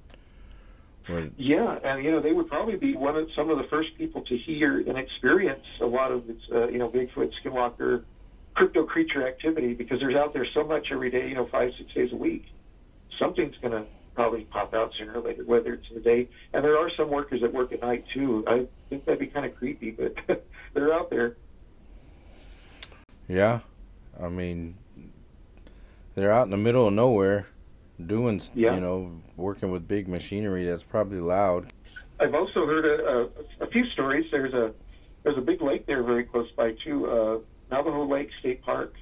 Or, 1.07 1.29
Yeah, 1.37 1.77
and 1.83 2.03
you 2.03 2.09
know 2.09 2.19
they 2.19 2.33
would 2.33 2.47
probably 2.47 2.77
be 2.77 2.95
one 2.95 3.15
of 3.15 3.27
some 3.35 3.51
of 3.51 3.59
the 3.59 3.65
first 3.69 3.89
people 3.95 4.23
to 4.23 4.35
hear 4.35 4.79
and 4.79 4.97
experience 4.97 5.65
a 5.81 5.85
lot 5.85 6.11
of 6.11 6.27
its, 6.27 6.41
uh, 6.51 6.67
you 6.69 6.79
know, 6.79 6.89
Bigfoot, 6.89 7.31
Skinwalker, 7.45 8.03
crypto 8.59 8.83
creature 8.83 9.25
activity 9.25 9.73
because 9.73 10.01
there's 10.01 10.15
out 10.15 10.33
there 10.33 10.45
so 10.53 10.65
much 10.65 10.87
every 10.91 11.09
day, 11.09 11.29
you 11.29 11.33
know, 11.35 11.47
five 11.49 11.71
six 11.77 11.93
days 11.93 12.09
a 12.11 12.15
week. 12.17 12.43
Something's 13.17 13.55
going 13.61 13.71
to 13.71 13.85
probably 14.15 14.41
pop 14.43 14.73
out 14.73 14.91
sooner 14.99 15.13
or 15.17 15.21
later, 15.21 15.43
whether 15.45 15.73
it's 15.75 15.87
in 15.89 15.95
the 15.95 16.01
day. 16.01 16.27
And 16.53 16.61
there 16.61 16.77
are 16.77 16.91
some 16.97 17.09
workers 17.09 17.39
that 17.39 17.53
work 17.53 17.71
at 17.71 17.79
night 17.81 18.03
too. 18.13 18.43
I 18.47 18.67
think 18.89 19.05
that'd 19.05 19.17
be 19.17 19.27
kind 19.27 19.45
of 19.45 19.55
creepy, 19.55 19.91
but 19.91 20.13
they're 20.73 20.93
out 20.93 21.09
there. 21.09 21.37
yeah, 23.29 23.59
I 24.21 24.27
mean, 24.27 24.75
they're 26.15 26.33
out 26.33 26.43
in 26.43 26.49
the 26.49 26.57
middle 26.57 26.85
of 26.87 26.93
nowhere, 26.93 27.47
doing 28.05 28.41
Yeah. 28.53 28.75
you 28.75 28.81
know, 28.81 29.21
working 29.37 29.71
with 29.71 29.87
big 29.87 30.09
machinery 30.09 30.65
that's 30.65 30.83
probably 30.83 31.21
loud. 31.21 31.71
I've 32.19 32.33
also 32.35 32.65
heard 32.65 32.83
a, 32.85 33.61
a, 33.61 33.65
a 33.65 33.69
few 33.71 33.85
stories. 33.93 34.25
There's 34.31 34.53
a 34.53 34.73
there's 35.23 35.37
a 35.37 35.41
big 35.41 35.61
lake 35.61 35.85
there 35.85 36.03
very 36.03 36.25
close 36.25 36.49
by 36.57 36.73
too, 36.83 37.05
uh, 37.09 37.37
Navajo 37.71 38.05
Lake 38.07 38.29
State 38.39 38.61
Park, 38.61 38.93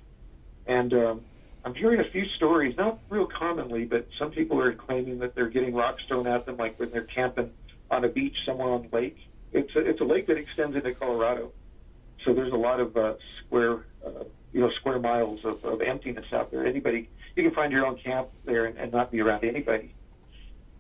and 0.68 0.94
um, 0.94 1.22
I'm 1.66 1.74
hearing 1.76 2.00
a 2.00 2.10
few 2.12 2.26
stories, 2.38 2.76
not 2.78 3.00
real 3.10 3.28
commonly, 3.28 3.86
but 3.86 4.08
some 4.20 4.32
people 4.32 4.60
are 4.60 4.74
claiming 4.74 5.20
that 5.20 5.36
they're 5.36 5.50
getting 5.50 5.74
rocks 5.74 6.02
thrown 6.08 6.28
at 6.28 6.46
them, 6.46 6.58
like 6.58 6.80
when 6.80 6.92
they're 6.92 7.08
camping 7.14 7.52
on 7.90 8.04
a 8.04 8.10
beach 8.10 8.36
somewhere 8.46 8.70
on 8.70 8.88
the 8.90 8.96
lake. 8.96 9.18
It's 9.54 9.74
a, 9.76 9.80
it's 9.80 10.02
a 10.02 10.06
lake 10.06 10.28
that 10.28 10.38
extends 10.38 10.76
into 10.76 10.94
Colorado, 10.94 11.52
so 12.26 12.34
there's 12.34 12.54
a 12.54 12.58
lot 12.58 12.80
of 12.80 12.96
uh, 12.98 13.14
square 13.46 13.86
uh, 14.06 14.24
you 14.52 14.62
know 14.62 14.70
square 14.80 15.00
miles 15.00 15.40
of, 15.44 15.64
of 15.64 15.82
emptiness 15.82 16.26
out 16.34 16.52
there. 16.52 16.66
Anybody 16.66 17.10
you 17.36 17.44
can 17.44 17.54
find 17.54 17.72
your 17.72 17.86
own 17.86 17.98
camp 18.04 18.30
there 18.46 18.66
and, 18.66 18.78
and 18.78 18.92
not 18.92 19.12
be 19.12 19.22
around 19.22 19.44
anybody. 19.44 19.94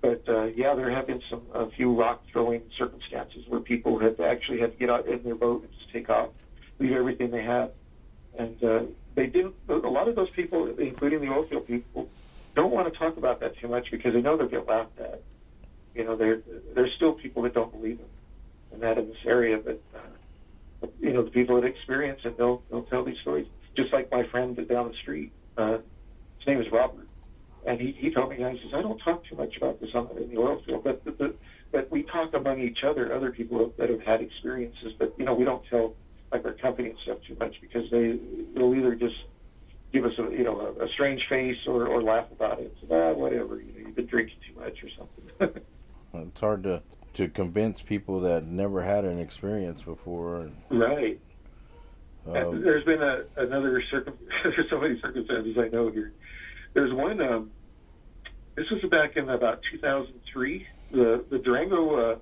But 0.02 0.23
uh, 0.28 0.45
yeah, 0.45 0.76
there 0.76 0.91
have 0.91 1.08
been 1.08 1.21
some 1.30 1.43
a 1.54 1.69
few 1.71 1.97
rock 1.97 2.23
throwing 2.32 2.62
circumstances 2.78 3.43
where 3.47 3.60
people 3.60 4.00
have 4.00 4.19
actually 4.19 4.60
had 4.60 4.71
to 4.73 4.78
get 4.78 4.89
out 4.89 5.08
in 5.08 5.23
their 5.23 5.36
boat 5.36 5.63
and 5.63 5.71
just 5.71 5.91
take 5.91 6.10
off, 6.10 6.30
leave 6.79 6.93
everything 6.93 7.31
they 7.31 7.43
had, 7.43 7.71
and 8.37 8.63
uh, 8.63 8.81
they 9.15 9.27
didn't. 9.27 9.55
A 9.69 9.73
lot 9.73 10.07
of 10.07 10.15
those 10.15 10.29
people, 10.31 10.67
including 10.77 11.21
the 11.21 11.29
oil 11.29 11.45
field 11.47 11.67
people, 11.67 12.09
don't 12.55 12.71
want 12.71 12.91
to 12.91 12.97
talk 12.97 13.17
about 13.17 13.39
that 13.41 13.57
too 13.57 13.67
much 13.67 13.89
because 13.91 14.13
they 14.13 14.21
know 14.21 14.37
they'll 14.37 14.47
get 14.47 14.67
laughed 14.67 14.99
at. 14.99 15.21
You 15.95 16.03
know, 16.03 16.15
there 16.15 16.41
there's 16.75 16.93
still 16.95 17.13
people 17.13 17.43
that 17.43 17.53
don't 17.53 17.71
believe 17.71 17.97
them, 17.97 18.09
and 18.71 18.81
that 18.81 18.97
in 18.97 19.07
this 19.07 19.25
area. 19.25 19.57
But 19.57 19.81
uh, 19.95 20.87
you 20.99 21.13
know, 21.13 21.23
the 21.23 21.31
people 21.31 21.59
that 21.59 21.67
experience 21.67 22.21
it, 22.25 22.37
they'll 22.37 22.61
they'll 22.69 22.83
tell 22.83 23.03
these 23.03 23.19
stories. 23.21 23.47
Just 23.75 23.93
like 23.93 24.11
my 24.11 24.23
friend 24.27 24.55
down 24.67 24.87
the 24.89 24.97
street, 25.01 25.31
uh, 25.57 25.77
his 26.39 26.47
name 26.47 26.61
is 26.61 26.71
Robert 26.71 27.07
and 27.67 27.81
he, 27.81 27.91
he 27.91 28.09
told 28.09 28.29
me, 28.29 28.37
he 28.37 28.43
says, 28.43 28.73
I 28.73 28.81
don't 28.81 28.97
talk 28.99 29.25
too 29.25 29.35
much 29.35 29.57
about 29.57 29.81
this 29.81 29.89
in 29.93 30.29
the 30.29 30.37
oil 30.37 30.61
field, 30.65 30.85
but, 30.85 31.03
but, 31.03 31.17
but, 31.17 31.35
but 31.71 31.91
we 31.91 32.03
talk 32.03 32.33
among 32.33 32.61
each 32.61 32.79
other, 32.83 33.13
other 33.13 33.31
people 33.31 33.73
that 33.77 33.89
have 33.89 34.01
had 34.01 34.21
experiences, 34.21 34.93
but, 34.97 35.13
you 35.17 35.25
know, 35.25 35.33
we 35.33 35.43
don't 35.43 35.63
tell, 35.69 35.93
like, 36.31 36.45
our 36.45 36.53
company 36.53 36.89
and 36.89 36.97
stuff 37.03 37.17
too 37.27 37.35
much 37.39 37.55
because 37.61 37.89
they, 37.91 38.19
they'll 38.55 38.73
either 38.75 38.95
just 38.95 39.15
give 39.93 40.05
us 40.05 40.13
a, 40.19 40.23
you 40.31 40.43
know, 40.43 40.59
a, 40.59 40.85
a 40.85 40.89
strange 40.89 41.21
face 41.29 41.57
or, 41.67 41.87
or 41.87 42.01
laugh 42.01 42.31
about 42.31 42.59
it. 42.59 42.75
So, 42.81 42.87
ah, 42.95 43.13
whatever, 43.13 43.59
you 43.59 43.71
know, 43.73 43.87
you've 43.87 43.95
been 43.95 44.07
drinking 44.07 44.37
too 44.47 44.59
much 44.59 44.83
or 44.83 44.89
something. 44.97 45.61
It's 46.13 46.39
hard 46.39 46.63
to 46.63 46.81
to 47.13 47.27
convince 47.27 47.81
people 47.81 48.21
that 48.21 48.45
never 48.45 48.83
had 48.83 49.03
an 49.03 49.19
experience 49.19 49.81
before. 49.81 50.51
right. 50.69 51.19
Um, 52.27 52.61
There's 52.61 52.83
been 52.83 53.01
a, 53.01 53.23
another 53.37 53.81
circum. 53.89 54.13
There's 54.43 54.69
so 54.69 54.79
many 54.79 54.99
circumstances 55.01 55.57
I 55.57 55.69
know 55.69 55.89
here. 55.89 56.13
There's 56.73 56.93
one. 56.93 57.21
Um, 57.21 57.51
this 58.55 58.65
was 58.69 58.81
back 58.91 59.15
in 59.15 59.29
about 59.29 59.61
2003. 59.71 60.67
The 60.91 61.25
the 61.29 61.39
Durango 61.39 61.95
uh, 61.95 62.15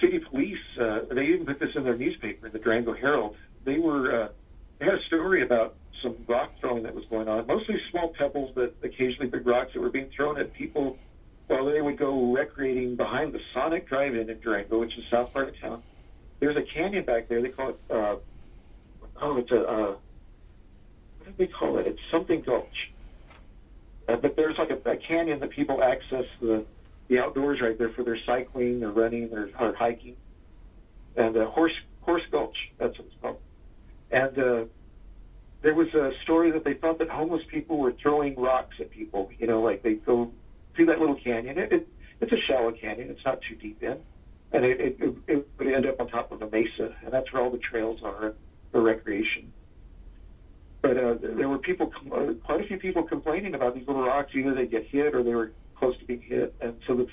City 0.00 0.18
Police. 0.18 0.58
Uh, 0.80 1.00
they 1.10 1.26
even 1.26 1.46
put 1.46 1.60
this 1.60 1.70
in 1.74 1.84
their 1.84 1.96
newspaper, 1.96 2.48
the 2.48 2.58
Durango 2.58 2.94
Herald. 2.94 3.36
They 3.64 3.78
were. 3.78 4.24
Uh, 4.24 4.28
they 4.78 4.86
had 4.86 4.94
a 4.94 5.04
story 5.04 5.42
about 5.42 5.74
some 6.02 6.16
rock 6.26 6.52
throwing 6.60 6.82
that 6.84 6.94
was 6.94 7.04
going 7.10 7.28
on. 7.28 7.46
Mostly 7.46 7.76
small 7.90 8.14
pebbles, 8.16 8.52
but 8.54 8.74
occasionally 8.82 9.28
big 9.28 9.46
rocks 9.46 9.72
that 9.74 9.80
were 9.80 9.90
being 9.90 10.08
thrown 10.16 10.40
at 10.40 10.54
people 10.54 10.96
while 11.48 11.66
they 11.66 11.80
would 11.80 11.98
go 11.98 12.32
recreating 12.32 12.96
behind 12.96 13.34
the 13.34 13.40
Sonic 13.52 13.88
Drive-In 13.88 14.30
in 14.30 14.40
Durango, 14.40 14.78
which 14.78 14.96
is 14.96 15.04
south 15.10 15.32
part 15.32 15.48
of 15.48 15.60
town. 15.60 15.82
There's 16.38 16.56
a 16.56 16.62
canyon 16.62 17.04
back 17.04 17.28
there. 17.28 17.42
They 17.42 17.48
call 17.48 17.70
it. 17.70 17.80
Uh, 17.90 18.16
oh, 19.20 19.36
it's 19.36 19.50
a. 19.50 19.60
Uh, 19.60 19.96
what 21.18 21.26
do 21.26 21.46
they 21.46 21.52
call 21.52 21.78
it? 21.78 21.86
It's 21.86 22.00
something 22.10 22.40
gulch. 22.40 22.92
Uh, 24.08 24.16
but 24.16 24.34
there's 24.36 24.56
like 24.58 24.70
a, 24.70 24.90
a 24.90 24.96
canyon 24.96 25.40
that 25.40 25.50
people 25.50 25.82
access 25.82 26.24
the 26.40 26.64
the 27.10 27.18
outdoors 27.18 27.60
right 27.60 27.76
there 27.76 27.90
for 27.90 28.04
their 28.04 28.18
cycling 28.24 28.82
or 28.82 28.92
running 28.92 29.30
or, 29.32 29.50
or 29.58 29.74
hiking. 29.74 30.16
And 31.16 31.36
uh, 31.36 31.50
horse 31.50 31.72
horse 32.02 32.22
gulch, 32.30 32.56
that's 32.78 32.96
what 32.96 33.08
it's 33.08 33.16
called. 33.20 33.38
And 34.12 34.38
uh, 34.38 34.64
there 35.60 35.74
was 35.74 35.88
a 35.92 36.12
story 36.22 36.52
that 36.52 36.64
they 36.64 36.74
thought 36.74 36.98
that 37.00 37.10
homeless 37.10 37.42
people 37.50 37.78
were 37.78 37.92
throwing 38.00 38.40
rocks 38.40 38.76
at 38.80 38.90
people. 38.90 39.28
You 39.38 39.48
know, 39.48 39.60
like 39.60 39.82
they 39.82 39.94
go 39.94 40.30
through 40.76 40.86
that 40.86 41.00
little 41.00 41.16
canyon. 41.16 41.58
It, 41.58 41.72
it, 41.72 41.88
it's 42.20 42.32
a 42.32 42.40
shallow 42.46 42.70
canyon. 42.70 43.10
It's 43.10 43.24
not 43.24 43.40
too 43.46 43.56
deep 43.56 43.82
in, 43.82 43.98
and 44.52 44.64
it, 44.64 44.80
it, 44.80 44.96
it, 45.00 45.16
it 45.26 45.48
would 45.58 45.66
end 45.68 45.86
up 45.86 46.00
on 46.00 46.08
top 46.08 46.30
of 46.30 46.42
a 46.42 46.48
mesa, 46.48 46.94
and 47.04 47.12
that's 47.12 47.32
where 47.32 47.42
all 47.42 47.50
the 47.50 47.58
trails 47.58 48.00
are 48.04 48.34
for 48.70 48.82
recreation. 48.82 49.52
But 50.80 50.96
uh, 50.96 51.14
there 51.20 51.48
were 51.48 51.58
people, 51.58 51.92
uh, 52.06 52.34
quite 52.44 52.60
a 52.60 52.66
few 52.66 52.78
people 52.78 53.02
complaining 53.02 53.54
about 53.54 53.74
these 53.74 53.86
little 53.86 54.04
rocks. 54.04 54.30
Either 54.34 54.54
they 54.54 54.66
get 54.66 54.86
hit 54.86 55.14
or 55.14 55.22
they 55.22 55.34
were 55.34 55.52
close 55.80 55.98
to 55.98 56.04
being 56.04 56.22
hit, 56.22 56.54
and 56.60 56.74
so 56.86 56.94
the 56.94 57.06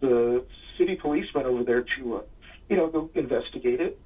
the 0.00 0.44
city 0.76 0.96
police 0.96 1.26
went 1.34 1.46
over 1.46 1.62
there 1.62 1.84
to, 1.98 2.16
uh, 2.16 2.20
you 2.68 2.76
know, 2.76 2.88
go 2.88 3.08
investigate 3.14 3.80
it. 3.80 3.98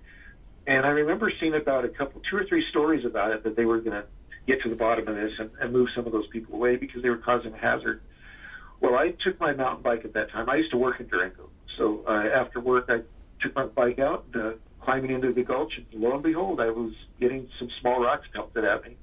And 0.67 0.85
I 0.85 0.91
remember 0.91 1.33
seeing 1.41 1.55
about 1.55 1.85
a 1.85 1.89
couple, 1.89 2.21
two 2.31 2.37
or 2.37 2.45
three 2.45 2.65
stories 2.71 3.05
about 3.07 3.33
it 3.33 3.43
that 3.45 3.57
they 3.57 3.65
were 3.65 3.81
going 3.81 4.03
to 4.03 4.05
get 4.47 4.63
to 4.63 4.69
the 4.69 4.77
bottom 4.77 5.09
of 5.09 5.17
this 5.17 5.33
and, 5.39 5.51
and 5.61 5.73
move 5.73 5.89
some 5.97 6.07
of 6.07 6.13
those 6.13 6.27
people 6.29 6.55
away 6.55 6.77
because 6.77 7.03
they 7.03 7.09
were 7.09 7.17
causing 7.17 7.55
a 7.55 7.57
hazard. 7.59 8.03
Well, 8.81 8.95
I 8.95 9.15
took 9.25 9.41
my 9.41 9.55
mountain 9.55 9.83
bike 9.83 10.05
at 10.05 10.13
that 10.15 10.31
time. 10.31 10.49
I 10.49 10.57
used 10.57 10.71
to 10.73 10.77
work 10.77 11.01
in 11.01 11.09
Durango, 11.09 11.49
so 11.79 12.05
uh, 12.07 12.13
after 12.13 12.61
work 12.61 12.87
I 12.89 12.99
took 13.41 13.55
my 13.55 13.67
bike 13.67 13.99
out, 13.99 14.27
uh, 14.35 14.53
climbing 14.83 15.11
into 15.11 15.33
the 15.33 15.43
gulch, 15.43 15.73
and 15.77 15.87
lo 16.01 16.15
and 16.15 16.23
behold, 16.23 16.61
I 16.61 16.71
was 16.71 16.93
getting 17.19 17.49
some 17.59 17.71
small 17.81 18.01
rocks 18.03 18.27
pelted 18.33 18.65
at 18.65 18.85
me. 18.85 18.97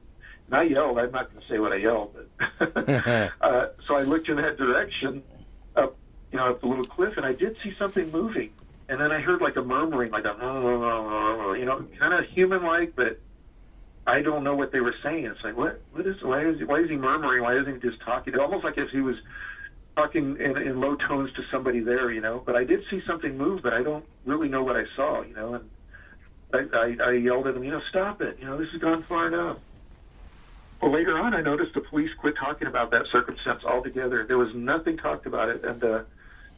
And 0.47 0.55
I 0.55 0.63
yelled. 0.63 0.97
I'm 0.99 1.11
not 1.11 1.31
going 1.31 1.41
to 1.41 1.47
say 1.51 1.59
what 1.59 1.71
I 1.71 1.77
yelled, 1.77 2.15
but 2.59 2.87
uh, 3.41 3.67
so 3.87 3.95
I 3.95 4.03
looked 4.03 4.29
in 4.29 4.37
that 4.37 4.57
direction, 4.57 5.23
up, 5.75 5.95
you 6.31 6.37
know, 6.37 6.51
up 6.51 6.61
the 6.61 6.67
little 6.67 6.85
cliff, 6.85 7.13
and 7.17 7.25
I 7.25 7.33
did 7.33 7.57
see 7.63 7.73
something 7.79 8.11
moving. 8.11 8.51
And 8.87 9.01
then 9.01 9.11
I 9.11 9.19
heard 9.19 9.41
like 9.41 9.55
a 9.55 9.63
murmuring, 9.63 10.11
like 10.11 10.25
a, 10.25 10.35
you 11.59 11.65
know, 11.65 11.85
kind 11.97 12.13
of 12.13 12.29
human-like, 12.29 12.95
but 12.95 13.19
I 14.05 14.21
don't 14.21 14.43
know 14.43 14.55
what 14.55 14.71
they 14.71 14.79
were 14.79 14.93
saying. 15.01 15.25
It's 15.25 15.43
like, 15.43 15.57
what, 15.57 15.81
what 15.91 16.05
is, 16.05 16.21
why 16.21 16.45
is, 16.45 16.59
he, 16.59 16.63
why 16.63 16.81
is 16.81 16.89
he 16.89 16.95
murmuring? 16.95 17.41
Why 17.41 17.59
isn't 17.59 17.81
he 17.81 17.89
just 17.89 18.01
talking? 18.01 18.35
Almost 18.35 18.63
like 18.63 18.77
if 18.77 18.89
he 18.91 19.01
was 19.01 19.15
talking 19.95 20.37
in, 20.39 20.57
in 20.57 20.79
low 20.79 20.95
tones 20.95 21.33
to 21.33 21.41
somebody 21.51 21.79
there, 21.79 22.11
you 22.11 22.21
know. 22.21 22.43
But 22.45 22.55
I 22.55 22.63
did 22.63 22.83
see 22.91 23.01
something 23.07 23.35
move, 23.37 23.63
but 23.63 23.73
I 23.73 23.81
don't 23.81 24.05
really 24.25 24.49
know 24.49 24.63
what 24.63 24.75
I 24.75 24.83
saw, 24.95 25.23
you 25.23 25.33
know. 25.33 25.55
And 25.55 25.69
I, 26.53 26.77
I, 26.77 27.09
I 27.09 27.11
yelled 27.13 27.47
at 27.47 27.55
him, 27.55 27.63
you 27.63 27.71
know, 27.71 27.81
stop 27.89 28.21
it. 28.21 28.37
You 28.39 28.45
know, 28.45 28.57
this 28.57 28.69
has 28.73 28.81
gone 28.81 29.01
far 29.03 29.27
enough. 29.27 29.57
Well, 30.81 30.91
later 30.91 31.17
on, 31.17 31.33
I 31.33 31.41
noticed 31.41 31.73
the 31.73 31.81
police 31.81 32.11
quit 32.19 32.35
talking 32.37 32.67
about 32.67 32.91
that 32.91 33.07
circumstance 33.11 33.63
altogether. 33.63 34.25
There 34.27 34.37
was 34.37 34.53
nothing 34.53 34.97
talked 34.97 35.25
about 35.25 35.49
it, 35.49 35.63
and 35.63 35.83
uh, 35.83 36.03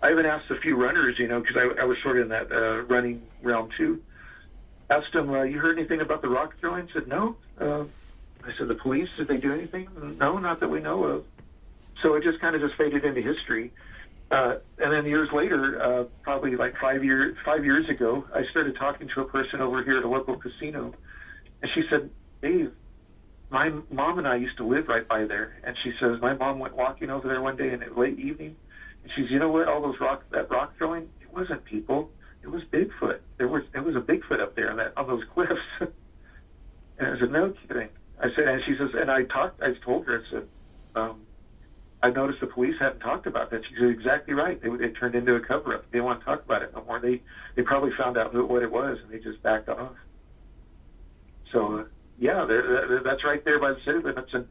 I 0.02 0.12
even 0.12 0.26
asked 0.26 0.50
a 0.52 0.60
few 0.60 0.76
runners, 0.76 1.18
you 1.18 1.28
know, 1.28 1.40
because 1.40 1.56
I, 1.58 1.82
I 1.82 1.86
was 1.86 1.98
sort 2.04 2.18
of 2.18 2.24
in 2.24 2.30
that 2.30 2.52
uh, 2.52 2.82
running 2.84 3.22
realm 3.42 3.70
too. 3.78 4.02
Asked 4.90 5.14
them, 5.14 5.30
uh, 5.30 5.44
"You 5.44 5.60
heard 5.60 5.78
anything 5.78 6.02
about 6.02 6.22
the 6.22 6.30
rock 6.30 6.56
throwing?" 6.60 6.88
Said, 6.94 7.08
"No." 7.08 7.36
Uh, 7.60 7.84
I 8.44 8.52
said, 8.58 8.68
"The 8.68 8.76
police 8.76 9.10
did 9.18 9.28
they 9.28 9.38
do 9.38 9.54
anything?" 9.54 9.88
No, 10.20 10.38
not 10.38 10.60
that 10.62 10.70
we 10.70 10.80
know 10.80 11.04
of. 11.04 11.26
So 12.02 12.16
it 12.16 12.24
just 12.24 12.40
kind 12.40 12.56
of 12.56 12.62
just 12.62 12.76
faded 12.76 13.04
into 13.04 13.22
history. 13.22 13.72
Uh, 14.30 14.58
and 14.78 14.92
then 14.92 15.06
years 15.06 15.32
later, 15.32 15.82
uh, 15.82 16.04
probably 16.22 16.56
like 16.56 16.78
five 16.80 17.04
years 17.04 17.38
five 17.46 17.66
years 17.66 17.90
ago, 17.90 18.26
I 18.34 18.44
started 18.52 18.76
talking 18.78 19.10
to 19.16 19.22
a 19.22 19.26
person 19.26 19.62
over 19.62 19.84
here 19.84 19.98
at 19.98 20.04
a 20.04 20.10
local 20.10 20.38
casino, 20.38 20.94
and 21.62 21.72
she 21.72 21.84
said, 21.90 22.10
"Dave, 22.42 22.72
my 23.50 23.70
mom 23.92 24.18
and 24.20 24.28
I 24.28 24.36
used 24.36 24.58
to 24.58 24.66
live 24.66 24.88
right 24.88 25.08
by 25.08 25.26
there." 25.26 25.56
And 25.64 25.76
she 25.84 25.94
says, 26.00 26.22
"My 26.22 26.34
mom 26.34 26.60
went 26.60 26.76
walking 26.76 27.10
over 27.10 27.28
there 27.28 27.42
one 27.42 27.56
day 27.56 27.72
in 27.72 27.80
the 27.80 28.00
late 28.00 28.20
evening, 28.20 28.56
and 29.04 29.12
she 29.16 29.24
says, 29.24 29.32
you 29.32 29.40
know 29.40 29.50
what? 29.50 29.68
All 29.68 29.82
those 29.82 30.00
rock 30.00 30.24
that 30.32 30.50
rock 30.50 30.74
throwing, 30.78 31.04
it 31.22 31.34
wasn't 31.34 31.64
people, 31.66 32.10
it 32.44 32.48
was 32.48 32.64
Bigfoot. 32.72 33.20
There 33.38 33.48
was 33.48 33.64
it 33.74 33.84
was 33.84 33.96
a 33.96 34.00
Bigfoot 34.00 34.42
up 34.42 34.56
there 34.56 34.70
on 34.72 34.78
that 34.78 34.94
on 34.98 35.08
those 35.08 35.24
cliffs." 35.34 35.54
and 35.80 35.90
I 37.00 37.20
said, 37.20 37.32
"No 37.32 37.54
kidding." 37.68 37.90
I 38.20 38.28
said, 38.36 38.48
and 38.48 38.62
she 38.66 38.74
says, 38.80 38.90
and 38.96 39.12
I 39.12 39.24
talked, 39.24 39.62
I 39.62 39.74
told 39.86 40.06
her, 40.06 40.20
I 40.20 40.32
said. 40.32 40.48
Um, 40.96 41.22
I 42.02 42.10
noticed 42.10 42.42
the 42.42 42.48
police 42.48 42.76
hadn't 42.80 43.00
talked 43.00 43.26
about 43.26 43.52
that. 43.52 43.62
She 43.68 43.76
said, 43.80 43.90
exactly 43.90 44.34
right. 44.34 44.62
They, 44.62 44.70
it 44.70 44.94
turned 45.00 45.16
into 45.16 45.36
a 45.36 45.40
cover 45.40 45.74
up. 45.74 45.84
They 45.92 45.98
didn't 45.98 46.06
want 46.06 46.20
to 46.20 46.26
talk 46.26 46.44
about 46.46 46.62
it 46.62 46.72
no 46.74 46.84
more. 46.84 47.00
They 47.00 47.22
they 47.56 47.64
probably 47.64 47.92
found 47.98 48.18
out 48.18 48.32
who, 48.32 48.46
what 48.46 48.62
it 48.62 48.72
was 48.72 48.98
and 49.04 49.12
they 49.12 49.24
just 49.24 49.42
backed 49.42 49.70
off. 49.70 49.94
So, 51.52 51.80
uh, 51.80 51.84
yeah, 52.20 52.46
they're, 52.46 52.88
they're, 52.88 53.04
that's 53.04 53.24
right 53.24 53.44
there 53.46 53.60
by 53.60 53.74
the 53.74 53.80
city 53.86 54.00
limits. 54.00 54.30
And 54.34 54.48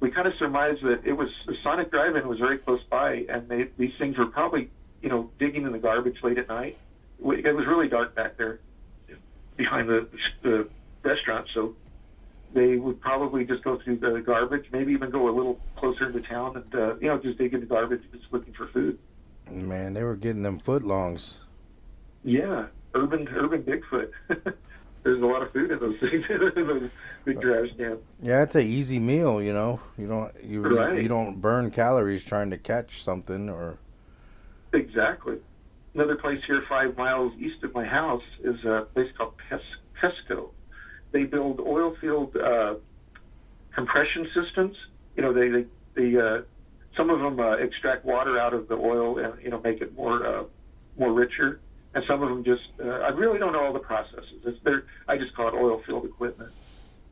we 0.00 0.10
kind 0.10 0.26
of 0.26 0.34
surmised 0.38 0.82
that 0.82 1.02
it 1.04 1.12
was 1.12 1.28
the 1.46 1.54
Sonic 1.62 1.90
Drive-In 1.90 2.28
was 2.28 2.38
very 2.38 2.58
close 2.58 2.82
by, 2.90 3.26
and 3.28 3.48
they, 3.48 3.68
these 3.76 3.92
things 3.98 4.16
were 4.16 4.26
probably 4.26 4.70
you 5.02 5.08
know, 5.08 5.30
digging 5.38 5.64
in 5.64 5.72
the 5.72 5.78
garbage 5.78 6.16
late 6.22 6.38
at 6.38 6.48
night. 6.48 6.76
It 7.18 7.54
was 7.54 7.66
really 7.66 7.88
dark 7.88 8.14
back 8.14 8.36
there 8.36 8.60
behind 9.56 9.88
the, 9.88 10.08
the 10.42 10.68
restaurant, 11.02 11.48
so 11.54 11.74
they 12.54 12.76
would 12.76 13.00
probably 13.00 13.44
just 13.44 13.62
go 13.64 13.78
through 13.82 13.98
the 13.98 14.22
garbage, 14.24 14.66
maybe 14.72 14.92
even 14.92 15.10
go 15.10 15.28
a 15.28 15.34
little 15.34 15.60
closer 15.76 16.06
into 16.06 16.20
town 16.20 16.56
and, 16.56 16.74
uh, 16.74 16.96
you 16.96 17.08
know, 17.08 17.18
just 17.18 17.38
dig 17.38 17.54
in 17.54 17.60
the 17.60 17.66
garbage, 17.66 18.00
just 18.12 18.24
looking 18.30 18.54
for 18.54 18.68
food. 18.68 18.98
Man, 19.50 19.94
they 19.94 20.04
were 20.04 20.16
getting 20.16 20.42
them 20.42 20.60
footlongs. 20.60 21.34
Yeah, 22.24 22.66
urban 22.94 23.28
urban 23.28 23.62
Bigfoot. 23.62 24.10
There's 25.08 25.22
a 25.22 25.26
lot 25.26 25.40
of 25.40 25.50
food 25.54 25.70
in 25.70 25.78
those 25.78 25.98
things, 26.00 26.22
in 26.28 26.66
those 26.66 26.90
big 27.24 27.40
trash 27.40 27.70
cans. 27.78 28.00
Yeah, 28.20 28.42
it's 28.42 28.54
an 28.56 28.66
easy 28.66 28.98
meal. 28.98 29.42
You 29.42 29.54
know, 29.54 29.80
you 29.96 30.06
don't 30.06 30.30
you 30.44 30.60
Right. 30.60 31.00
you 31.00 31.08
don't 31.08 31.40
burn 31.40 31.70
calories 31.70 32.22
trying 32.22 32.50
to 32.50 32.58
catch 32.58 33.02
something 33.02 33.48
or. 33.48 33.78
Exactly. 34.74 35.38
Another 35.94 36.16
place 36.16 36.42
here, 36.46 36.62
five 36.68 36.94
miles 36.98 37.32
east 37.38 37.64
of 37.64 37.72
my 37.72 37.86
house, 37.86 38.22
is 38.44 38.62
a 38.66 38.86
place 38.92 39.10
called 39.16 39.32
Pes- 39.48 39.78
Pesco. 39.98 40.50
They 41.12 41.24
build 41.24 41.58
oil 41.58 41.96
field 42.02 42.36
uh, 42.36 42.74
compression 43.74 44.28
systems. 44.34 44.76
You 45.16 45.22
know, 45.22 45.32
they 45.32 45.48
they, 45.48 45.64
they 45.94 46.20
uh, 46.20 46.42
some 46.98 47.08
of 47.08 47.20
them 47.20 47.40
uh, 47.40 47.52
extract 47.52 48.04
water 48.04 48.38
out 48.38 48.52
of 48.52 48.68
the 48.68 48.74
oil 48.74 49.16
and 49.16 49.42
you 49.42 49.48
know 49.48 49.58
make 49.62 49.80
it 49.80 49.96
more 49.96 50.26
uh, 50.26 50.44
more 50.98 51.14
richer, 51.14 51.60
and 51.94 52.04
some 52.06 52.22
of 52.22 52.28
them 52.28 52.44
just 52.44 52.62
uh, 52.82 52.88
I 52.88 53.08
really 53.08 53.38
don't 53.38 53.52
know 53.52 53.64
all 53.64 53.72
the 53.72 53.78
processes. 53.78 54.24
It's 54.44 54.58
they're, 54.64 54.84
I 55.06 55.16
just 55.16 55.34
call 55.34 55.48
it 55.48 55.54
oil 55.54 55.82
field 55.86 56.04
equipment, 56.04 56.52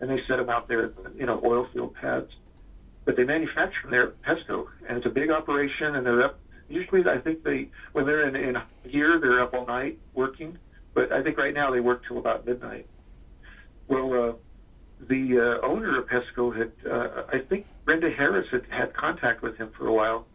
and 0.01 0.11
they 0.11 0.18
set 0.29 0.37
them 0.37 0.51
out 0.51 0.68
there, 0.68 0.91
you 1.16 1.27
know, 1.27 1.41
oil 1.45 1.66
field 1.72 1.95
pads. 1.95 2.31
But 3.05 3.16
they 3.16 3.24
manufacture 3.24 3.83
them 3.83 3.91
there 3.91 4.09
at 4.09 4.22
Pesco, 4.22 4.66
and 4.89 4.99
it's 4.99 5.07
a 5.07 5.11
big 5.11 5.31
operation, 5.31 5.97
and 5.97 6.05
they're 6.05 6.24
up. 6.24 6.39
Usually, 6.68 7.03
I 7.09 7.18
think 7.18 7.43
they 7.45 7.70
when 7.93 8.07
they're 8.07 8.29
in 8.29 8.37
in 8.37 8.57
here, 8.85 9.18
they're 9.20 9.43
up 9.43 9.55
all 9.55 9.66
night 9.66 9.99
working. 10.14 10.59
But 10.95 11.12
I 11.12 11.22
think 11.22 11.37
right 11.37 11.55
now 11.55 11.70
they 11.70 11.81
work 11.81 12.03
till 12.09 12.18
about 12.18 12.47
midnight. 12.47 12.87
Well, 13.87 14.12
uh, 14.12 14.33
the 15.07 15.61
uh, 15.62 15.66
owner 15.66 15.99
of 16.01 16.09
Pesco 16.09 16.57
had, 16.57 16.72
uh, 16.91 17.24
I 17.33 17.41
think 17.41 17.66
Brenda 17.85 18.11
Harris 18.11 18.47
had 18.51 18.62
had 18.70 18.95
contact 18.95 19.43
with 19.43 19.57
him 19.57 19.70
for 19.77 19.87
a 19.87 19.93
while, 19.93 20.27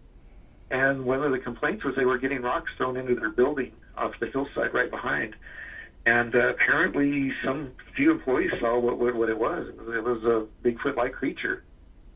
and 0.69 1.03
one 1.03 1.23
of 1.23 1.31
the 1.31 1.39
complaints 1.39 1.83
was 1.83 1.95
they 1.95 2.05
were 2.05 2.17
getting 2.17 2.41
rocks 2.41 2.71
thrown 2.77 2.95
into 2.95 3.15
their 3.15 3.31
building 3.31 3.73
off 3.97 4.13
the 4.19 4.27
hillside 4.27 4.73
right 4.73 4.89
behind. 4.89 5.35
And 6.05 6.35
uh, 6.35 6.49
apparently, 6.49 7.31
some 7.45 7.71
few 7.95 8.11
employees 8.11 8.51
saw 8.59 8.79
what 8.79 8.97
what, 8.97 9.15
what 9.15 9.29
it 9.29 9.37
was. 9.37 9.67
It 9.69 10.03
was, 10.03 10.23
a 10.23 10.67
Bigfoot-like 10.67 11.13
creature. 11.13 11.63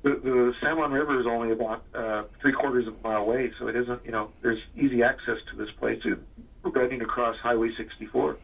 The, 0.03 0.19
the 0.23 0.53
San 0.61 0.78
Juan 0.78 0.91
River 0.91 1.19
is 1.19 1.28
only 1.30 1.51
about 1.51 1.84
uh, 1.93 2.23
three 2.41 2.53
quarters 2.53 2.88
of 2.88 2.95
a 2.95 3.07
mile 3.07 3.21
away, 3.21 3.51
so 3.59 3.67
it 3.67 3.76
isn't. 3.76 4.03
You 4.03 4.11
know, 4.11 4.32
there's 4.41 4.59
easy 4.76 5.03
access 5.03 5.38
to 5.51 5.57
this 5.57 5.69
place. 5.80 5.99
It's 6.03 6.19
running 6.63 7.01
across 7.01 7.36
Highway 7.43 7.69
64, 7.78 8.38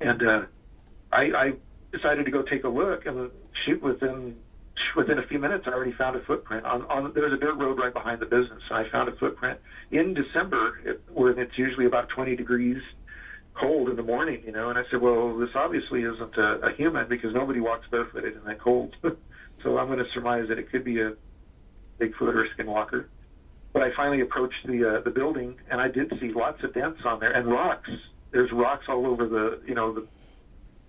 and 0.00 0.22
uh, 0.22 0.42
I, 1.12 1.22
I 1.22 1.52
decided 1.92 2.24
to 2.24 2.30
go 2.30 2.42
take 2.42 2.64
a 2.64 2.68
look, 2.68 3.04
and 3.04 3.30
shoot 3.66 3.82
within 3.82 4.36
within 4.96 5.18
a 5.18 5.26
few 5.26 5.38
minutes, 5.38 5.64
I 5.66 5.70
already 5.70 5.92
found 5.92 6.16
a 6.16 6.20
footprint 6.24 6.64
on 6.64 6.82
on. 6.82 7.12
There's 7.14 7.32
a 7.32 7.36
dirt 7.36 7.56
road 7.56 7.78
right 7.78 7.92
behind 7.92 8.20
the 8.20 8.26
business, 8.26 8.62
and 8.70 8.86
I 8.86 8.90
found 8.90 9.08
a 9.08 9.16
footprint 9.16 9.58
in 9.90 10.14
December, 10.14 10.80
it, 10.84 11.02
when 11.12 11.38
it's 11.38 11.56
usually 11.56 11.86
about 11.86 12.08
20 12.08 12.36
degrees 12.36 12.82
cold 13.58 13.90
in 13.90 13.96
the 13.96 14.02
morning, 14.02 14.42
you 14.44 14.52
know. 14.52 14.70
And 14.70 14.78
I 14.78 14.82
said, 14.90 15.00
well, 15.00 15.36
this 15.38 15.50
obviously 15.54 16.02
isn't 16.02 16.36
a, 16.36 16.66
a 16.66 16.72
human 16.76 17.08
because 17.08 17.34
nobody 17.34 17.60
walks 17.60 17.86
barefooted 17.90 18.36
in 18.36 18.44
that 18.44 18.60
cold. 18.60 18.94
so 19.62 19.78
I'm 19.78 19.86
going 19.86 19.98
to 19.98 20.10
surmise 20.14 20.48
that 20.48 20.58
it 20.58 20.70
could 20.70 20.84
be 20.84 21.00
a 21.00 21.12
Bigfoot 22.00 22.34
or 22.34 22.44
a 22.44 22.48
skinwalker. 22.56 23.06
But 23.72 23.82
I 23.82 23.88
finally 23.96 24.20
approached 24.20 24.66
the 24.66 24.98
uh, 24.98 25.02
the 25.02 25.10
building, 25.10 25.56
and 25.70 25.80
I 25.80 25.88
did 25.88 26.12
see 26.20 26.32
lots 26.34 26.62
of 26.62 26.74
dents 26.74 27.00
on 27.06 27.20
there 27.20 27.32
and 27.32 27.48
rocks. 27.48 27.88
There's 28.30 28.50
rocks 28.52 28.84
all 28.88 29.06
over 29.06 29.26
the 29.26 29.62
you 29.66 29.74
know 29.74 29.94
the 29.94 30.06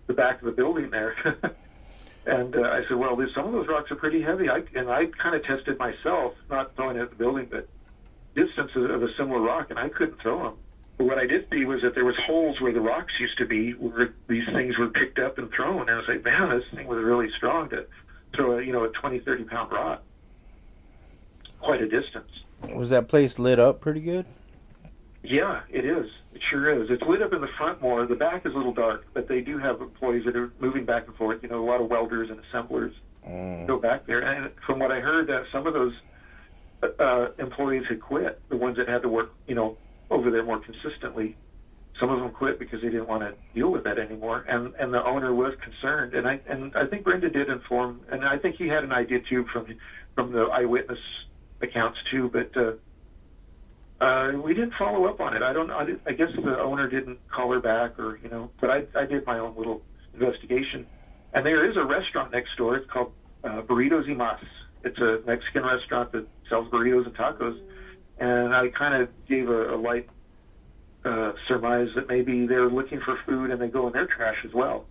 the 0.07 0.13
back 0.13 0.39
of 0.39 0.45
the 0.45 0.51
building 0.51 0.89
there. 0.91 1.15
and 2.25 2.55
uh, 2.55 2.61
I 2.61 2.81
said, 2.87 2.97
well, 2.97 3.17
some 3.35 3.47
of 3.47 3.51
those 3.53 3.67
rocks 3.67 3.91
are 3.91 3.95
pretty 3.95 4.21
heavy. 4.21 4.49
I, 4.49 4.63
and 4.75 4.89
I 4.89 5.07
kind 5.21 5.35
of 5.35 5.43
tested 5.43 5.77
myself, 5.77 6.33
not 6.49 6.75
throwing 6.75 6.97
at 6.97 7.09
the 7.09 7.15
building, 7.15 7.47
but 7.49 7.67
distance 8.35 8.71
of, 8.75 8.89
of 8.89 9.03
a 9.03 9.13
similar 9.17 9.41
rock, 9.41 9.69
and 9.69 9.77
I 9.77 9.89
couldn't 9.89 10.21
throw 10.21 10.43
them. 10.43 10.57
But 10.97 11.05
what 11.05 11.17
I 11.17 11.25
did 11.25 11.47
see 11.51 11.65
was 11.65 11.81
that 11.81 11.95
there 11.95 12.05
was 12.05 12.15
holes 12.25 12.61
where 12.61 12.71
the 12.71 12.79
rocks 12.79 13.13
used 13.19 13.37
to 13.39 13.45
be, 13.45 13.71
where 13.71 14.13
these 14.27 14.45
things 14.53 14.77
were 14.77 14.89
picked 14.89 15.19
up 15.19 15.37
and 15.37 15.51
thrown. 15.51 15.81
And 15.81 15.91
I 15.91 15.97
was 15.97 16.05
like, 16.07 16.23
man, 16.23 16.49
this 16.49 16.63
thing 16.73 16.87
was 16.87 17.03
really 17.03 17.29
strong 17.35 17.69
to 17.69 17.85
throw 18.35 18.59
a, 18.59 18.63
you 18.63 18.71
know, 18.71 18.83
a 18.83 18.89
20, 18.89 19.19
30 19.19 19.43
pound 19.45 19.71
rock. 19.71 20.03
Quite 21.59 21.81
a 21.81 21.87
distance. 21.87 22.29
Was 22.73 22.89
that 22.89 23.07
place 23.07 23.39
lit 23.39 23.59
up 23.59 23.81
pretty 23.81 24.01
good? 24.01 24.25
Yeah, 25.23 25.61
it 25.69 25.85
is. 25.85 26.09
It 26.33 26.41
sure 26.49 26.81
is. 26.81 26.89
It's 26.89 27.03
lit 27.03 27.21
up 27.21 27.31
in 27.33 27.41
the 27.41 27.47
front 27.57 27.81
more. 27.81 28.05
The 28.07 28.15
back 28.15 28.45
is 28.45 28.53
a 28.53 28.57
little 28.57 28.73
dark, 28.73 29.05
but 29.13 29.27
they 29.27 29.41
do 29.41 29.57
have 29.59 29.81
employees 29.81 30.23
that 30.25 30.35
are 30.35 30.51
moving 30.59 30.83
back 30.85 31.07
and 31.07 31.15
forth. 31.15 31.43
You 31.43 31.49
know, 31.49 31.63
a 31.63 31.67
lot 31.67 31.79
of 31.81 31.89
welders 31.89 32.29
and 32.29 32.39
assemblers 32.49 32.93
Mm. 33.27 33.67
go 33.67 33.79
back 33.79 34.05
there. 34.05 34.19
And 34.19 34.51
from 34.65 34.79
what 34.79 34.91
I 34.91 34.99
heard, 34.99 35.29
uh, 35.29 35.43
some 35.51 35.65
of 35.65 35.73
those 35.73 35.93
uh, 36.99 37.27
employees 37.39 37.83
had 37.87 38.01
quit. 38.01 38.41
The 38.49 38.57
ones 38.57 38.75
that 38.77 38.87
had 38.89 39.01
to 39.03 39.09
work, 39.09 39.31
you 39.47 39.55
know, 39.55 39.77
over 40.09 40.29
there 40.29 40.43
more 40.43 40.59
consistently. 40.59 41.37
Some 41.99 42.09
of 42.09 42.19
them 42.19 42.31
quit 42.31 42.59
because 42.59 42.81
they 42.81 42.89
didn't 42.89 43.07
want 43.07 43.21
to 43.21 43.33
deal 43.53 43.71
with 43.71 43.83
that 43.85 43.97
anymore. 43.97 44.43
And 44.49 44.73
and 44.79 44.93
the 44.93 45.01
owner 45.05 45.33
was 45.33 45.53
concerned. 45.63 46.15
And 46.15 46.27
I 46.27 46.41
and 46.49 46.75
I 46.75 46.85
think 46.87 47.03
Brenda 47.05 47.29
did 47.29 47.47
inform. 47.49 48.01
And 48.11 48.25
I 48.25 48.37
think 48.37 48.55
he 48.57 48.67
had 48.67 48.83
an 48.83 48.91
idea 48.91 49.19
too 49.29 49.45
from 49.53 49.67
from 50.15 50.33
the 50.33 50.41
eyewitness 50.51 50.99
accounts 51.61 51.99
too. 52.11 52.29
But 52.33 52.57
uh, 52.59 52.71
uh, 54.03 54.41
we 54.41 54.53
didn't 54.53 54.73
follow 54.77 55.05
up 55.05 55.19
on 55.19 55.35
it. 55.35 55.41
I 55.41 55.53
don't. 55.53 55.71
I, 55.71 55.85
did- 55.85 56.01
I 56.05 56.11
guess 56.11 56.29
the 56.35 56.59
owner 56.59 56.89
didn't 56.89 57.19
call 57.33 57.51
her 57.51 57.59
back, 57.59 57.97
or 57.99 58.19
you 58.23 58.29
know. 58.29 58.49
But 58.59 58.69
I, 58.69 58.83
I 58.95 59.05
did 59.05 59.25
my 59.25 59.39
own 59.39 59.55
little 59.57 59.81
investigation, 60.13 60.85
and 61.33 61.45
there 61.45 61.69
is 61.69 61.77
a 61.77 61.83
restaurant 61.83 62.31
next 62.31 62.55
door. 62.57 62.75
It's 62.75 62.89
called 62.91 63.13
uh, 63.43 63.61
Burritos 63.61 64.07
y 64.07 64.13
Mas. 64.13 64.39
It's 64.83 64.97
a 64.99 65.19
Mexican 65.25 65.63
restaurant 65.63 66.11
that 66.11 66.27
sells 66.49 66.69
burritos 66.71 67.05
and 67.05 67.15
tacos, 67.15 67.57
and 68.19 68.53
I 68.53 68.67
kind 68.77 69.01
of 69.01 69.09
gave 69.27 69.47
a, 69.47 69.75
a 69.75 69.77
light 69.77 70.09
uh, 71.05 71.31
surmise 71.47 71.87
that 71.95 72.07
maybe 72.09 72.45
they're 72.45 72.69
looking 72.69 72.99
for 73.05 73.17
food 73.25 73.51
and 73.51 73.61
they 73.61 73.69
go 73.69 73.87
in 73.87 73.93
their 73.93 74.07
trash 74.07 74.37
as 74.45 74.53
well. 74.53 74.85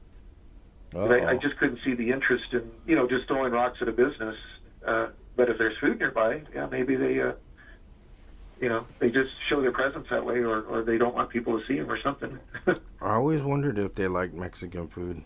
I, 1.10 1.32
I 1.32 1.36
just 1.36 1.56
couldn't 1.58 1.78
see 1.84 1.94
the 1.94 2.10
interest 2.10 2.44
in 2.52 2.62
you 2.86 2.96
know 2.96 3.06
just 3.08 3.26
throwing 3.28 3.52
rocks 3.52 3.78
at 3.82 3.88
a 3.88 3.92
business. 3.92 4.36
Uh, 4.86 5.08
but 5.36 5.48
if 5.48 5.58
there's 5.58 5.76
food 5.80 5.98
nearby, 5.98 6.42
yeah, 6.54 6.66
maybe 6.70 6.96
they. 6.96 7.20
Uh, 7.20 7.32
you 8.62 8.68
know, 8.68 8.86
they 9.00 9.10
just 9.10 9.32
show 9.48 9.60
their 9.60 9.72
presence 9.72 10.06
that 10.08 10.24
way, 10.24 10.38
or, 10.38 10.62
or 10.62 10.82
they 10.82 10.96
don't 10.96 11.16
want 11.16 11.30
people 11.30 11.60
to 11.60 11.66
see 11.66 11.78
them, 11.78 11.90
or 11.90 12.00
something. 12.00 12.38
I 13.02 13.14
always 13.14 13.42
wondered 13.42 13.76
if 13.76 13.96
they 13.96 14.06
like 14.06 14.32
Mexican 14.32 14.86
food. 14.86 15.20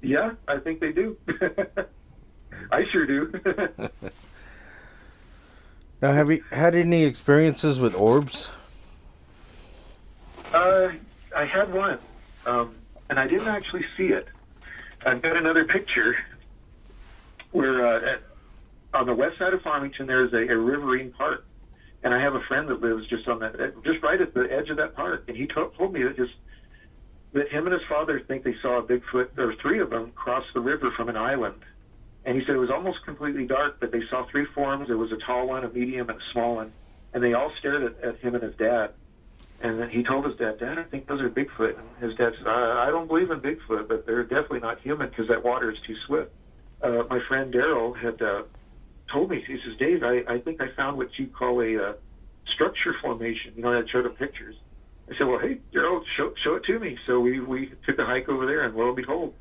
yeah, 0.00 0.32
I 0.48 0.56
think 0.58 0.80
they 0.80 0.90
do. 0.90 1.18
I 2.72 2.84
sure 2.90 3.06
do. 3.06 3.32
Now, 6.02 6.12
have 6.12 6.30
you 6.30 6.44
had 6.52 6.74
any 6.74 7.04
experiences 7.04 7.80
with 7.80 7.94
orbs? 7.94 8.50
uh, 10.52 10.88
I 11.34 11.46
had 11.46 11.72
one, 11.72 11.98
um, 12.44 12.74
and 13.08 13.18
I 13.18 13.26
didn't 13.26 13.48
actually 13.48 13.86
see 13.96 14.08
it. 14.08 14.28
I've 15.06 15.22
got 15.22 15.34
another 15.36 15.64
picture 15.64 16.18
where 17.52 17.86
uh, 17.86 18.12
at, 18.12 18.20
on 18.92 19.06
the 19.06 19.14
west 19.14 19.38
side 19.38 19.54
of 19.54 19.62
Farmington 19.62 20.06
there's 20.06 20.34
a, 20.34 20.52
a 20.52 20.58
riverine 20.58 21.10
park, 21.12 21.46
and 22.04 22.12
I 22.12 22.20
have 22.20 22.34
a 22.34 22.40
friend 22.40 22.68
that 22.68 22.82
lives 22.82 23.08
just 23.08 23.26
on 23.26 23.40
that, 23.40 23.56
just 23.82 24.02
right 24.02 24.20
at 24.20 24.34
the 24.34 24.46
edge 24.52 24.68
of 24.68 24.76
that 24.76 24.94
park, 24.94 25.24
and 25.26 25.36
he 25.36 25.46
to- 25.46 25.72
told 25.76 25.92
me 25.92 26.02
that 26.02 26.16
just 26.16 26.34
that 27.32 27.48
him 27.48 27.66
and 27.66 27.72
his 27.72 27.82
father 27.88 28.20
think 28.20 28.44
they 28.44 28.54
saw 28.62 28.78
a 28.78 28.82
Bigfoot 28.82 29.36
or 29.38 29.54
three 29.56 29.80
of 29.80 29.90
them 29.90 30.12
cross 30.12 30.44
the 30.54 30.60
river 30.60 30.92
from 30.96 31.08
an 31.08 31.16
island. 31.16 31.64
And 32.24 32.38
he 32.38 32.46
said 32.46 32.54
it 32.54 32.58
was 32.58 32.70
almost 32.70 33.04
completely 33.04 33.46
dark, 33.46 33.80
but 33.80 33.90
they 33.90 34.02
saw 34.08 34.24
three 34.30 34.46
forms. 34.54 34.86
There 34.86 34.96
was 34.96 35.10
a 35.10 35.16
tall 35.16 35.48
one, 35.48 35.64
a 35.64 35.68
medium, 35.68 36.08
and 36.08 36.20
a 36.20 36.24
small 36.32 36.56
one, 36.56 36.72
and 37.12 37.24
they 37.24 37.32
all 37.32 37.50
stared 37.58 37.82
at, 37.82 38.04
at 38.04 38.20
him 38.20 38.34
and 38.34 38.44
his 38.44 38.54
dad. 38.56 38.92
And 39.60 39.80
then 39.80 39.88
he 39.88 40.02
told 40.02 40.26
his 40.26 40.36
dad, 40.36 40.58
"Dad, 40.58 40.78
I 40.78 40.84
think 40.84 41.06
those 41.06 41.20
are 41.20 41.30
Bigfoot." 41.30 41.76
And 41.78 41.88
his 42.00 42.16
dad 42.16 42.34
said, 42.36 42.46
"I, 42.46 42.86
I 42.86 42.90
don't 42.90 43.08
believe 43.08 43.30
in 43.30 43.40
Bigfoot, 43.40 43.88
but 43.88 44.06
they're 44.06 44.22
definitely 44.22 44.60
not 44.60 44.80
human 44.80 45.08
because 45.08 45.28
that 45.28 45.42
water 45.42 45.70
is 45.70 45.78
too 45.86 45.96
swift." 46.06 46.30
Uh, 46.82 47.02
my 47.08 47.20
friend 47.28 47.52
Daryl 47.52 47.96
had 47.96 48.20
uh, 48.20 48.42
told 49.14 49.30
me, 49.30 49.42
he 49.46 49.56
says, 49.64 49.76
"Dave, 49.78 50.02
I, 50.02 50.24
I 50.28 50.38
think 50.40 50.60
I 50.60 50.68
found 50.74 50.98
what 50.98 51.16
you 51.18 51.28
call 51.28 51.62
a 51.62 51.90
uh, 51.90 51.92
structure 52.52 52.94
formation." 53.00 53.52
You 53.56 53.62
know, 53.62 53.72
I 53.72 53.86
showed 53.86 54.04
him 54.04 54.12
pictures. 54.12 54.56
I 55.08 55.16
said, 55.16 55.28
"Well, 55.28 55.38
hey, 55.38 55.58
Daryl, 55.72 56.02
show 56.16 56.34
show 56.42 56.56
it 56.56 56.64
to 56.64 56.78
me." 56.78 56.98
So 57.06 57.20
we 57.20 57.40
we 57.40 57.72
took 57.86 57.98
a 57.98 58.04
hike 58.04 58.28
over 58.28 58.44
there, 58.44 58.64
and 58.64 58.74
lo 58.74 58.88
and 58.88 58.96
behold, 58.96 59.32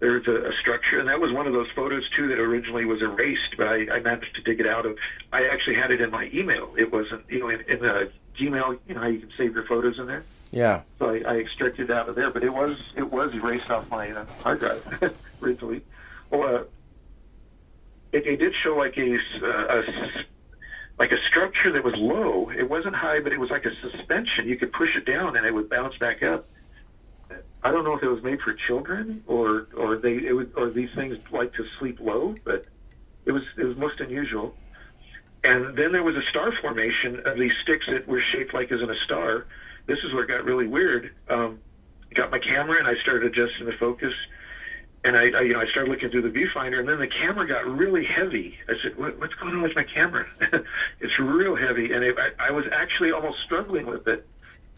there's 0.00 0.26
a, 0.26 0.48
a 0.48 0.52
structure, 0.54 0.98
and 0.98 1.08
that 1.08 1.20
was 1.20 1.30
one 1.32 1.46
of 1.46 1.52
those 1.52 1.68
photos 1.76 2.08
too 2.16 2.28
that 2.28 2.38
originally 2.38 2.86
was 2.86 3.02
erased, 3.02 3.56
but 3.56 3.68
I, 3.68 3.96
I 3.96 4.00
managed 4.00 4.34
to 4.36 4.42
dig 4.42 4.60
it 4.60 4.66
out 4.66 4.86
of. 4.86 4.96
I 5.32 5.46
actually 5.52 5.76
had 5.76 5.90
it 5.90 6.00
in 6.00 6.10
my 6.10 6.30
email. 6.32 6.74
It 6.78 6.90
wasn't, 6.90 7.28
you 7.28 7.40
know, 7.40 7.50
in, 7.50 7.60
in 7.68 7.80
the 7.80 8.10
Gmail. 8.38 8.78
You 8.88 8.94
know 8.94 9.00
how 9.00 9.08
you 9.08 9.20
can 9.20 9.32
save 9.36 9.54
your 9.54 9.66
photos 9.66 9.98
in 9.98 10.06
there. 10.06 10.24
Yeah. 10.52 10.80
So 10.98 11.10
I, 11.10 11.18
I 11.18 11.36
extracted 11.36 11.90
it 11.90 11.92
out 11.92 12.08
of 12.08 12.14
there, 12.14 12.30
but 12.30 12.42
it 12.42 12.54
was 12.54 12.78
it 12.96 13.12
was 13.12 13.34
erased 13.34 13.70
off 13.70 13.90
my 13.90 14.10
uh, 14.10 14.24
hard 14.42 14.60
drive 14.60 15.14
originally. 15.42 15.82
Well, 16.30 16.56
uh, 16.56 16.62
it, 18.12 18.26
it 18.26 18.36
did 18.38 18.52
show 18.62 18.76
like 18.76 18.96
a, 18.96 19.16
uh, 19.44 19.80
a 19.80 19.82
like 20.98 21.10
a 21.12 21.20
structure 21.30 21.72
that 21.72 21.84
was 21.84 21.94
low. 21.96 22.50
It 22.50 22.68
wasn't 22.68 22.94
high, 22.94 23.20
but 23.20 23.32
it 23.32 23.38
was 23.38 23.50
like 23.50 23.64
a 23.64 23.74
suspension. 23.80 24.46
You 24.46 24.56
could 24.56 24.72
push 24.72 24.88
it 24.96 25.06
down 25.06 25.36
and 25.36 25.46
it 25.46 25.52
would 25.52 25.70
bounce 25.70 25.96
back 25.98 26.22
up. 26.22 26.48
I 27.62 27.70
don't 27.70 27.84
know 27.84 27.96
if 27.96 28.02
it 28.02 28.08
was 28.08 28.22
made 28.22 28.40
for 28.40 28.52
children 28.66 29.22
or 29.26 29.68
or 29.76 29.98
they 29.98 30.14
it 30.14 30.32
was, 30.34 30.46
or 30.56 30.70
these 30.70 30.88
things 30.96 31.16
like 31.32 31.52
to 31.54 31.64
sleep 31.78 31.98
low, 32.00 32.34
but 32.44 32.66
it 33.26 33.32
was 33.32 33.42
it 33.56 33.64
was 33.64 33.76
most 33.76 34.00
unusual. 34.00 34.54
And 35.44 35.78
then 35.78 35.92
there 35.92 36.02
was 36.02 36.16
a 36.16 36.30
star 36.30 36.52
formation 36.60 37.20
of 37.24 37.38
these 37.38 37.52
sticks 37.62 37.86
that 37.92 38.08
were 38.08 38.22
shaped 38.32 38.54
like 38.54 38.72
as 38.72 38.80
in 38.80 38.90
a 38.90 38.98
star. 39.04 39.46
This 39.86 39.98
is 40.04 40.12
where 40.12 40.24
it 40.24 40.28
got 40.28 40.44
really 40.44 40.66
weird. 40.66 41.14
Um, 41.30 41.60
got 42.14 42.30
my 42.30 42.38
camera 42.38 42.78
and 42.78 42.88
I 42.88 43.00
started 43.02 43.26
adjusting 43.26 43.66
the 43.66 43.76
focus, 43.78 44.12
and 45.04 45.16
I, 45.16 45.30
I 45.38 45.40
you 45.42 45.52
know 45.52 45.60
I 45.60 45.66
started 45.70 45.90
looking 45.90 46.10
through 46.10 46.22
the 46.22 46.36
viewfinder, 46.36 46.80
and 46.80 46.88
then 46.88 46.98
the 46.98 47.08
camera 47.08 47.46
got 47.46 47.66
really 47.66 48.04
heavy. 48.04 48.56
I 48.68 48.72
said, 48.82 48.98
what, 48.98 49.18
"What's 49.18 49.34
going 49.34 49.54
on 49.54 49.62
with 49.62 49.76
my 49.76 49.84
camera? 49.84 50.26
it's 51.00 51.18
real 51.18 51.56
heavy," 51.56 51.92
and 51.92 52.04
it, 52.04 52.16
I, 52.18 52.48
I 52.48 52.50
was 52.50 52.64
actually 52.72 53.12
almost 53.12 53.40
struggling 53.40 53.86
with 53.86 54.06
it. 54.08 54.26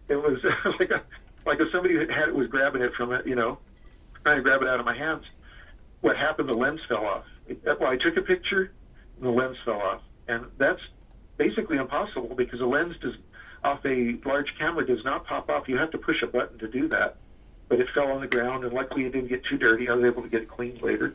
It 0.09 0.16
was 0.16 0.41
like 0.79 0.91
a 0.91 1.03
like 1.47 1.61
if 1.61 1.71
somebody 1.73 1.97
had 1.97 2.29
it 2.29 2.35
was 2.35 2.49
grabbing 2.49 2.83
it 2.83 2.93
from 2.95 3.12
it, 3.12 3.27
you 3.27 3.35
know, 3.35 3.59
trying 4.23 4.37
to 4.37 4.43
grab 4.43 4.62
it 4.62 4.68
out 4.68 4.81
of 4.81 4.87
my 4.87 4.97
hands. 4.97 5.25
What 6.01 6.16
happened? 6.16 6.49
The 6.49 6.55
lens 6.55 6.81
fell 6.89 7.05
off. 7.05 7.25
It, 7.47 7.62
well, 7.64 7.91
I 7.91 7.97
took 7.97 8.16
a 8.16 8.23
picture, 8.23 8.73
and 9.16 9.25
the 9.25 9.31
lens 9.31 9.57
fell 9.64 9.81
off, 9.81 10.03
and 10.29 10.47
that's 10.59 10.81
basically 11.37 11.79
impossible 11.79 12.35
because 12.37 12.59
the 12.59 12.66
lens 12.66 12.95
does 13.01 13.14
off 13.62 13.85
a 13.85 14.18
large 14.25 14.55
camera 14.59 14.87
does 14.87 15.05
not 15.05 15.27
pop 15.27 15.49
off. 15.49 15.68
You 15.68 15.77
have 15.79 15.91
to 15.91 15.99
push 15.99 16.23
a 16.23 16.27
button 16.27 16.59
to 16.59 16.68
do 16.68 16.89
that. 16.89 17.16
But 17.71 17.81
it 17.81 17.87
fell 17.95 18.09
on 18.09 18.21
the 18.21 18.27
ground, 18.27 18.64
and 18.64 18.75
luckily 18.75 19.05
it 19.05 19.12
didn't 19.12 19.29
get 19.29 19.45
too 19.45 19.57
dirty. 19.57 19.89
I 19.89 19.95
was 19.95 20.05
able 20.05 20.23
to 20.23 20.29
get 20.29 20.43
it 20.43 20.49
cleaned 20.49 20.83
later. 20.83 21.14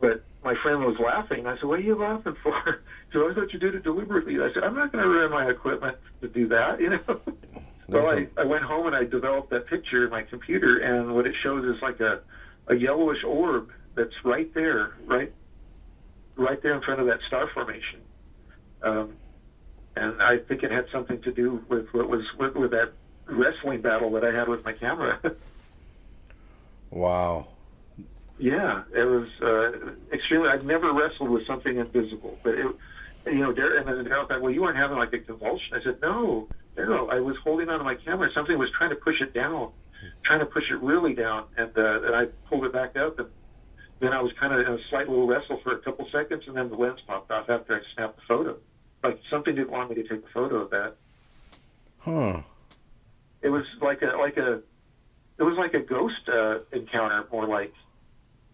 But 0.00 0.22
my 0.44 0.54
friend 0.62 0.84
was 0.84 0.96
laughing. 1.00 1.46
I 1.46 1.56
said, 1.56 1.64
"What 1.64 1.80
are 1.80 1.82
you 1.82 1.96
laughing 1.96 2.36
for?" 2.42 2.82
So 3.10 3.26
I 3.26 3.32
thought 3.32 3.54
you 3.54 3.58
did 3.58 3.74
it 3.74 3.84
deliberately. 3.84 4.38
I 4.38 4.52
said, 4.52 4.62
"I'm 4.64 4.74
not 4.74 4.92
going 4.92 5.02
to 5.02 5.08
ruin 5.08 5.32
my 5.32 5.48
equipment 5.48 5.96
to 6.20 6.28
do 6.28 6.46
that," 6.48 6.78
you 6.80 6.90
know. 6.90 7.20
Well, 7.88 8.06
I, 8.06 8.26
I 8.36 8.44
went 8.44 8.64
home 8.64 8.86
and 8.86 8.94
I 8.94 9.04
developed 9.04 9.48
that 9.48 9.66
picture 9.66 10.04
in 10.04 10.10
my 10.10 10.24
computer, 10.24 10.76
and 10.76 11.14
what 11.14 11.26
it 11.26 11.34
shows 11.42 11.64
is 11.64 11.80
like 11.80 12.00
a, 12.00 12.20
a 12.66 12.74
yellowish 12.74 13.24
orb 13.24 13.70
that's 13.94 14.12
right 14.24 14.52
there, 14.52 14.92
right, 15.06 15.32
right 16.36 16.62
there 16.62 16.74
in 16.74 16.82
front 16.82 17.00
of 17.00 17.06
that 17.06 17.20
star 17.26 17.48
formation. 17.54 18.00
Um, 18.82 19.14
and 19.96 20.22
I 20.22 20.36
think 20.36 20.62
it 20.62 20.70
had 20.70 20.84
something 20.92 21.22
to 21.22 21.32
do 21.32 21.64
with 21.70 21.86
what 21.92 22.10
was 22.10 22.26
with, 22.38 22.54
with 22.56 22.72
that 22.72 22.92
wrestling 23.24 23.80
battle 23.80 24.10
that 24.12 24.24
I 24.24 24.32
had 24.32 24.48
with 24.48 24.66
my 24.66 24.74
camera. 24.74 25.18
wow. 26.90 27.48
Yeah, 28.38 28.84
it 28.94 29.04
was 29.04 29.28
uh, 29.42 30.14
extremely. 30.14 30.48
I've 30.48 30.64
never 30.64 30.92
wrestled 30.92 31.30
with 31.30 31.46
something 31.46 31.76
invisible, 31.76 32.38
but 32.44 32.54
it, 32.54 32.66
you 33.26 33.40
know, 33.40 33.52
Dar- 33.52 33.78
and 33.78 33.88
then 33.88 34.04
Daryl 34.04 34.28
thought, 34.28 34.40
well, 34.40 34.52
you 34.52 34.62
weren't 34.62 34.76
having 34.76 34.96
like 34.96 35.12
a 35.12 35.18
convulsion. 35.18 35.74
I 35.74 35.82
said, 35.82 35.98
no, 36.00 36.48
Daryl, 36.76 37.10
I 37.10 37.20
was 37.20 37.36
holding 37.42 37.68
onto 37.68 37.84
my 37.84 37.96
camera. 37.96 38.28
Something 38.34 38.56
was 38.58 38.70
trying 38.76 38.90
to 38.90 38.96
push 38.96 39.20
it 39.20 39.34
down, 39.34 39.72
trying 40.24 40.38
to 40.38 40.46
push 40.46 40.64
it 40.70 40.80
really 40.80 41.14
down, 41.14 41.46
and 41.56 41.76
uh, 41.76 42.02
and 42.02 42.14
I 42.14 42.26
pulled 42.48 42.64
it 42.64 42.72
back 42.72 42.96
up, 42.96 43.18
and 43.18 43.28
then 44.00 44.12
I 44.12 44.22
was 44.22 44.32
kind 44.38 44.54
of 44.54 44.60
in 44.60 44.72
a 44.72 44.78
slight 44.88 45.08
little 45.08 45.26
wrestle 45.26 45.60
for 45.64 45.72
a 45.72 45.78
couple 45.78 46.08
seconds, 46.12 46.44
and 46.46 46.56
then 46.56 46.68
the 46.68 46.76
lens 46.76 47.00
popped 47.06 47.32
off 47.32 47.50
after 47.50 47.74
I 47.74 47.80
snapped 47.94 48.16
the 48.16 48.22
photo. 48.28 48.56
Like 49.02 49.20
something 49.30 49.54
didn't 49.54 49.70
want 49.70 49.90
me 49.90 49.96
to 49.96 50.02
take 50.02 50.24
a 50.24 50.32
photo 50.32 50.56
of 50.56 50.70
that. 50.70 50.94
Huh. 51.98 52.42
It 53.42 53.48
was 53.48 53.64
like 53.80 54.02
a 54.02 54.16
like 54.16 54.36
a 54.36 54.60
it 55.38 55.42
was 55.42 55.56
like 55.56 55.74
a 55.74 55.80
ghost 55.80 56.28
uh, 56.28 56.58
encounter, 56.72 57.24
more 57.30 57.46
like 57.46 57.72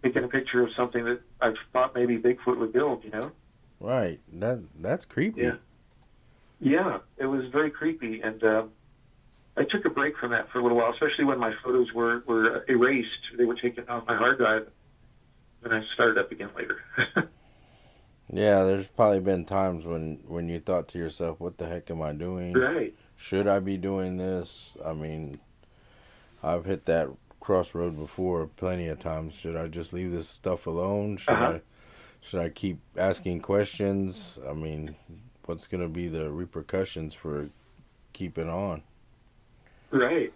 taking 0.03 0.25
a 0.25 0.29
picture 0.29 0.63
of 0.63 0.69
something 0.77 1.05
that 1.05 1.21
I 1.41 1.53
thought 1.73 1.95
maybe 1.95 2.19
Bigfoot 2.19 2.59
would 2.59 2.73
build. 2.73 3.05
You 3.05 3.11
know. 3.11 3.33
Right. 3.81 4.21
That 4.33 4.63
that's 4.81 5.05
creepy. 5.05 5.43
Yeah. 5.43 5.57
Yeah, 6.61 6.99
it 7.19 7.27
was 7.27 7.45
very 7.53 7.71
creepy, 7.71 8.23
and 8.23 8.43
uh, 8.43 8.63
I 9.57 9.65
took 9.65 9.85
a 9.85 9.91
break 9.91 10.17
from 10.17 10.31
that 10.31 10.51
for 10.51 10.61
a 10.61 10.63
little 10.63 10.79
while, 10.79 10.93
especially 10.93 11.25
when 11.25 11.39
my 11.39 11.53
photos 11.63 11.93
were 11.93 12.23
were 12.27 12.65
erased. 12.69 13.37
They 13.37 13.45
were 13.45 13.57
taken 13.57 13.89
off 13.89 14.07
my 14.07 14.17
hard 14.17 14.39
drive, 14.39 14.69
and 15.63 15.75
I 15.75 15.83
started 15.95 16.19
up 16.19 16.33
again 16.33 16.51
later. 16.57 16.81
yeah, 18.33 18.65
there's 18.65 18.87
probably 18.87 19.21
been 19.21 19.45
times 19.45 19.85
when 19.85 20.21
when 20.27 20.49
you 20.49 20.59
thought 20.61 20.89
to 20.89 20.99
yourself, 20.99 21.39
"What 21.39 21.59
the 21.59 21.67
heck 21.67 21.91
am 21.91 22.03
I 22.03 22.13
doing? 22.13 22.55
Right. 22.55 22.95
Should 23.17 23.47
I 23.47 23.61
be 23.61 23.77
doing 23.77 24.17
this?" 24.17 24.77
I 24.85 24.93
mean, 24.93 25.39
I've 26.45 26.67
hit 26.67 26.85
that 26.87 27.09
crossroad 27.41 27.97
before 27.97 28.47
plenty 28.47 28.89
of 28.89 28.99
times. 28.99 29.35
Should 29.35 29.57
I 29.57 29.69
just 29.69 29.93
leave 29.93 30.13
this 30.13 30.29
stuff 30.29 30.67
alone? 30.67 31.17
Should 31.17 31.35
uh-huh. 31.35 31.53
I 31.55 31.61
should 32.21 32.41
I 32.41 32.49
keep 32.49 32.79
asking 32.97 33.41
questions? 33.41 34.39
I 34.49 34.55
mean, 34.55 34.97
what's 35.45 35.67
going 35.67 35.83
to 35.83 35.89
be 35.89 36.09
the 36.09 36.31
repercussions 36.31 37.13
for 37.13 37.51
keeping 38.15 38.49
on? 38.49 38.83
Right. 39.91 40.33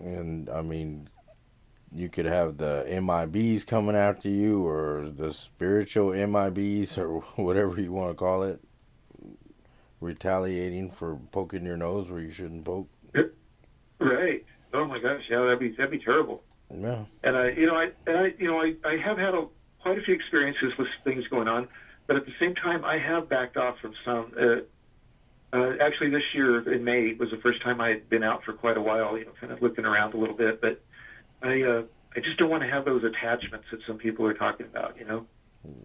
And 0.00 0.48
I 0.48 0.62
mean, 0.62 1.08
you 1.92 2.08
could 2.08 2.26
have 2.26 2.56
the 2.58 2.84
MIBs 2.88 3.66
coming 3.66 3.96
after 3.96 4.28
you, 4.28 4.64
or 4.64 5.08
the 5.08 5.32
spiritual 5.32 6.10
MIBs, 6.10 6.98
or 6.98 7.20
whatever 7.42 7.80
you 7.80 7.90
want 7.90 8.10
to 8.10 8.14
call 8.14 8.44
it, 8.44 8.60
retaliating 10.00 10.90
for 10.90 11.16
poking 11.32 11.64
your 11.64 11.76
nose 11.76 12.10
where 12.10 12.20
you 12.20 12.30
shouldn't 12.30 12.64
poke. 12.64 12.88
Right. 14.02 14.44
Oh 14.74 14.86
my 14.86 14.98
gosh, 14.98 15.22
yeah, 15.30 15.40
that'd 15.42 15.58
be 15.58 15.70
that'd 15.70 15.90
be 15.90 15.98
terrible. 15.98 16.42
Yeah. 16.74 17.04
And 17.22 17.36
I, 17.36 17.50
you 17.50 17.66
know, 17.66 17.76
I, 17.76 17.90
and 18.06 18.18
I, 18.18 18.34
you 18.38 18.48
know, 18.48 18.60
I, 18.60 18.74
I 18.84 18.96
have 18.96 19.18
had 19.18 19.34
a 19.34 19.46
quite 19.80 19.98
a 19.98 20.02
few 20.02 20.14
experiences 20.14 20.72
with 20.78 20.88
things 21.04 21.26
going 21.28 21.48
on, 21.48 21.68
but 22.06 22.16
at 22.16 22.24
the 22.24 22.32
same 22.40 22.54
time, 22.54 22.84
I 22.84 22.98
have 22.98 23.28
backed 23.28 23.56
off 23.56 23.78
from 23.80 23.94
some. 24.04 24.32
Uh, 24.38 24.62
uh, 25.54 25.74
actually, 25.82 26.08
this 26.08 26.22
year 26.34 26.72
in 26.72 26.82
May 26.82 27.12
was 27.12 27.30
the 27.30 27.36
first 27.36 27.62
time 27.62 27.80
I 27.80 27.90
had 27.90 28.08
been 28.08 28.22
out 28.22 28.42
for 28.42 28.54
quite 28.54 28.78
a 28.78 28.80
while, 28.80 29.18
you 29.18 29.26
know, 29.26 29.32
kind 29.38 29.52
of 29.52 29.60
looking 29.60 29.84
around 29.84 30.14
a 30.14 30.16
little 30.16 30.36
bit. 30.36 30.62
But 30.62 30.82
I, 31.42 31.60
uh, 31.60 31.82
I 32.16 32.20
just 32.20 32.38
don't 32.38 32.48
want 32.48 32.62
to 32.62 32.70
have 32.70 32.86
those 32.86 33.04
attachments 33.04 33.66
that 33.70 33.80
some 33.86 33.98
people 33.98 34.26
are 34.26 34.34
talking 34.34 34.64
about, 34.64 34.96
you 34.98 35.04
know. 35.04 35.26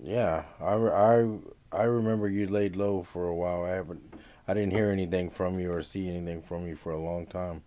Yeah, 0.02 0.44
I, 0.62 0.74
I, 0.74 1.38
I 1.74 1.84
remember 1.84 2.30
you 2.30 2.48
laid 2.48 2.78
low 2.78 3.04
for 3.04 3.28
a 3.28 3.36
while. 3.36 3.66
I 3.66 3.72
haven't, 3.72 4.02
I 4.48 4.54
didn't 4.54 4.72
hear 4.72 4.90
anything 4.90 5.30
from 5.30 5.60
you 5.60 5.74
or 5.74 5.82
see 5.82 6.08
anything 6.08 6.42
from 6.42 6.66
you 6.66 6.78
for 6.78 6.94
a 6.94 7.00
long 7.00 7.28
time. 7.28 7.62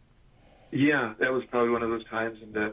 Yeah, 0.73 1.15
that 1.19 1.33
was 1.33 1.43
probably 1.51 1.71
one 1.71 1.83
of 1.83 1.91
those 1.91 2.07
times. 2.09 2.39
And 2.43 2.57
uh, 2.57 2.71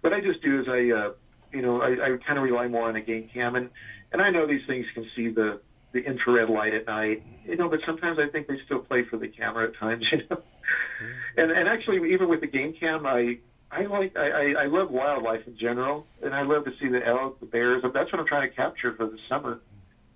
what 0.00 0.12
I 0.12 0.20
just 0.20 0.42
do 0.42 0.60
is 0.60 0.66
I, 0.68 0.90
uh, 0.90 1.12
you 1.52 1.62
know, 1.62 1.80
I, 1.80 1.88
I 1.92 2.16
kind 2.26 2.38
of 2.38 2.44
rely 2.44 2.68
more 2.68 2.88
on 2.88 2.96
a 2.96 3.00
game 3.00 3.28
cam, 3.32 3.56
and 3.56 3.70
and 4.12 4.20
I 4.20 4.30
know 4.30 4.46
these 4.46 4.66
things 4.66 4.86
can 4.94 5.06
see 5.16 5.28
the 5.28 5.60
the 5.92 6.00
infrared 6.00 6.48
light 6.48 6.72
at 6.72 6.86
night, 6.86 7.22
you 7.44 7.56
know, 7.56 7.68
but 7.68 7.80
sometimes 7.84 8.18
I 8.18 8.30
think 8.30 8.46
they 8.46 8.56
still 8.64 8.78
play 8.78 9.04
for 9.10 9.18
the 9.18 9.28
camera 9.28 9.68
at 9.68 9.76
times, 9.76 10.04
you 10.12 10.18
know. 10.18 10.36
Mm-hmm. 10.36 11.40
And 11.40 11.50
and 11.50 11.68
actually, 11.68 12.12
even 12.12 12.28
with 12.28 12.40
the 12.40 12.46
game 12.46 12.74
cam, 12.78 13.06
I 13.06 13.38
I 13.70 13.86
like 13.86 14.16
I, 14.16 14.52
I 14.52 14.66
love 14.66 14.90
wildlife 14.90 15.46
in 15.46 15.56
general, 15.58 16.06
and 16.22 16.34
I 16.34 16.42
love 16.42 16.64
to 16.64 16.70
see 16.80 16.88
the 16.88 17.06
elk, 17.06 17.40
the 17.40 17.46
bears. 17.46 17.82
That's 17.82 18.12
what 18.12 18.20
I'm 18.20 18.26
trying 18.26 18.48
to 18.48 18.54
capture 18.54 18.94
for 18.94 19.06
the 19.06 19.18
summer. 19.28 19.60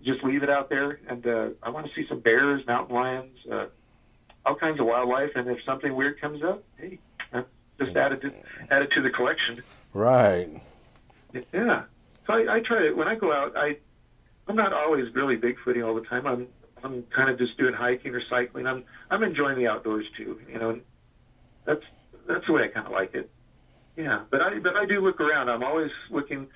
Just 0.04 0.22
leave 0.22 0.42
it 0.42 0.50
out 0.50 0.68
there, 0.68 1.00
and 1.08 1.26
uh, 1.26 1.48
I 1.62 1.70
want 1.70 1.86
to 1.86 1.92
see 1.94 2.06
some 2.08 2.20
bears, 2.20 2.62
mountain 2.66 2.94
lions, 2.94 3.36
uh, 3.50 3.66
all 4.44 4.56
kinds 4.56 4.78
of 4.78 4.86
wildlife. 4.86 5.30
And 5.34 5.48
if 5.48 5.58
something 5.66 5.94
weird 5.94 6.20
comes 6.20 6.42
up, 6.44 6.64
hey, 6.76 7.00
just 7.78 7.96
add 7.96 8.12
it 8.12 8.20
to, 8.22 8.32
add 8.70 8.82
it 8.82 8.90
to 8.92 9.02
the 9.02 9.10
collection. 9.10 9.62
Right. 9.92 10.60
Yeah. 11.52 11.84
So 12.26 12.32
I, 12.32 12.56
I 12.56 12.60
try 12.60 12.88
to 12.88 12.92
when 12.92 13.08
I 13.08 13.14
go 13.14 13.32
out. 13.32 13.56
I 13.56 13.76
I'm 14.48 14.56
not 14.56 14.72
always 14.72 15.12
really 15.14 15.36
bigfooting 15.36 15.86
all 15.86 15.94
the 15.94 16.06
time. 16.06 16.26
I'm 16.26 16.46
I'm 16.84 17.04
kind 17.14 17.30
of 17.30 17.38
just 17.38 17.56
doing 17.58 17.74
hiking 17.74 18.14
or 18.14 18.22
cycling. 18.28 18.66
I'm 18.66 18.84
I'm 19.10 19.22
enjoying 19.22 19.58
the 19.58 19.66
outdoors 19.66 20.06
too. 20.16 20.40
You 20.50 20.58
know, 20.58 20.80
that's 21.64 21.82
that's 22.28 22.46
the 22.46 22.52
way 22.52 22.64
I 22.64 22.68
kind 22.68 22.86
of 22.86 22.92
like 22.92 23.14
it. 23.14 23.30
Yeah, 23.96 24.22
but 24.30 24.40
I 24.42 24.58
but 24.58 24.76
I 24.76 24.86
do 24.86 25.00
look 25.00 25.20
around. 25.20 25.48
I'm 25.48 25.62
always 25.62 25.90
looking, 26.10 26.46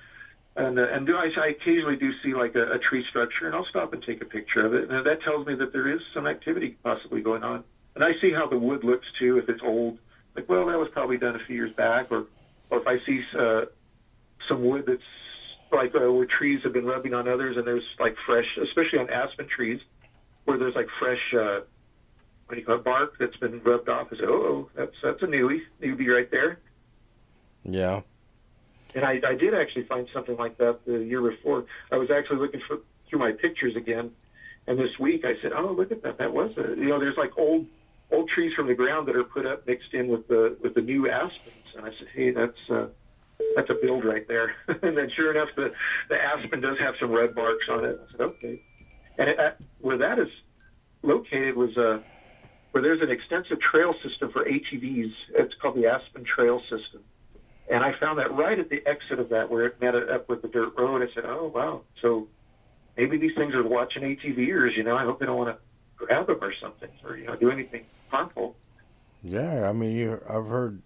and 0.55 0.79
uh, 0.79 0.87
and 0.91 1.07
do 1.07 1.15
I, 1.15 1.29
I 1.37 1.47
occasionally 1.47 1.95
do 1.95 2.11
see 2.23 2.33
like 2.33 2.55
a, 2.55 2.73
a 2.73 2.79
tree 2.79 3.03
structure, 3.09 3.47
and 3.47 3.55
I'll 3.55 3.65
stop 3.65 3.93
and 3.93 4.03
take 4.03 4.21
a 4.21 4.25
picture 4.25 4.65
of 4.65 4.73
it, 4.73 4.89
and 4.89 5.05
that 5.05 5.21
tells 5.23 5.47
me 5.47 5.55
that 5.55 5.73
there 5.73 5.91
is 5.91 6.01
some 6.13 6.27
activity 6.27 6.77
possibly 6.83 7.21
going 7.21 7.43
on. 7.43 7.63
And 7.95 8.03
I 8.03 8.11
see 8.21 8.31
how 8.31 8.47
the 8.47 8.57
wood 8.57 8.83
looks 8.83 9.07
too. 9.19 9.37
If 9.37 9.49
it's 9.49 9.61
old, 9.63 9.97
like 10.35 10.47
well, 10.47 10.65
that 10.67 10.77
was 10.77 10.89
probably 10.91 11.17
done 11.17 11.35
a 11.35 11.45
few 11.45 11.55
years 11.55 11.73
back, 11.73 12.11
or 12.11 12.25
or 12.69 12.79
if 12.81 12.87
I 12.87 12.97
see 13.05 13.21
uh, 13.37 13.65
some 14.47 14.63
wood 14.63 14.85
that's 14.87 15.01
like 15.71 15.93
uh, 15.95 16.11
where 16.11 16.25
trees 16.25 16.61
have 16.63 16.73
been 16.73 16.85
rubbing 16.85 17.13
on 17.13 17.27
others, 17.27 17.57
and 17.57 17.65
there's 17.65 17.83
like 17.99 18.15
fresh, 18.25 18.57
especially 18.61 18.99
on 18.99 19.09
aspen 19.09 19.47
trees, 19.47 19.79
where 20.45 20.57
there's 20.57 20.75
like 20.75 20.87
fresh, 20.99 21.33
uh, 21.33 21.61
what 22.45 22.55
do 22.55 22.57
you 22.57 22.65
call 22.65 22.75
it, 22.75 22.83
bark 22.83 23.13
that's 23.19 23.37
been 23.37 23.61
rubbed 23.63 23.89
off. 23.89 24.07
I 24.11 24.17
say, 24.17 24.23
oh, 24.25 24.69
that's 24.75 24.95
that's 25.03 25.21
a 25.21 25.27
newbie, 25.27 25.61
newbie 25.81 26.13
right 26.13 26.29
there. 26.31 26.59
Yeah. 27.63 28.01
And 28.93 29.05
I, 29.05 29.21
I 29.25 29.35
did 29.35 29.53
actually 29.53 29.85
find 29.85 30.07
something 30.13 30.35
like 30.35 30.57
that 30.57 30.85
the 30.85 30.99
year 30.99 31.21
before. 31.21 31.65
I 31.91 31.97
was 31.97 32.11
actually 32.11 32.39
looking 32.39 32.61
for 32.67 32.79
through 33.09 33.19
my 33.19 33.31
pictures 33.31 33.75
again, 33.75 34.11
and 34.67 34.77
this 34.77 34.97
week 34.99 35.23
I 35.25 35.35
said, 35.41 35.51
oh, 35.53 35.71
look 35.71 35.91
at 35.91 36.03
that. 36.03 36.17
That 36.17 36.33
was 36.33 36.51
a, 36.57 36.75
you 36.75 36.89
know, 36.89 36.99
there's 36.99 37.17
like 37.17 37.37
old 37.37 37.67
old 38.11 38.29
trees 38.29 38.53
from 38.53 38.67
the 38.67 38.75
ground 38.75 39.07
that 39.07 39.15
are 39.15 39.23
put 39.23 39.45
up 39.45 39.65
mixed 39.67 39.93
in 39.93 40.07
with 40.07 40.27
the 40.27 40.57
with 40.61 40.73
the 40.73 40.81
new 40.81 41.09
aspens, 41.09 41.75
and 41.75 41.85
I 41.85 41.89
said, 41.89 42.07
hey, 42.13 42.31
that's. 42.31 42.69
Uh, 42.69 42.87
that's 43.55 43.69
a 43.69 43.73
build 43.73 44.05
right 44.05 44.27
there. 44.27 44.55
and 44.67 44.97
then 44.97 45.09
sure 45.15 45.31
enough, 45.31 45.53
the, 45.55 45.73
the 46.09 46.15
aspen 46.15 46.61
does 46.61 46.77
have 46.79 46.95
some 46.99 47.11
red 47.11 47.35
marks 47.35 47.67
on 47.69 47.85
it. 47.85 47.99
I 48.01 48.11
said, 48.11 48.21
okay. 48.21 48.61
And 49.17 49.29
it, 49.29 49.39
uh, 49.39 49.51
where 49.79 49.97
that 49.97 50.19
is 50.19 50.29
located 51.03 51.55
was 51.55 51.75
uh, 51.77 51.99
where 52.71 52.81
there's 52.81 53.01
an 53.01 53.11
extensive 53.11 53.59
trail 53.59 53.93
system 54.03 54.31
for 54.31 54.45
ATVs. 54.45 55.11
It's 55.35 55.53
called 55.61 55.75
the 55.75 55.87
Aspen 55.87 56.23
Trail 56.23 56.61
System. 56.61 57.03
And 57.69 57.83
I 57.83 57.93
found 57.99 58.19
that 58.19 58.33
right 58.33 58.59
at 58.59 58.69
the 58.69 58.85
exit 58.85 59.19
of 59.19 59.29
that, 59.29 59.49
where 59.49 59.65
it 59.65 59.79
met 59.79 59.95
up 59.95 60.27
with 60.27 60.41
the 60.41 60.47
dirt 60.47 60.73
road. 60.77 61.01
I 61.01 61.13
said, 61.13 61.23
"Oh 61.25 61.51
wow!" 61.53 61.83
So 62.01 62.27
maybe 62.97 63.17
these 63.17 63.35
things 63.35 63.53
are 63.53 63.63
watching 63.63 64.01
ATVers. 64.01 64.75
You 64.75 64.83
know, 64.83 64.97
I 64.97 65.03
hope 65.03 65.19
they 65.19 65.25
don't 65.25 65.37
want 65.37 65.55
to 65.55 66.05
grab 66.05 66.27
them 66.27 66.39
or 66.41 66.53
something, 66.61 66.89
or 67.05 67.15
you 67.15 67.27
know, 67.27 67.35
do 67.37 67.49
anything 67.49 67.85
harmful. 68.11 68.55
Yeah, 69.23 69.69
I 69.69 69.73
mean, 69.73 69.95
you. 69.95 70.21
I've 70.27 70.47
heard 70.47 70.81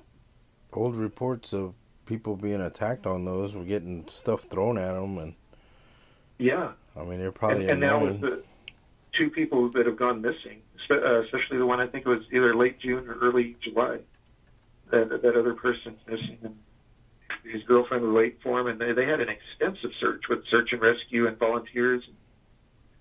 old 0.74 0.96
reports 0.96 1.54
of 1.54 1.74
people 2.06 2.36
being 2.36 2.62
attacked 2.62 3.06
on 3.06 3.26
those, 3.26 3.56
We're 3.56 3.66
getting 3.66 4.08
stuff 4.08 4.44
thrown 4.44 4.78
at 4.78 4.94
them, 4.94 5.18
and 5.18 5.36
yeah, 6.38 6.72
I 6.96 7.04
mean, 7.04 7.20
they're 7.20 7.32
probably 7.32 7.64
and, 7.64 7.72
and 7.72 7.80
now 7.80 8.04
with 8.04 8.22
the 8.22 8.44
two 9.18 9.30
people 9.30 9.72
that 9.72 9.86
have 9.86 9.98
gone 9.98 10.22
missing, 10.22 10.62
uh, 10.92 11.22
especially 11.22 11.58
the 11.58 11.66
one 11.66 11.80
I 11.80 11.88
think 11.88 12.06
it 12.06 12.10
was 12.10 12.24
either 12.32 12.56
late 12.56 12.80
June 12.80 13.08
or 13.08 13.18
early 13.22 13.56
July, 13.62 14.00
that 14.92 15.10
that 15.22 15.36
other 15.36 15.54
person's 15.54 16.00
missing, 16.08 16.38
and 16.44 16.56
his 17.44 17.64
girlfriend 17.64 18.04
was 18.04 18.14
waiting 18.14 18.40
for 18.44 18.60
him, 18.60 18.68
and 18.68 18.80
they, 18.80 18.92
they 18.92 19.06
had 19.06 19.22
an 19.22 19.30
extensive 19.30 19.92
search 20.00 20.24
with 20.30 20.40
search 20.50 20.70
and 20.72 20.82
rescue 20.82 21.28
and 21.28 21.38
volunteers. 21.38 22.04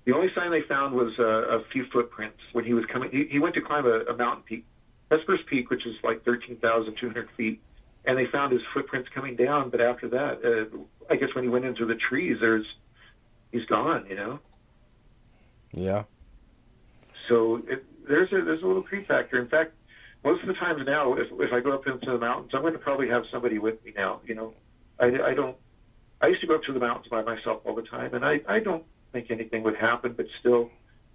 The 0.04 0.14
only 0.14 0.28
sign 0.34 0.50
they 0.50 0.60
found 0.68 0.94
was 0.94 1.12
uh, 1.18 1.58
a 1.58 1.64
few 1.72 1.86
footprints 1.92 2.38
when 2.52 2.64
he 2.64 2.74
was 2.74 2.84
coming. 2.92 3.10
He, 3.10 3.26
he 3.30 3.38
went 3.38 3.54
to 3.54 3.62
climb 3.62 3.86
a, 3.86 4.00
a 4.12 4.16
mountain 4.16 4.44
peak, 4.44 4.66
Hesperus 5.10 5.40
Peak, 5.48 5.70
which 5.70 5.86
is 5.86 5.94
like 6.02 6.24
13,200 6.24 7.28
feet, 7.36 7.62
and 8.04 8.18
they 8.18 8.26
found 8.30 8.52
his 8.52 8.60
footprints 8.74 9.08
coming 9.14 9.34
down. 9.34 9.70
But 9.70 9.80
after 9.80 10.08
that, 10.10 10.44
uh, 10.44 10.76
I 11.10 11.16
guess 11.16 11.30
when 11.34 11.44
he 11.44 11.50
went 11.50 11.64
into 11.64 11.86
the 11.86 11.94
trees, 11.94 12.36
there's 12.40 12.66
he's 13.50 13.64
gone. 13.64 14.06
You 14.08 14.16
know. 14.16 14.38
Yeah. 15.72 16.02
So 17.28 17.62
it, 17.66 17.84
there's 18.06 18.30
a 18.32 18.44
there's 18.44 18.62
a 18.62 18.66
little 18.66 18.82
creep 18.82 19.08
factor. 19.08 19.40
In 19.40 19.48
fact, 19.48 19.72
most 20.22 20.42
of 20.42 20.48
the 20.48 20.54
times 20.54 20.82
now, 20.86 21.14
if 21.14 21.28
if 21.32 21.52
I 21.52 21.60
go 21.60 21.72
up 21.72 21.86
into 21.86 22.12
the 22.12 22.18
mountains, 22.18 22.50
I'm 22.52 22.60
going 22.60 22.74
to 22.74 22.78
probably 22.78 23.08
have 23.08 23.22
somebody 23.32 23.58
with 23.58 23.82
me 23.84 23.92
now. 23.96 24.20
You 24.26 24.34
know, 24.34 24.54
I, 25.00 25.06
I 25.30 25.34
don't. 25.34 25.56
I 26.20 26.28
used 26.28 26.42
to 26.42 26.46
go 26.46 26.56
up 26.56 26.62
to 26.64 26.72
the 26.72 26.80
mountains 26.80 27.06
by 27.10 27.22
myself 27.22 27.62
all 27.64 27.74
the 27.74 27.82
time, 27.82 28.14
and 28.14 28.24
I 28.24 28.40
I 28.46 28.60
don't 28.60 28.84
think 29.14 29.30
anything 29.30 29.62
would 29.62 29.76
happen, 29.76 30.12
but 30.12 30.26
still, 30.40 30.70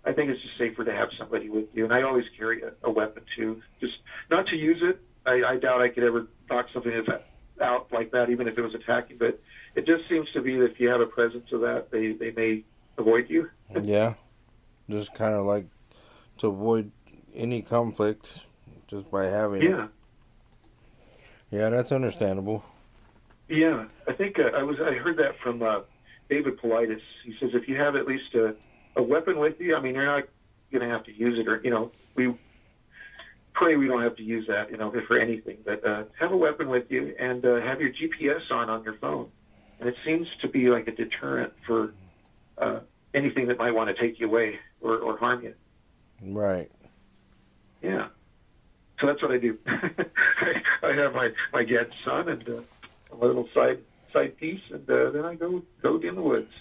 I 0.06 0.14
think 0.14 0.32
it's 0.32 0.42
just 0.42 0.58
safer 0.58 0.86
to 0.86 0.94
have 0.94 1.10
somebody 1.18 1.50
with 1.50 1.66
you. 1.74 1.84
And 1.84 1.94
I 1.94 2.02
always 2.02 2.26
carry 2.38 2.64
a, 2.64 2.72
a 2.82 2.90
weapon 2.90 3.24
too, 3.36 3.62
just 3.80 3.98
not 4.32 4.48
to 4.48 4.56
use 4.56 4.80
it. 4.82 5.00
I, 5.26 5.44
I 5.44 5.58
doubt 5.58 5.82
I 5.82 5.90
could 5.90 6.04
ever 6.04 6.28
knock 6.50 6.68
something 6.74 7.06
out 7.62 7.92
like 7.92 8.12
that, 8.12 8.30
even 8.30 8.48
if 8.48 8.58
it 8.58 8.62
was 8.62 8.74
attacking. 8.74 9.18
But 9.18 9.40
it 9.76 9.86
just 9.86 10.08
seems 10.10 10.32
to 10.32 10.42
be 10.42 10.56
that 10.56 10.72
if 10.72 10.80
you 10.80 10.88
have 10.88 11.02
a 11.02 11.06
presence 11.06 11.52
of 11.52 11.62
that, 11.62 11.92
they 11.92 12.14
they 12.14 12.32
may 12.32 12.64
avoid 12.98 13.30
you. 13.30 13.50
yeah, 13.84 14.14
just 14.90 15.14
kind 15.14 15.36
of 15.36 15.46
like 15.46 15.68
to 16.38 16.48
avoid 16.48 16.92
any 17.36 17.62
conflict 17.62 18.40
just 18.88 19.12
by 19.12 19.26
having 19.26 19.62
yeah. 19.62 19.84
it. 19.84 19.90
Yeah, 21.52 21.70
that's 21.70 21.92
understandable. 21.92 22.64
Yeah, 23.50 23.86
I 24.08 24.14
think 24.14 24.40
uh, 24.40 24.56
I 24.56 24.64
was. 24.64 24.78
I 24.80 24.94
heard 24.94 25.18
that 25.18 25.38
from 25.44 25.62
uh, 25.62 25.82
David 26.30 26.60
Paulides. 26.60 27.02
He 27.26 27.34
says 27.40 27.50
if 27.54 27.68
you 27.68 27.76
have 27.78 27.96
at 27.96 28.08
least 28.08 28.34
a, 28.36 28.56
a 28.96 29.04
weapon 29.04 29.40
with 29.40 29.60
you, 29.60 29.76
I 29.76 29.82
mean, 29.82 29.96
you're 29.96 30.06
not 30.06 30.26
going 30.72 30.88
to 30.88 30.90
have 30.90 31.04
to 31.06 31.14
use 31.14 31.40
it, 31.40 31.48
or 31.48 31.60
you 31.64 31.72
know, 31.72 31.92
we 32.16 32.38
pray 33.54 33.76
we 33.76 33.88
don't 33.88 34.04
have 34.04 34.16
to 34.18 34.24
use 34.24 34.48
that, 34.48 34.72
you 34.72 34.78
know, 34.78 34.94
for 35.08 35.20
anything. 35.20 35.58
But 35.66 35.86
uh, 35.86 36.04
have 36.20 36.32
a 36.32 36.38
weapon 36.38 36.70
with 36.70 36.90
you 36.90 37.16
and 37.20 37.44
uh, 37.44 37.60
have 37.62 37.82
your 37.82 37.92
GPS 37.92 38.52
on 38.52 38.70
on 38.70 38.84
your 38.84 38.96
phone, 38.96 39.30
and 39.80 39.90
it 39.90 39.96
seems 40.06 40.28
to 40.42 40.48
be 40.48 40.70
like 40.70 40.88
a 40.88 40.92
deterrent 40.92 41.54
for 41.66 41.94
uh, 42.58 42.80
anything 43.14 43.48
that 43.48 43.58
might 43.58 43.72
want 43.72 43.96
to 43.96 44.02
take 44.02 44.20
you 44.20 44.28
away 44.28 44.60
or, 44.82 44.98
or 44.98 45.18
harm 45.18 45.44
you. 45.44 45.54
Right. 46.22 46.72
Yeah. 47.82 48.08
So 49.00 49.08
that's 49.08 49.22
what 49.22 49.32
I 49.32 49.38
do. 49.38 49.58
I, 49.68 50.62
I 50.84 50.94
have 50.94 51.14
my 51.14 51.32
my 51.54 51.64
Gad's 51.64 51.94
son 52.06 52.30
and 52.30 52.48
uh, 52.48 52.62
a 53.12 53.16
little 53.16 53.48
side 53.54 53.80
side 54.14 54.38
piece, 54.38 54.62
and 54.72 54.90
uh, 54.90 55.12
then 55.12 55.26
I 55.26 55.36
go 55.36 55.62
go 55.82 56.00
in 56.00 56.16
the 56.16 56.22
woods 56.22 56.52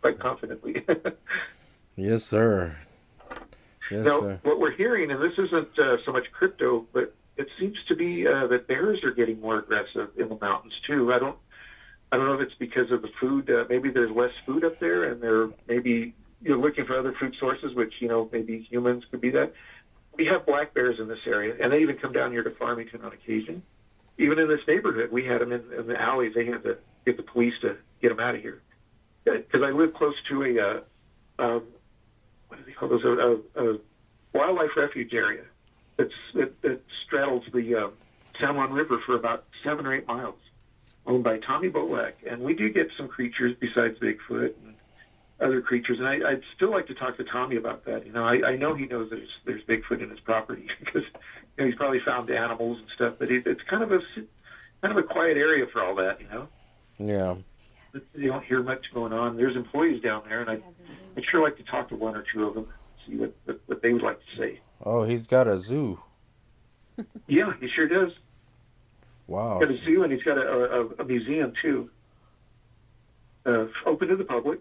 quite 0.00 0.18
confidently. 0.18 0.84
yes, 1.96 2.24
sir. 2.24 2.76
Yes, 3.90 4.04
now, 4.04 4.20
sir. 4.20 4.40
what 4.42 4.58
we're 4.58 4.76
hearing, 4.76 5.10
and 5.10 5.22
this 5.22 5.38
isn't 5.38 5.78
uh, 5.78 5.96
so 6.04 6.12
much 6.12 6.24
crypto, 6.32 6.86
but 6.92 7.14
it 7.36 7.48
seems 7.58 7.76
to 7.88 7.94
be 7.94 8.26
uh, 8.26 8.46
that 8.48 8.66
bears 8.66 9.02
are 9.04 9.12
getting 9.12 9.40
more 9.40 9.58
aggressive 9.58 10.08
in 10.16 10.28
the 10.28 10.38
mountains 10.40 10.74
too. 10.86 11.12
I 11.12 11.18
don't, 11.18 11.36
I 12.10 12.16
don't 12.16 12.26
know 12.26 12.34
if 12.34 12.40
it's 12.40 12.58
because 12.58 12.90
of 12.90 13.02
the 13.02 13.10
food. 13.20 13.50
Uh, 13.50 13.64
maybe 13.68 13.90
there's 13.90 14.14
less 14.14 14.32
food 14.44 14.64
up 14.64 14.80
there, 14.80 15.04
and 15.04 15.22
they're 15.22 15.48
maybe 15.68 16.14
you 16.42 16.50
know 16.50 16.60
looking 16.60 16.84
for 16.86 16.98
other 16.98 17.14
food 17.18 17.34
sources, 17.38 17.74
which 17.74 17.94
you 18.00 18.08
know 18.08 18.28
maybe 18.32 18.66
humans 18.70 19.04
could 19.10 19.20
be 19.20 19.30
that 19.30 19.52
we 20.16 20.26
have 20.26 20.46
black 20.46 20.74
bears 20.74 20.98
in 20.98 21.08
this 21.08 21.18
area, 21.26 21.54
and 21.60 21.72
they 21.72 21.78
even 21.78 21.96
come 21.98 22.12
down 22.12 22.32
here 22.32 22.42
to 22.42 22.50
Farmington 22.50 23.02
on 23.02 23.12
occasion. 23.12 23.62
Even 24.18 24.38
in 24.38 24.48
this 24.48 24.60
neighborhood, 24.66 25.12
we 25.12 25.26
had 25.26 25.40
them 25.40 25.52
in, 25.52 25.62
in 25.78 25.86
the 25.86 26.00
alleys. 26.00 26.32
They 26.34 26.46
had 26.46 26.62
to 26.62 26.78
get 27.06 27.16
the 27.16 27.22
police 27.22 27.54
to 27.62 27.76
get 28.02 28.10
them 28.10 28.20
out 28.20 28.34
of 28.34 28.42
here 28.42 28.60
because 29.24 29.62
I 29.62 29.70
live 29.70 29.94
close 29.94 30.14
to 30.28 30.42
a 30.42 30.60
uh, 30.60 30.80
um, 31.38 31.62
what 32.48 32.58
do 32.58 32.64
they 32.64 32.72
call 32.72 32.88
those 32.88 33.04
a, 33.04 33.60
a, 33.60 33.74
a 33.74 33.78
wildlife 34.32 34.70
refuge 34.76 35.12
area 35.12 35.42
that's 35.96 36.10
that, 36.34 36.60
that 36.62 36.80
straddles 37.06 37.44
the 37.52 37.74
uh, 37.74 37.88
San 38.40 38.56
Juan 38.56 38.72
River 38.72 39.00
for 39.04 39.16
about 39.16 39.44
seven 39.64 39.86
or 39.86 39.94
eight 39.94 40.06
miles, 40.06 40.38
owned 41.06 41.24
by 41.24 41.38
Tommy 41.38 41.70
Bolack, 41.70 42.12
and 42.28 42.42
we 42.42 42.54
do 42.54 42.72
get 42.72 42.88
some 42.96 43.08
creatures 43.08 43.56
besides 43.60 43.98
Bigfoot 43.98 44.54
and 44.64 44.74
other 45.40 45.60
creatures. 45.60 45.98
And 45.98 46.06
I, 46.06 46.30
I'd 46.30 46.42
still 46.54 46.70
like 46.70 46.86
to 46.86 46.94
talk 46.94 47.16
to 47.16 47.24
Tommy 47.24 47.56
about 47.56 47.84
that. 47.86 48.06
You 48.06 48.12
know, 48.12 48.24
I, 48.24 48.50
I 48.50 48.56
know 48.56 48.74
he 48.74 48.86
knows 48.86 49.10
there's 49.10 49.28
there's 49.44 49.62
Bigfoot 49.64 50.02
in 50.02 50.10
his 50.10 50.20
property 50.20 50.68
because 50.80 51.02
you 51.56 51.64
know, 51.64 51.66
he's 51.66 51.76
probably 51.76 52.00
found 52.04 52.30
animals 52.30 52.78
and 52.78 52.88
stuff. 52.94 53.14
But 53.18 53.30
it, 53.30 53.46
it's 53.46 53.62
kind 53.68 53.82
of 53.82 53.92
a 53.92 53.98
kind 54.82 54.96
of 54.96 54.98
a 54.98 55.02
quiet 55.02 55.36
area 55.36 55.66
for 55.72 55.82
all 55.82 55.96
that. 55.96 56.20
You 56.20 56.28
know. 56.28 56.48
Yeah. 56.98 57.36
You 58.14 58.28
don't 58.28 58.44
hear 58.44 58.62
much 58.62 58.84
going 58.92 59.12
on. 59.12 59.36
There's 59.36 59.56
employees 59.56 60.02
down 60.02 60.22
there, 60.28 60.40
and 60.40 60.50
I, 60.50 60.58
I'd 61.16 61.24
sure 61.30 61.42
like 61.42 61.56
to 61.56 61.62
talk 61.62 61.88
to 61.88 61.96
one 61.96 62.14
or 62.14 62.24
two 62.32 62.44
of 62.44 62.54
them, 62.54 62.68
see 63.06 63.16
what 63.16 63.34
what, 63.44 63.60
what 63.66 63.82
they 63.82 63.92
would 63.92 64.02
like 64.02 64.18
to 64.18 64.38
say. 64.38 64.60
Oh, 64.84 65.04
he's 65.04 65.26
got 65.26 65.46
a 65.46 65.58
zoo. 65.58 65.98
yeah, 67.26 67.52
he 67.60 67.68
sure 67.68 67.88
does. 67.88 68.12
Wow. 69.26 69.58
He's 69.58 69.68
got 69.68 69.76
a 69.76 69.84
zoo, 69.84 70.02
and 70.02 70.12
he's 70.12 70.22
got 70.22 70.38
a, 70.38 70.42
a, 70.42 70.86
a 70.98 71.04
museum 71.04 71.52
too, 71.62 71.90
uh, 73.46 73.66
open 73.86 74.08
to 74.08 74.16
the 74.16 74.24
public. 74.24 74.60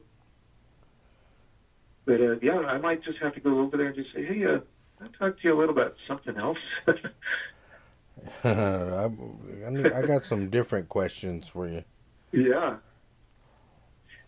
But 2.05 2.21
uh, 2.21 2.35
yeah, 2.41 2.59
I 2.59 2.77
might 2.77 3.03
just 3.03 3.17
have 3.19 3.33
to 3.33 3.39
go 3.39 3.59
over 3.59 3.77
there 3.77 3.87
and 3.87 3.95
just 3.95 4.13
say, 4.13 4.23
hey, 4.25 4.45
uh, 4.45 4.59
I'll 5.01 5.09
talk 5.19 5.39
to 5.39 5.47
you 5.47 5.57
a 5.57 5.59
little 5.59 5.75
about 5.75 5.95
something 6.07 6.37
else. 6.37 6.57
I, 8.43 9.09
I 9.65 10.01
got 10.05 10.25
some 10.25 10.49
different 10.49 10.89
questions 10.89 11.49
for 11.49 11.67
you. 11.67 11.83
Yeah. 12.35 12.77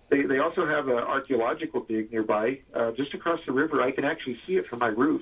They, 0.09 0.23
they 0.23 0.39
also 0.39 0.65
have 0.65 0.87
an 0.87 0.97
archaeological 0.97 1.81
dig 1.81 2.11
nearby, 2.11 2.59
uh, 2.73 2.91
just 2.91 3.13
across 3.13 3.39
the 3.45 3.51
river. 3.51 3.81
I 3.81 3.91
can 3.91 4.05
actually 4.05 4.39
see 4.47 4.53
it 4.53 4.67
from 4.67 4.79
my 4.79 4.87
roof. 4.87 5.21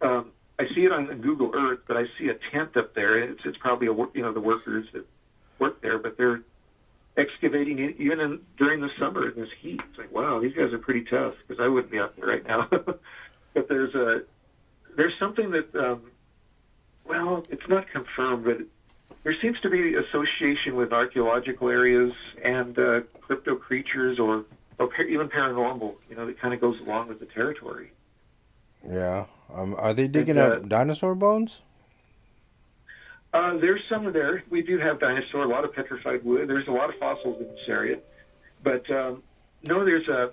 Um, 0.00 0.30
I 0.58 0.64
see 0.74 0.82
it 0.84 0.92
on 0.92 1.06
Google 1.20 1.52
Earth, 1.54 1.80
but 1.88 1.96
I 1.96 2.04
see 2.18 2.28
a 2.28 2.34
tent 2.52 2.76
up 2.76 2.94
there. 2.94 3.18
It's, 3.18 3.40
it's 3.44 3.56
probably 3.58 3.88
a, 3.88 3.92
you 3.92 4.22
know 4.22 4.32
the 4.32 4.40
workers 4.40 4.86
that 4.92 5.04
work 5.58 5.80
there, 5.82 5.98
but 5.98 6.16
they're 6.16 6.42
excavating 7.16 7.80
it 7.80 7.96
even 7.98 8.20
in, 8.20 8.40
during 8.56 8.80
the 8.80 8.90
summer 8.98 9.28
in 9.28 9.40
this 9.40 9.48
heat. 9.60 9.82
It's 9.88 9.98
like, 9.98 10.12
wow, 10.12 10.40
these 10.40 10.54
guys 10.54 10.72
are 10.72 10.78
pretty 10.78 11.02
tough 11.02 11.34
because 11.46 11.60
I 11.60 11.66
wouldn't 11.66 11.90
be 11.90 11.98
out 11.98 12.14
there 12.16 12.26
right 12.26 12.46
now. 12.46 12.68
but 13.54 13.68
there's 13.68 13.94
a 13.94 14.22
there's 14.96 15.14
something 15.18 15.50
that, 15.52 15.74
um, 15.74 16.02
well, 17.04 17.44
it's 17.50 17.68
not 17.68 17.88
confirmed, 17.90 18.44
but 18.44 18.58
there 19.24 19.34
seems 19.42 19.60
to 19.60 19.70
be 19.70 19.94
association 19.94 20.76
with 20.76 20.92
archaeological 20.92 21.68
areas 21.68 22.12
and 22.44 22.78
uh, 22.78 23.00
crypto 23.20 23.56
creatures 23.56 24.18
or, 24.18 24.44
or 24.78 24.88
par- 24.88 25.04
even 25.04 25.28
paranormal. 25.28 25.94
You 26.08 26.16
know, 26.16 26.26
that 26.26 26.40
kind 26.40 26.54
of 26.54 26.60
goes 26.60 26.80
along 26.80 27.08
with 27.08 27.20
the 27.20 27.26
territory. 27.26 27.92
Yeah. 28.88 29.26
Um, 29.52 29.74
are 29.78 29.94
they 29.94 30.08
digging 30.08 30.38
and, 30.38 30.52
uh, 30.52 30.56
up 30.56 30.68
dinosaur 30.68 31.14
bones? 31.14 31.62
Uh, 33.32 33.58
there's 33.58 33.82
some 33.90 34.10
there. 34.12 34.42
We 34.48 34.62
do 34.62 34.78
have 34.78 35.00
dinosaur, 35.00 35.44
a 35.44 35.48
lot 35.48 35.64
of 35.64 35.74
petrified 35.74 36.24
wood. 36.24 36.48
There's 36.48 36.68
a 36.68 36.72
lot 36.72 36.88
of 36.88 36.98
fossils 36.98 37.40
in 37.40 37.48
this 37.48 37.68
area, 37.68 37.98
but 38.62 38.88
um, 38.90 39.22
no, 39.62 39.84
there's 39.84 40.08
a. 40.08 40.30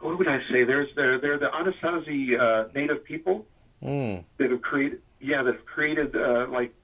What 0.00 0.18
would 0.18 0.28
I 0.28 0.38
say? 0.52 0.62
There's 0.64 0.88
they're, 0.94 1.18
they're 1.18 1.38
the 1.38 1.46
Anasazi 1.46 2.38
uh, 2.38 2.68
native 2.74 3.02
people 3.04 3.46
mm. 3.82 4.22
that 4.38 4.50
have 4.50 4.62
created, 4.62 5.00
yeah, 5.20 5.42
that 5.42 5.54
have 5.54 5.66
created 5.66 6.14
uh, 6.14 6.46
like 6.48 6.74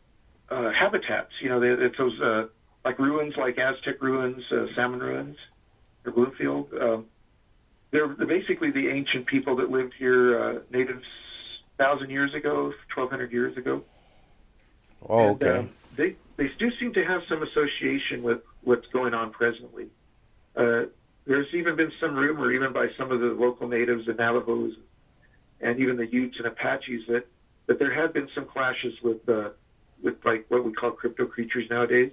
uh, 0.53 0.71
habitats. 0.73 1.33
You 1.41 1.49
know, 1.51 1.61
they, 1.61 1.71
it's 1.87 1.99
those 1.99 2.21
uh, 2.21 2.47
like 2.85 2.99
ruins, 2.99 3.35
like 3.37 3.59
Aztec 3.59 4.03
ruins, 4.03 4.43
uh, 4.53 4.67
Salmon 4.75 5.01
ruins, 5.01 5.37
or 6.05 6.13
Bloomfield. 6.13 6.69
Um, 6.81 7.07
they're, 7.91 8.15
they're 8.17 8.27
basically 8.27 8.71
the 8.71 8.89
ancient 8.89 9.27
people 9.27 9.57
that 9.57 9.71
lived 9.71 9.95
here, 9.99 10.43
uh, 10.43 10.59
natives, 10.71 11.05
thousand 11.79 12.11
years 12.11 12.33
ago, 12.35 12.73
twelve 12.95 13.11
hundred 13.11 13.33
years 13.33 13.57
ago. 13.57 13.83
Oh, 15.09 15.29
and, 15.29 15.43
okay. 15.43 15.59
Um, 15.59 15.71
they 15.97 16.17
they 16.37 16.49
do 16.59 16.71
seem 16.79 16.93
to 16.95 17.05
have 17.05 17.23
some 17.29 17.43
association 17.43 18.23
with 18.23 18.41
what's 18.63 18.87
going 18.89 19.15
on 19.15 19.31
presently. 19.31 19.87
Uh, 20.57 20.85
there's 21.27 21.53
even 21.55 21.77
been 21.77 21.93
some 22.01 22.15
rumor, 22.15 22.51
even 22.51 22.73
by 22.73 22.89
some 22.99 23.13
of 23.13 23.21
the 23.21 23.27
local 23.27 23.69
natives, 23.69 24.07
the 24.07 24.15
Navajos, 24.15 24.75
and 25.61 25.79
even 25.79 25.97
the 25.97 26.07
Utes 26.07 26.37
and 26.39 26.47
Apaches, 26.47 27.03
that 27.09 27.25
that 27.67 27.79
there 27.79 27.95
had 27.95 28.13
been 28.13 28.29
some 28.35 28.47
clashes 28.47 28.95
with 29.03 29.29
uh, 29.29 29.51
with 30.03 30.17
like 30.25 30.47
what 30.49 30.65
we 30.65 30.73
call 30.73 30.91
crypto 30.91 31.27
creatures 31.27 31.65
nowadays, 31.71 32.13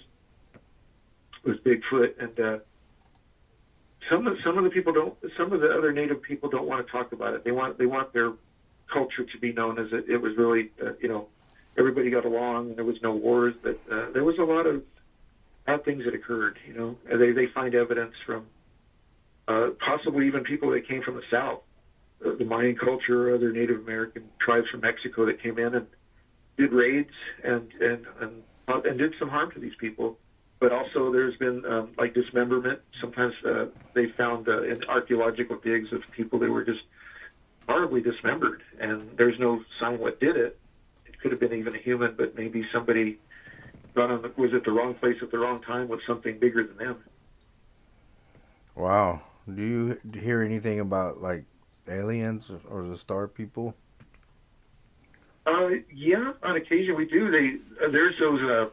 with 1.43 1.63
Bigfoot, 1.63 2.21
and 2.21 2.39
uh, 2.39 2.59
some 4.09 4.27
of 4.27 4.37
some 4.43 4.57
of 4.57 4.63
the 4.63 4.69
people 4.69 4.93
don't, 4.93 5.15
some 5.37 5.53
of 5.53 5.61
the 5.61 5.69
other 5.69 5.91
native 5.91 6.21
people 6.21 6.49
don't 6.49 6.67
want 6.67 6.85
to 6.85 6.91
talk 6.91 7.11
about 7.11 7.33
it. 7.33 7.43
They 7.43 7.51
want 7.51 7.77
they 7.77 7.85
want 7.85 8.13
their 8.13 8.33
culture 8.91 9.23
to 9.23 9.37
be 9.39 9.53
known 9.53 9.79
as 9.79 9.87
it, 9.91 10.09
it 10.09 10.17
was 10.17 10.35
really, 10.37 10.71
uh, 10.83 10.93
you 10.99 11.07
know, 11.07 11.27
everybody 11.77 12.09
got 12.09 12.25
along 12.25 12.69
and 12.69 12.77
there 12.77 12.85
was 12.85 12.97
no 13.01 13.13
wars, 13.13 13.53
but 13.61 13.79
uh, 13.91 14.11
there 14.13 14.23
was 14.23 14.37
a 14.39 14.43
lot 14.43 14.65
of 14.65 14.83
bad 15.65 15.85
things 15.85 16.05
that 16.05 16.13
occurred. 16.13 16.57
You 16.67 16.73
know, 16.73 16.97
and 17.09 17.21
they 17.21 17.31
they 17.31 17.47
find 17.47 17.75
evidence 17.75 18.15
from 18.25 18.45
uh, 19.47 19.69
possibly 19.85 20.27
even 20.27 20.43
people 20.43 20.71
that 20.71 20.87
came 20.87 21.01
from 21.01 21.15
the 21.15 21.23
south, 21.31 21.61
uh, 22.25 22.35
the 22.37 22.45
Mayan 22.45 22.75
culture, 22.75 23.33
other 23.33 23.51
Native 23.51 23.79
American 23.81 24.23
tribes 24.39 24.67
from 24.69 24.81
Mexico 24.81 25.25
that 25.25 25.41
came 25.41 25.57
in 25.59 25.75
and 25.75 25.87
did 26.59 26.73
raids 26.73 27.13
and 27.43 27.71
and 27.79 28.05
and, 28.21 28.43
uh, 28.67 28.81
and 28.81 28.99
did 28.99 29.15
some 29.17 29.29
harm 29.29 29.49
to 29.51 29.59
these 29.59 29.75
people. 29.79 30.17
But 30.59 30.73
also, 30.73 31.11
there's 31.11 31.37
been 31.37 31.65
um, 31.65 31.91
like 31.97 32.13
dismemberment. 32.13 32.81
Sometimes 32.99 33.33
uh, 33.45 33.67
they 33.93 34.07
found 34.07 34.49
uh, 34.49 34.63
in 34.63 34.83
archaeological 34.83 35.57
digs 35.57 35.93
of 35.93 36.03
people 36.11 36.37
that 36.39 36.49
were 36.49 36.65
just 36.65 36.81
horribly 37.67 38.01
dismembered, 38.01 38.61
and 38.77 39.09
there's 39.17 39.39
no 39.39 39.63
sign 39.79 39.99
what 39.99 40.19
did 40.19 40.35
it. 40.35 40.59
It 41.05 41.17
could 41.21 41.31
have 41.31 41.39
been 41.39 41.53
even 41.53 41.73
a 41.75 41.77
human, 41.77 42.13
but 42.17 42.35
maybe 42.35 42.67
somebody 42.73 43.19
got 43.95 44.11
on 44.11 44.21
the, 44.21 44.33
was 44.35 44.53
at 44.53 44.65
the 44.65 44.71
wrong 44.71 44.95
place 44.95 45.15
at 45.21 45.31
the 45.31 45.39
wrong 45.39 45.61
time 45.61 45.87
with 45.87 46.01
something 46.05 46.37
bigger 46.39 46.63
than 46.67 46.75
them. 46.75 46.97
Wow. 48.75 49.21
Do 49.47 49.61
you 49.61 50.19
hear 50.19 50.41
anything 50.41 50.81
about 50.81 51.21
like 51.21 51.45
aliens 51.87 52.51
or 52.69 52.83
the 52.83 52.97
star 52.97 53.29
people? 53.29 53.75
Uh, 55.49 55.69
yeah, 55.93 56.33
on 56.43 56.55
occasion 56.57 56.95
we 56.95 57.05
do. 57.05 57.31
They 57.31 57.85
uh, 57.85 57.89
there's 57.91 58.15
those 58.19 58.41
uh, 58.41 58.65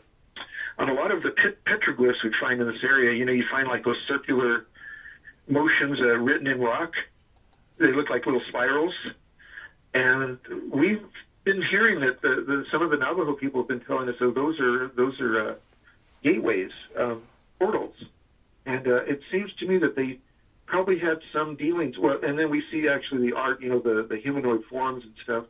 on 0.82 0.88
a 0.88 0.92
lot 0.92 1.10
of 1.10 1.22
the 1.22 1.30
pet- 1.30 1.64
petroglyphs 1.64 2.22
we 2.22 2.30
find 2.40 2.60
in 2.60 2.66
this 2.66 2.82
area. 2.82 3.16
You 3.16 3.24
know, 3.24 3.32
you 3.32 3.44
find 3.50 3.66
like 3.66 3.84
those 3.84 3.96
circular 4.06 4.66
motions 5.48 5.98
uh, 6.00 6.18
written 6.18 6.46
in 6.46 6.60
rock. 6.60 6.92
They 7.78 7.92
look 7.92 8.10
like 8.10 8.26
little 8.26 8.42
spirals, 8.48 8.94
and 9.94 10.38
we've 10.72 11.02
been 11.44 11.62
hearing 11.70 12.00
that 12.00 12.20
the, 12.20 12.44
the 12.46 12.64
some 12.70 12.82
of 12.82 12.90
the 12.90 12.96
Navajo 12.96 13.34
people 13.34 13.62
have 13.62 13.68
been 13.68 13.80
telling 13.80 14.08
us, 14.08 14.16
oh, 14.20 14.32
those 14.32 14.58
are 14.60 14.88
those 14.96 15.18
are 15.20 15.50
uh, 15.50 15.54
gateways, 16.22 16.70
um, 16.98 17.22
portals, 17.58 17.94
and 18.66 18.86
uh, 18.86 19.04
it 19.04 19.20
seems 19.30 19.50
to 19.60 19.66
me 19.66 19.78
that 19.78 19.94
they 19.96 20.18
probably 20.66 20.98
had 20.98 21.18
some 21.32 21.56
dealings. 21.56 21.96
Well, 21.98 22.18
and 22.22 22.38
then 22.38 22.50
we 22.50 22.62
see 22.70 22.88
actually 22.88 23.30
the 23.30 23.36
art, 23.36 23.62
you 23.62 23.70
know, 23.70 23.80
the 23.80 24.06
the 24.08 24.16
humanoid 24.16 24.64
forms 24.68 25.04
and 25.04 25.14
stuff. 25.22 25.44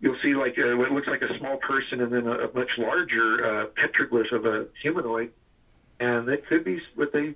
You'll 0.00 0.16
see 0.22 0.34
like 0.34 0.58
uh, 0.58 0.76
what 0.76 0.90
looks 0.90 1.06
like 1.06 1.22
a 1.22 1.38
small 1.38 1.56
person 1.56 2.00
and 2.00 2.12
then 2.12 2.26
a, 2.26 2.32
a 2.32 2.48
much 2.54 2.70
larger 2.76 3.62
uh, 3.62 3.66
petroglyph 3.66 4.30
of 4.32 4.44
a 4.44 4.66
humanoid, 4.82 5.30
and 5.98 6.28
that 6.28 6.46
could 6.46 6.64
be 6.64 6.80
what 6.94 7.12
they 7.12 7.34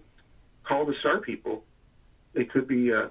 call 0.64 0.84
the 0.84 0.94
star 1.00 1.18
people. 1.18 1.62
They 2.34 2.44
could 2.44 2.66
be 2.66 2.92
uh, 2.92 3.06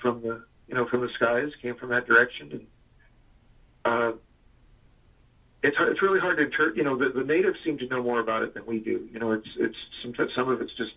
from 0.00 0.20
the 0.20 0.42
you 0.68 0.74
know 0.74 0.84
from 0.84 1.00
the 1.00 1.08
skies, 1.14 1.48
came 1.60 1.74
from 1.74 1.88
that 1.90 2.04
direction, 2.04 2.48
and 2.52 2.66
uh, 3.84 4.12
it's 5.62 5.76
it's 5.80 6.02
really 6.02 6.18
hard 6.18 6.36
to 6.36 6.42
interpret. 6.42 6.76
You 6.76 6.82
know, 6.82 6.96
the, 6.96 7.08
the 7.08 7.22
natives 7.22 7.56
seem 7.64 7.78
to 7.78 7.86
know 7.86 8.02
more 8.02 8.18
about 8.18 8.42
it 8.42 8.52
than 8.52 8.66
we 8.66 8.80
do. 8.80 9.06
You 9.10 9.18
know, 9.18 9.32
it's 9.32 9.48
it's 9.56 9.76
some 10.02 10.12
some 10.34 10.48
of 10.48 10.60
it's 10.60 10.74
just 10.76 10.92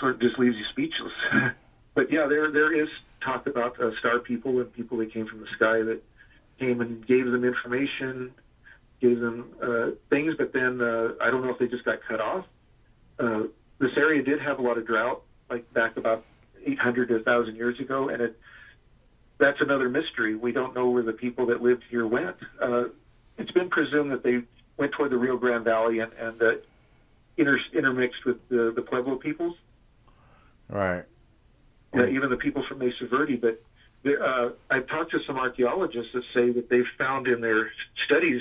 sort 0.00 0.14
of 0.14 0.20
just 0.20 0.38
leaves 0.38 0.56
you 0.56 0.64
speechless. 0.68 1.12
but 1.94 2.10
yeah, 2.10 2.26
there 2.26 2.50
there 2.50 2.72
is 2.72 2.88
talk 3.22 3.46
about 3.46 3.78
uh, 3.80 3.90
star 3.98 4.18
people 4.18 4.58
and 4.60 4.72
people 4.72 4.96
that 4.98 5.12
came 5.12 5.26
from 5.26 5.40
the 5.40 5.46
sky 5.54 5.82
that 5.82 5.98
came 6.58 6.80
and 6.80 7.06
gave 7.06 7.26
them 7.26 7.44
information, 7.44 8.32
gave 9.00 9.20
them 9.20 9.52
uh, 9.62 9.90
things, 10.10 10.34
but 10.38 10.52
then 10.52 10.80
uh, 10.80 11.14
I 11.20 11.30
don't 11.30 11.42
know 11.42 11.50
if 11.50 11.58
they 11.58 11.66
just 11.66 11.84
got 11.84 11.98
cut 12.08 12.20
off. 12.20 12.44
Uh, 13.18 13.42
this 13.78 13.90
area 13.96 14.22
did 14.22 14.40
have 14.40 14.58
a 14.58 14.62
lot 14.62 14.78
of 14.78 14.86
drought, 14.86 15.22
like 15.50 15.70
back 15.72 15.96
about 15.96 16.24
800 16.64 17.08
to 17.08 17.14
1,000 17.14 17.56
years 17.56 17.78
ago, 17.80 18.08
and 18.08 18.22
it 18.22 18.38
that's 19.38 19.60
another 19.60 19.88
mystery. 19.88 20.34
We 20.34 20.52
don't 20.52 20.74
know 20.74 20.88
where 20.88 21.02
the 21.02 21.12
people 21.12 21.46
that 21.46 21.60
lived 21.60 21.84
here 21.90 22.06
went. 22.06 22.36
Uh, 22.62 22.84
it's 23.36 23.50
been 23.50 23.68
presumed 23.68 24.10
that 24.12 24.22
they 24.22 24.38
went 24.78 24.92
toward 24.92 25.10
the 25.10 25.18
Rio 25.18 25.36
Grande 25.36 25.64
Valley 25.64 25.98
and, 25.98 26.12
and 26.14 26.40
uh, 26.40 26.50
inter- 27.36 27.60
intermixed 27.74 28.24
with 28.24 28.36
the, 28.48 28.72
the 28.74 28.82
Pueblo 28.82 29.16
peoples. 29.16 29.54
Right. 30.68 31.04
Uh, 31.94 32.06
even 32.06 32.30
the 32.30 32.36
people 32.36 32.64
from 32.68 32.78
Mesa 32.78 33.06
Verde. 33.10 33.36
But 33.36 33.62
uh, 34.06 34.50
I've 34.70 34.86
talked 34.86 35.10
to 35.12 35.18
some 35.26 35.36
archaeologists 35.36 36.12
that 36.14 36.22
say 36.34 36.50
that 36.52 36.68
they've 36.68 36.88
found 36.98 37.26
in 37.26 37.40
their 37.40 37.70
studies 38.04 38.40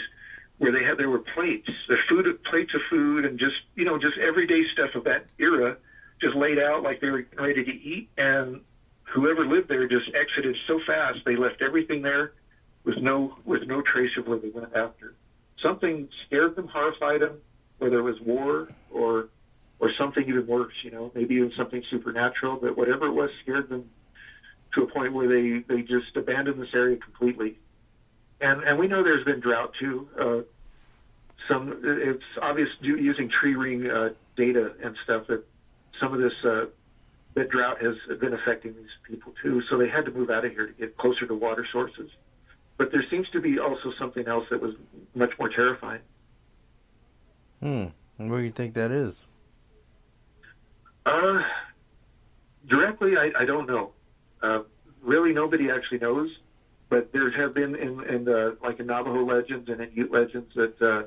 where 0.57 0.71
they 0.71 0.83
had 0.83 0.97
there 0.97 1.09
were 1.09 1.19
plates, 1.19 1.69
the 1.87 1.97
food 2.07 2.25
plates 2.43 2.71
of 2.73 2.81
food, 2.89 3.25
and 3.25 3.39
just 3.39 3.55
you 3.75 3.83
know 3.83 3.97
just 3.97 4.17
everyday 4.17 4.61
stuff 4.73 4.95
of 4.95 5.03
that 5.03 5.25
era, 5.39 5.77
just 6.21 6.35
laid 6.35 6.59
out 6.59 6.83
like 6.83 7.01
they 7.01 7.09
were 7.09 7.25
ready 7.37 7.63
to 7.63 7.71
eat, 7.71 8.09
and 8.17 8.61
whoever 9.03 9.45
lived 9.45 9.67
there 9.67 9.87
just 9.87 10.09
exited 10.15 10.55
so 10.67 10.79
fast 10.85 11.19
they 11.25 11.35
left 11.35 11.61
everything 11.61 12.01
there 12.01 12.33
with 12.83 12.97
no 12.97 13.35
with 13.43 13.61
no 13.65 13.81
trace 13.81 14.11
of 14.17 14.27
where 14.27 14.39
they 14.39 14.49
went 14.49 14.73
after. 14.75 15.13
Something 15.61 16.07
scared 16.25 16.55
them, 16.55 16.67
horrified 16.67 17.21
them, 17.21 17.37
whether 17.79 17.99
it 17.99 18.03
was 18.03 18.19
war 18.21 18.69
or 18.91 19.29
or 19.79 19.91
something 19.97 20.23
even 20.27 20.47
worse, 20.47 20.73
you 20.83 20.91
know, 20.91 21.11
maybe 21.13 21.35
even 21.35 21.51
something 21.57 21.83
supernatural, 21.89 22.55
but 22.55 22.77
whatever 22.77 23.07
it 23.07 23.11
was 23.11 23.29
scared 23.43 23.67
them 23.67 23.89
to 24.75 24.83
a 24.83 24.87
point 24.87 25.13
where 25.13 25.27
they, 25.27 25.63
they 25.67 25.81
just 25.81 26.15
abandoned 26.15 26.61
this 26.61 26.73
area 26.73 26.97
completely. 26.97 27.57
And, 28.41 28.63
and 28.63 28.77
we 28.77 28.87
know 28.87 29.03
there's 29.03 29.25
been 29.25 29.39
drought 29.39 29.73
too. 29.79 30.07
Uh, 30.19 30.41
some, 31.49 31.81
it's 31.83 32.23
obvious 32.41 32.69
using 32.81 33.29
tree 33.29 33.55
ring 33.55 33.89
uh, 33.89 34.09
data 34.35 34.73
and 34.83 34.95
stuff 35.03 35.27
that 35.27 35.43
some 35.99 36.13
of 36.13 36.19
this, 36.19 36.33
uh, 36.43 36.65
that 37.35 37.49
drought 37.49 37.81
has 37.81 37.95
been 38.19 38.33
affecting 38.33 38.75
these 38.75 38.89
people 39.07 39.33
too. 39.41 39.61
So 39.69 39.77
they 39.77 39.89
had 39.89 40.05
to 40.05 40.11
move 40.11 40.29
out 40.29 40.45
of 40.45 40.51
here 40.51 40.67
to 40.67 40.73
get 40.73 40.97
closer 40.97 41.25
to 41.25 41.33
water 41.33 41.65
sources. 41.71 42.09
But 42.77 42.91
there 42.91 43.05
seems 43.09 43.29
to 43.29 43.39
be 43.39 43.57
also 43.59 43.93
something 43.97 44.27
else 44.27 44.45
that 44.49 44.61
was 44.61 44.75
much 45.13 45.31
more 45.39 45.49
terrifying. 45.49 46.01
Hmm. 47.61 47.85
What 48.17 48.37
do 48.37 48.43
you 48.43 48.51
think 48.51 48.73
that 48.73 48.91
is? 48.91 49.15
Uh, 51.05 51.41
directly, 52.67 53.13
I, 53.17 53.31
I 53.39 53.45
don't 53.45 53.67
know. 53.67 53.91
Uh, 54.45 54.63
really, 55.01 55.33
nobody 55.33 55.69
actually 55.69 55.99
knows. 55.99 56.29
But 56.89 57.11
there 57.11 57.31
have 57.31 57.53
been 57.53 57.75
in, 57.75 58.03
in 58.03 58.25
the 58.25 58.57
like 58.61 58.79
in 58.79 58.87
Navajo 58.87 59.25
legends 59.25 59.69
and 59.69 59.81
in 59.81 59.91
Ute 59.93 60.11
legends 60.11 60.53
that 60.55 60.81
uh, 60.81 61.03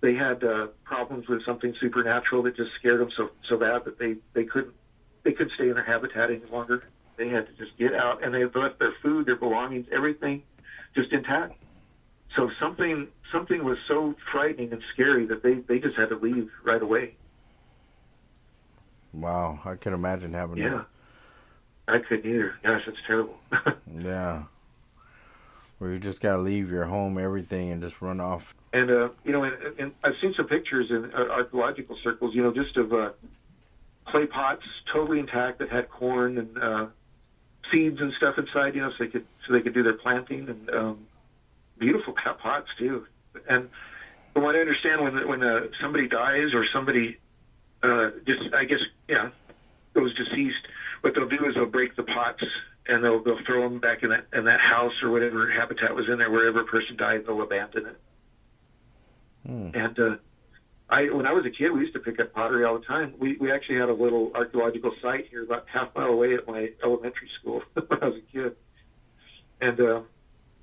they 0.00 0.14
had 0.14 0.44
uh, 0.44 0.68
problems 0.84 1.28
with 1.28 1.44
something 1.44 1.74
supernatural 1.80 2.42
that 2.44 2.56
just 2.56 2.70
scared 2.78 3.00
them 3.00 3.10
so 3.16 3.30
so 3.48 3.56
bad 3.58 3.84
that 3.86 3.98
they 3.98 4.16
they 4.34 4.44
couldn't 4.44 4.72
they 5.24 5.32
couldn't 5.32 5.52
stay 5.54 5.68
in 5.68 5.74
their 5.74 5.84
habitat 5.84 6.30
any 6.30 6.48
longer. 6.50 6.84
They 7.16 7.28
had 7.28 7.46
to 7.48 7.52
just 7.54 7.76
get 7.76 7.92
out, 7.92 8.24
and 8.24 8.32
they 8.32 8.44
left 8.44 8.78
their 8.78 8.94
food, 9.02 9.26
their 9.26 9.36
belongings, 9.36 9.86
everything, 9.92 10.42
just 10.94 11.12
intact. 11.12 11.54
So 12.36 12.48
something 12.60 13.08
something 13.32 13.64
was 13.64 13.78
so 13.88 14.14
frightening 14.30 14.72
and 14.72 14.82
scary 14.94 15.26
that 15.26 15.42
they 15.42 15.54
they 15.54 15.80
just 15.80 15.96
had 15.96 16.10
to 16.10 16.16
leave 16.16 16.50
right 16.64 16.80
away. 16.80 17.16
Wow, 19.12 19.58
I 19.64 19.74
can 19.74 19.92
imagine 19.92 20.32
having 20.32 20.58
yeah. 20.58 20.84
I 21.92 21.98
couldn't 21.98 22.30
either. 22.30 22.54
Gosh, 22.62 22.82
it's 22.86 22.98
terrible. 23.06 23.36
yeah. 24.02 24.44
Where 25.78 25.92
you 25.92 25.98
just 25.98 26.20
gotta 26.20 26.42
leave 26.42 26.70
your 26.70 26.84
home, 26.84 27.18
everything, 27.18 27.70
and 27.70 27.82
just 27.82 28.02
run 28.02 28.20
off. 28.20 28.54
And 28.72 28.90
uh, 28.90 29.08
you 29.24 29.32
know, 29.32 29.44
and, 29.44 29.54
and 29.78 29.92
I've 30.04 30.14
seen 30.20 30.34
some 30.36 30.46
pictures 30.46 30.90
in 30.90 31.10
uh, 31.14 31.32
archaeological 31.32 31.96
circles, 32.02 32.34
you 32.34 32.42
know, 32.42 32.52
just 32.52 32.76
of 32.76 32.92
uh, 32.92 33.10
clay 34.06 34.26
pots 34.26 34.62
totally 34.92 35.18
intact 35.18 35.58
that 35.60 35.70
had 35.70 35.88
corn 35.88 36.38
and 36.38 36.58
uh, 36.58 36.86
seeds 37.72 38.00
and 38.00 38.12
stuff 38.14 38.36
inside, 38.38 38.74
you 38.74 38.82
know, 38.82 38.90
so 38.90 39.04
they 39.04 39.10
could 39.10 39.26
so 39.46 39.52
they 39.52 39.60
could 39.60 39.74
do 39.74 39.82
their 39.82 39.94
planting 39.94 40.48
and 40.48 40.70
um, 40.70 41.06
beautiful 41.78 42.12
pots 42.12 42.68
too. 42.78 43.06
And 43.48 43.68
from 44.32 44.42
what 44.44 44.56
I 44.56 44.60
understand, 44.60 45.02
when 45.02 45.26
when 45.28 45.42
uh, 45.42 45.68
somebody 45.80 46.08
dies 46.08 46.54
or 46.54 46.66
somebody 46.66 47.16
uh, 47.82 48.10
just 48.26 48.54
I 48.54 48.64
guess 48.64 48.80
yeah 49.08 49.30
goes 49.94 50.14
deceased, 50.14 50.66
what 51.00 51.14
they'll 51.14 51.28
do 51.28 51.46
is 51.46 51.54
they'll 51.54 51.66
break 51.66 51.96
the 51.96 52.02
pots 52.02 52.44
and 52.86 53.04
they'll 53.04 53.22
they'll 53.22 53.44
throw 53.46 53.68
them 53.68 53.80
back 53.80 54.02
in 54.02 54.10
that 54.10 54.26
in 54.36 54.44
that 54.44 54.60
house 54.60 54.92
or 55.02 55.10
whatever 55.10 55.50
habitat 55.50 55.94
was 55.94 56.06
in 56.10 56.18
there 56.18 56.30
wherever 56.30 56.60
a 56.60 56.64
person 56.64 56.96
died 56.96 57.22
they'll 57.26 57.42
abandon 57.42 57.86
it. 57.86 58.00
Hmm. 59.46 59.70
And 59.74 59.98
uh, 59.98 60.16
I 60.88 61.04
when 61.14 61.26
I 61.26 61.32
was 61.32 61.44
a 61.46 61.50
kid 61.50 61.70
we 61.70 61.80
used 61.80 61.94
to 61.94 62.00
pick 62.00 62.20
up 62.20 62.32
pottery 62.32 62.64
all 62.64 62.78
the 62.78 62.84
time. 62.84 63.14
We 63.18 63.36
we 63.38 63.52
actually 63.52 63.78
had 63.78 63.88
a 63.88 63.94
little 63.94 64.32
archaeological 64.34 64.92
site 65.02 65.26
here 65.30 65.44
about 65.44 65.66
half 65.72 65.94
mile 65.94 66.08
away 66.08 66.34
at 66.34 66.46
my 66.46 66.68
elementary 66.82 67.30
school 67.40 67.62
when 67.74 68.02
I 68.02 68.06
was 68.06 68.16
a 68.16 68.32
kid. 68.32 68.56
And 69.60 69.80
uh, 69.80 70.00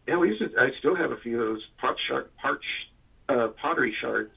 yeah, 0.07 0.17
we 0.17 0.29
used 0.29 0.39
to. 0.39 0.59
I 0.59 0.69
still 0.79 0.95
have 0.95 1.11
a 1.11 1.17
few 1.17 1.41
of 1.41 1.47
those 1.47 1.65
pot 1.79 1.95
shard, 2.07 2.35
parch, 2.37 2.63
uh, 3.29 3.49
pottery 3.61 3.95
shards 4.01 4.31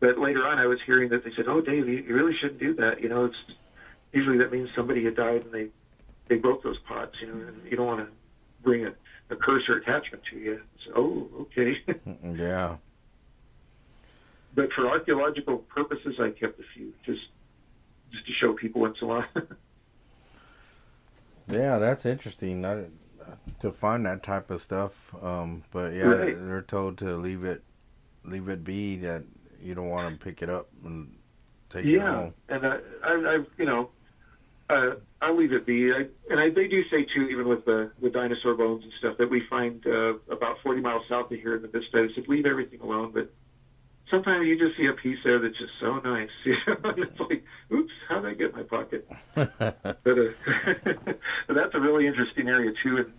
but 0.00 0.18
later 0.18 0.46
on, 0.46 0.58
I 0.58 0.66
was 0.66 0.78
hearing 0.86 1.08
that 1.10 1.24
they 1.24 1.30
said, 1.36 1.46
"Oh, 1.48 1.60
Dave, 1.60 1.88
you, 1.88 2.04
you 2.06 2.14
really 2.14 2.34
shouldn't 2.40 2.60
do 2.60 2.74
that. 2.74 3.02
You 3.02 3.08
know, 3.08 3.24
it's 3.24 3.36
usually 4.12 4.38
that 4.38 4.50
means 4.52 4.68
somebody 4.76 5.04
had 5.04 5.16
died 5.16 5.44
and 5.44 5.52
they 5.52 5.68
they 6.28 6.36
broke 6.36 6.62
those 6.62 6.78
pots. 6.80 7.16
You 7.20 7.28
know, 7.28 7.46
and 7.48 7.62
you 7.70 7.76
don't 7.76 7.86
want 7.86 8.00
to 8.00 8.12
bring 8.62 8.84
a, 8.86 8.92
a 9.30 9.36
curse 9.36 9.68
or 9.68 9.76
attachment 9.76 10.22
to 10.30 10.38
you. 10.38 10.60
So, 10.86 10.92
oh, 10.96 11.28
okay. 11.42 11.76
yeah. 12.36 12.76
But 14.54 14.72
for 14.72 14.88
archaeological 14.88 15.58
purposes, 15.58 16.16
I 16.20 16.30
kept 16.30 16.58
a 16.58 16.64
few 16.74 16.92
just 17.04 17.20
just 18.12 18.26
to 18.26 18.32
show 18.40 18.52
people 18.54 18.80
once 18.80 18.96
in 19.00 19.06
a 19.06 19.10
while. 19.10 19.24
yeah, 21.48 21.78
that's 21.78 22.06
interesting. 22.06 22.64
I, 22.64 22.84
to 23.60 23.70
find 23.70 24.06
that 24.06 24.22
type 24.22 24.50
of 24.50 24.60
stuff. 24.62 24.92
Um, 25.22 25.62
but 25.70 25.92
yeah, 25.94 26.04
Right. 26.04 26.46
they're 26.46 26.62
told 26.62 26.98
to 26.98 27.16
leave 27.16 27.44
it, 27.44 27.62
leave 28.24 28.48
it 28.48 28.64
be. 28.64 28.96
That 28.96 29.24
you 29.62 29.74
don't 29.74 29.88
want 29.88 30.18
to 30.18 30.24
pick 30.24 30.42
it 30.42 30.48
up 30.50 30.68
and 30.84 31.14
take 31.70 31.84
it 31.84 32.00
home. 32.00 32.32
yeah, 32.48 32.54
and 32.56 32.66
I, 32.66 32.78
I, 33.04 33.34
I, 33.34 33.38
you 33.58 33.64
know, 33.66 33.90
uh, 34.70 34.90
I'll 35.20 35.36
leave 35.36 35.52
it 35.52 35.66
be. 35.66 35.92
I, 35.92 36.06
and 36.30 36.38
I, 36.38 36.50
they 36.50 36.68
do 36.68 36.82
say 36.90 37.04
too, 37.04 37.28
even 37.28 37.48
with 37.48 37.64
the 37.64 37.90
the 38.00 38.10
dinosaur 38.10 38.54
bones 38.54 38.84
and 38.84 38.92
stuff, 38.98 39.16
that 39.18 39.30
we 39.30 39.42
find 39.48 39.84
uh, 39.86 40.14
about 40.30 40.58
40 40.62 40.80
miles 40.80 41.02
south 41.08 41.30
of 41.30 41.38
here 41.38 41.56
in 41.56 41.62
the 41.62 41.68
Bisti. 41.68 41.92
They 41.92 42.14
said 42.14 42.28
leave 42.28 42.46
everything 42.46 42.80
alone, 42.80 43.12
but 43.12 43.30
sometimes 44.10 44.46
you 44.46 44.58
just 44.58 44.76
see 44.76 44.86
a 44.86 44.92
piece 44.92 45.18
there 45.24 45.38
that's 45.38 45.58
just 45.58 45.72
so 45.80 45.98
nice. 45.98 46.30
You 46.44 46.56
know, 46.66 46.90
and 46.90 46.98
it's 46.98 47.20
like, 47.30 47.44
oops, 47.72 47.92
how 48.08 48.20
did 48.20 48.30
I 48.30 48.34
get 48.34 48.50
in 48.50 48.56
my 48.56 48.62
pocket? 48.62 49.08
But 49.34 49.50
uh, 49.60 49.92
that's 51.48 51.74
a 51.74 51.80
really 51.80 52.06
interesting 52.06 52.48
area 52.48 52.72
too. 52.82 52.98
And 52.98 53.12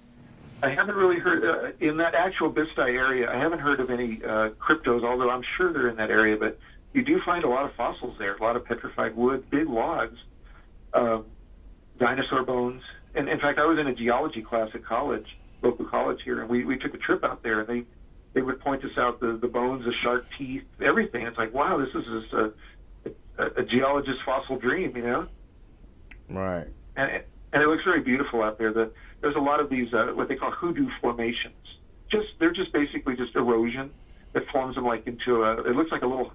I 0.61 0.69
haven't 0.69 0.95
really 0.95 1.19
heard 1.19 1.43
uh, 1.43 1.85
in 1.85 1.97
that 1.97 2.15
actual 2.15 2.51
Bisti 2.51 2.77
area. 2.79 3.31
I 3.31 3.37
haven't 3.37 3.59
heard 3.59 3.79
of 3.79 3.89
any 3.89 4.21
uh, 4.23 4.49
cryptos, 4.59 5.03
although 5.03 5.29
I'm 5.29 5.43
sure 5.57 5.73
they're 5.73 5.89
in 5.89 5.97
that 5.97 6.11
area. 6.11 6.37
But 6.37 6.59
you 6.93 7.03
do 7.03 7.19
find 7.25 7.43
a 7.43 7.49
lot 7.49 7.65
of 7.65 7.73
fossils 7.75 8.17
there, 8.19 8.35
a 8.35 8.43
lot 8.43 8.55
of 8.55 8.65
petrified 8.65 9.15
wood, 9.15 9.49
big 9.49 9.69
logs, 9.69 10.17
um, 10.93 11.25
dinosaur 11.99 12.43
bones. 12.43 12.81
And 13.15 13.27
in 13.27 13.39
fact, 13.39 13.59
I 13.59 13.65
was 13.65 13.77
in 13.79 13.87
a 13.87 13.93
geology 13.93 14.41
class 14.41 14.69
at 14.73 14.85
college, 14.85 15.25
local 15.61 15.85
college 15.85 16.19
here, 16.23 16.41
and 16.41 16.49
we 16.49 16.63
we 16.65 16.77
took 16.77 16.93
a 16.93 16.97
trip 16.97 17.23
out 17.23 17.43
there, 17.43 17.59
and 17.61 17.67
they 17.67 17.85
they 18.33 18.41
would 18.41 18.59
point 18.59 18.83
us 18.85 18.97
out 18.97 19.19
the 19.19 19.37
the 19.41 19.47
bones, 19.47 19.85
the 19.85 19.93
shark 20.03 20.25
teeth, 20.37 20.63
everything. 20.81 21.25
It's 21.25 21.37
like, 21.37 21.53
wow, 21.53 21.77
this 21.77 21.89
is 21.95 22.05
just 22.21 22.33
a 22.33 22.53
a, 23.37 23.61
a 23.61 23.65
geologist's 23.65 24.21
fossil 24.25 24.57
dream, 24.57 24.95
you 24.95 25.03
know 25.03 25.27
right. 26.29 26.67
and 26.95 27.11
it, 27.11 27.27
and 27.53 27.63
it 27.63 27.67
looks 27.67 27.83
very 27.83 28.01
beautiful 28.01 28.43
out 28.43 28.57
there. 28.57 28.71
The, 28.71 28.91
there's 29.21 29.35
a 29.35 29.39
lot 29.41 29.59
of 29.59 29.69
these 29.69 29.93
uh, 29.93 30.11
what 30.13 30.27
they 30.27 30.35
call 30.35 30.51
hoodoo 30.51 30.87
formations. 31.01 31.55
Just 32.11 32.27
they're 32.39 32.53
just 32.53 32.71
basically 32.73 33.15
just 33.15 33.35
erosion 33.35 33.91
that 34.33 34.43
forms 34.51 34.75
them 34.75 34.85
like 34.85 35.07
into 35.07 35.43
a. 35.43 35.61
It 35.61 35.75
looks 35.75 35.91
like 35.91 36.01
a 36.01 36.07
little 36.07 36.31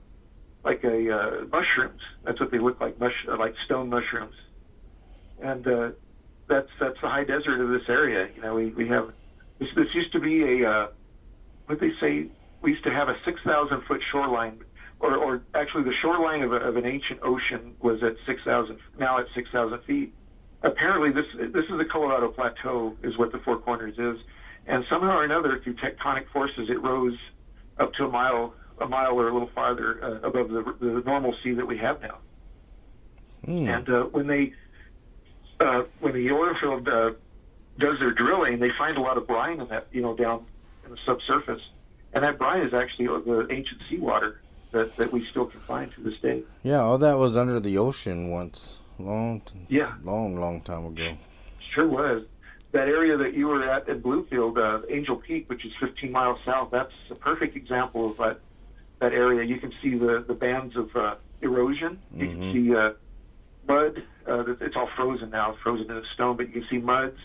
like 0.65 0.83
a 0.85 1.17
uh, 1.17 1.45
mushrooms. 1.47 2.01
That's 2.25 2.41
what 2.41 2.51
they 2.51 2.59
look 2.59 2.81
like, 2.81 2.99
mush 2.99 3.12
uh, 3.31 3.39
like 3.39 3.55
stone 3.65 3.89
mushrooms. 3.89 4.35
And 5.43 5.66
uh, 5.66 5.91
that's 6.49 6.68
that's 6.80 7.01
the 7.03 7.09
high 7.09 7.24
desert 7.24 7.61
of 7.61 7.68
this 7.68 7.89
area. 7.89 8.28
You 8.35 8.43
know, 8.43 8.55
we 8.55 8.70
we 8.70 8.89
have 8.89 9.12
this. 9.59 9.68
This 9.76 9.87
used 9.95 10.12
to 10.12 10.20
be 10.20 10.62
a 10.62 10.68
uh, 10.68 10.87
what 11.66 11.80
they 11.80 11.91
say. 12.01 12.26
We 12.62 12.72
used 12.72 12.85
to 12.85 12.91
have 12.91 13.09
a 13.09 13.16
six 13.24 13.41
thousand 13.45 13.82
foot 13.87 14.01
shoreline. 14.11 14.61
Or, 15.01 15.16
or 15.16 15.43
actually, 15.55 15.82
the 15.82 15.93
shoreline 16.01 16.43
of, 16.43 16.53
a, 16.53 16.57
of 16.57 16.76
an 16.76 16.87
ancient 16.87 17.20
ocean 17.22 17.74
was 17.82 18.01
at 18.03 18.14
6,000, 18.26 18.78
now 18.97 19.18
at 19.18 19.26
6,000 19.35 19.80
feet 19.82 20.14
apparently 20.64 21.11
this 21.12 21.26
this 21.53 21.64
is 21.64 21.78
the 21.78 21.85
Colorado 21.91 22.28
Plateau 22.28 22.97
is 23.03 23.16
what 23.18 23.30
the 23.32 23.39
Four 23.45 23.59
Corners 23.59 23.95
is, 23.99 24.24
and 24.66 24.85
somehow 24.91 25.18
or 25.18 25.24
another 25.24 25.61
through 25.62 25.74
tectonic 25.76 26.28
forces 26.32 26.68
it 26.68 26.82
rose 26.82 27.16
up 27.78 27.93
to 27.95 28.05
a 28.05 28.09
mile 28.09 28.55
a 28.80 28.89
mile 28.89 29.12
or 29.12 29.28
a 29.28 29.32
little 29.32 29.51
farther 29.55 30.03
uh, 30.03 30.26
above 30.26 30.49
the 30.49 30.64
the 30.80 31.03
normal 31.07 31.35
sea 31.45 31.55
that 31.55 31.66
we 31.66 31.78
have 31.78 32.01
now. 32.01 32.18
Hmm. 33.45 33.68
And 33.68 33.89
uh, 33.89 34.03
when 34.05 34.26
they 34.26 34.53
uh, 35.61 35.83
when 36.01 36.13
the 36.15 36.31
oil 36.31 36.55
field 36.61 36.89
uh, 36.89 37.11
does 37.79 37.99
their 37.99 38.13
drilling, 38.13 38.59
they 38.61 38.71
find 38.79 38.97
a 38.97 39.01
lot 39.01 39.17
of 39.17 39.27
brine 39.27 39.61
in 39.61 39.69
that 39.69 39.89
you 39.93 40.03
know 40.03 40.15
down 40.17 40.47
in 40.85 40.91
the 40.91 40.99
subsurface, 41.07 41.63
and 42.13 42.25
that 42.25 42.39
brine 42.39 42.63
is 42.67 42.75
actually 42.75 43.07
the 43.07 43.47
ancient 43.51 43.81
seawater 43.89 44.41
that 44.73 44.97
that 44.97 45.13
we 45.13 45.27
still 45.31 45.47
can 45.47 45.61
find 45.61 45.93
to 45.95 46.03
this 46.03 46.19
day. 46.21 46.43
Yeah, 46.63 46.81
all 46.81 46.99
that 46.99 47.19
was 47.19 47.37
under 47.37 47.61
the 47.61 47.79
ocean 47.79 48.31
once, 48.31 48.79
long, 48.99 49.43
Yeah. 49.69 49.95
long, 50.03 50.37
long 50.37 50.61
time 50.63 50.87
ago. 50.87 51.17
Sure 51.75 51.87
was. 51.89 52.25
That 52.73 52.89
area 52.89 53.17
that 53.17 53.35
you 53.35 53.47
were 53.47 53.63
at 53.71 53.89
at 53.89 54.03
Bloomfield, 54.03 54.59
uh, 54.59 54.81
Angel 54.91 55.17
Peak, 55.17 55.49
which 55.49 55.65
is 55.65 55.73
15 55.81 56.11
miles 56.11 56.41
south, 56.45 56.71
that's 56.73 56.93
a 57.11 57.15
perfect 57.15 57.57
example 57.57 58.11
of 58.11 58.17
that 58.19 58.41
that 59.01 59.13
area. 59.13 59.45
You 59.45 59.59
can 59.61 59.73
see 59.83 59.97
the 59.97 60.25
the 60.27 60.35
bands 60.35 60.77
of 60.77 60.89
uh, 60.97 61.15
erosion. 61.41 62.01
You 62.17 62.27
can 62.29 62.41
Mhm. 62.41 62.53
see 62.53 62.75
uh, 62.75 62.91
mud. 63.69 64.03
Uh, 64.29 64.45
it's 64.61 64.77
all 64.77 64.89
frozen 64.97 65.31
now, 65.31 65.57
frozen 65.62 65.91
into 65.91 66.07
stone, 66.14 66.37
but 66.37 66.47
you 66.47 66.53
can 66.53 66.66
see 66.70 66.79
muds 66.79 67.18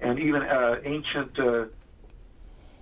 and 0.00 0.18
even 0.18 0.42
uh, 0.42 0.76
ancient 0.84 1.38
uh, 1.38 1.64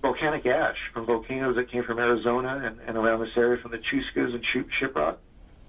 volcanic 0.03 0.47
ash 0.47 0.79
from 0.93 1.07
volcanoes 1.07 1.57
that 1.57 1.71
came 1.71 1.85
from 1.85 1.99
Arizona 1.99 2.63
and, 2.65 2.81
and 2.87 2.97
around 2.97 3.21
this 3.21 3.37
area 3.37 3.61
from 3.61 3.71
the 3.71 3.79
Chuscas 3.79 4.35
and 4.35 4.45
Ship- 4.53 4.69
Shiprock. 4.81 5.17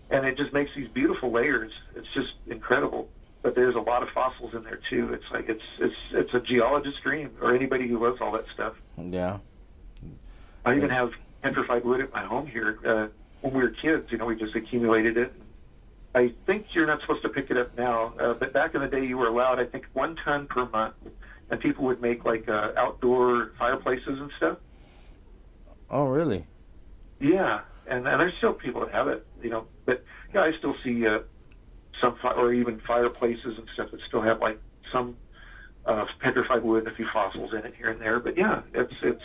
And 0.09 0.25
it 0.25 0.37
just 0.37 0.53
makes 0.53 0.71
these 0.75 0.89
beautiful 0.89 1.31
layers. 1.31 1.71
It's 1.95 2.07
just 2.13 2.33
incredible 2.47 3.09
but 3.41 3.55
there's 3.55 3.75
a 3.75 3.79
lot 3.79 4.03
of 4.03 4.09
fossils 4.09 4.53
in 4.53 4.63
there 4.63 4.79
too. 4.89 5.13
It's 5.13 5.23
like 5.31 5.49
it's 5.49 5.63
it's 5.79 5.95
it's 6.11 6.33
a 6.33 6.39
geologist's 6.39 6.99
dream, 7.01 7.31
or 7.41 7.55
anybody 7.55 7.87
who 7.87 8.03
loves 8.03 8.21
all 8.21 8.31
that 8.33 8.45
stuff. 8.53 8.73
Yeah. 8.97 9.39
I 10.63 10.75
even 10.75 10.89
have 10.89 11.11
petrified 11.41 11.83
wood 11.83 12.01
at 12.01 12.13
my 12.13 12.23
home 12.23 12.45
here. 12.45 12.77
Uh, 12.85 13.07
when 13.41 13.53
we 13.55 13.63
were 13.63 13.69
kids, 13.69 14.11
you 14.11 14.19
know, 14.19 14.25
we 14.25 14.35
just 14.35 14.55
accumulated 14.55 15.17
it. 15.17 15.33
I 16.13 16.33
think 16.45 16.67
you're 16.73 16.87
not 16.87 16.99
supposed 17.01 17.21
to 17.23 17.29
pick 17.29 17.49
it 17.49 17.57
up 17.57 17.77
now, 17.77 18.13
uh, 18.19 18.33
but 18.33 18.53
back 18.53 18.75
in 18.75 18.81
the 18.81 18.87
day, 18.87 19.05
you 19.05 19.17
were 19.17 19.27
allowed, 19.27 19.59
I 19.59 19.65
think, 19.65 19.85
one 19.93 20.17
ton 20.25 20.47
per 20.47 20.67
month, 20.67 20.95
and 21.49 21.59
people 21.59 21.85
would 21.85 22.01
make 22.01 22.25
like 22.25 22.49
uh, 22.49 22.71
outdoor 22.77 23.51
fireplaces 23.57 24.19
and 24.19 24.31
stuff. 24.37 24.57
Oh, 25.89 26.05
really? 26.05 26.45
Yeah, 27.19 27.61
and 27.87 28.07
and 28.07 28.19
there's 28.19 28.33
still 28.37 28.53
people 28.53 28.81
that 28.81 28.93
have 28.93 29.07
it, 29.07 29.25
you 29.41 29.49
know. 29.49 29.67
But 29.85 30.03
yeah, 30.33 30.41
I 30.41 30.51
still 30.57 30.75
see 30.83 31.05
uh, 31.07 31.19
some 32.01 32.17
fi- 32.21 32.33
or 32.33 32.53
even 32.53 32.81
fireplaces 32.85 33.57
and 33.57 33.67
stuff 33.73 33.91
that 33.91 33.99
still 34.07 34.21
have 34.21 34.41
like 34.41 34.59
some 34.91 35.15
uh, 35.85 36.05
petrified 36.19 36.63
wood 36.63 36.85
and 36.85 36.93
a 36.93 36.95
few 36.95 37.07
fossils 37.13 37.51
in 37.53 37.59
it 37.59 37.73
here 37.77 37.89
and 37.89 38.01
there. 38.01 38.19
But 38.19 38.37
yeah, 38.37 38.61
it's 38.73 38.93
it's 39.01 39.21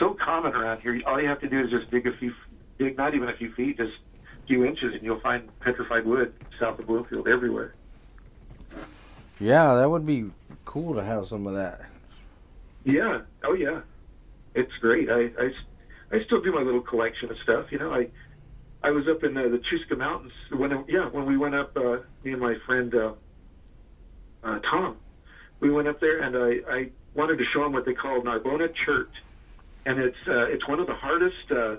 so 0.00 0.16
common 0.24 0.52
around 0.52 0.80
here. 0.80 1.00
All 1.06 1.20
you 1.20 1.28
have 1.28 1.40
to 1.40 1.48
do 1.48 1.60
is 1.60 1.70
just 1.70 1.90
dig 1.90 2.06
a 2.06 2.16
few, 2.18 2.32
dig 2.78 2.96
not 2.96 3.14
even 3.14 3.28
a 3.28 3.36
few 3.36 3.52
feet, 3.54 3.76
just 3.76 3.92
few 4.46 4.64
inches, 4.64 4.94
and 4.94 5.02
you'll 5.02 5.20
find 5.20 5.48
petrified 5.60 6.06
wood 6.06 6.32
south 6.58 6.78
of 6.78 6.86
Bloomfield 6.86 7.28
everywhere. 7.28 7.74
Yeah, 9.40 9.74
that 9.74 9.90
would 9.90 10.06
be 10.06 10.30
cool 10.64 10.94
to 10.94 11.04
have 11.04 11.26
some 11.26 11.46
of 11.46 11.54
that. 11.54 11.80
Yeah. 12.84 13.22
Oh 13.44 13.54
yeah. 13.54 13.80
It's 14.54 14.72
great. 14.80 15.10
I, 15.10 15.30
I, 15.40 15.50
I 16.12 16.24
still 16.24 16.40
do 16.40 16.52
my 16.52 16.62
little 16.62 16.80
collection 16.80 17.30
of 17.30 17.36
stuff. 17.42 17.72
You 17.72 17.78
know, 17.78 17.92
I 17.92 18.08
I 18.82 18.90
was 18.90 19.08
up 19.08 19.24
in 19.24 19.36
uh, 19.36 19.42
the 19.42 19.58
Chuska 19.58 19.96
Mountains 19.96 20.32
when 20.52 20.70
yeah 20.88 21.08
when 21.08 21.26
we 21.26 21.36
went 21.36 21.54
up 21.54 21.76
uh, 21.76 21.98
me 22.22 22.32
and 22.32 22.40
my 22.40 22.54
friend 22.66 22.94
uh, 22.94 23.12
uh, 24.44 24.58
Tom, 24.70 24.98
we 25.60 25.70
went 25.70 25.88
up 25.88 26.00
there 26.00 26.22
and 26.22 26.36
I 26.36 26.72
I 26.72 26.90
wanted 27.14 27.38
to 27.38 27.44
show 27.52 27.64
him 27.64 27.72
what 27.72 27.86
they 27.86 27.94
call 27.94 28.20
Narbona 28.20 28.68
chert, 28.84 29.08
and 29.86 29.98
it's 29.98 30.16
uh, 30.28 30.44
it's 30.44 30.68
one 30.68 30.80
of 30.80 30.86
the 30.86 30.94
hardest 30.94 31.50
uh, 31.50 31.76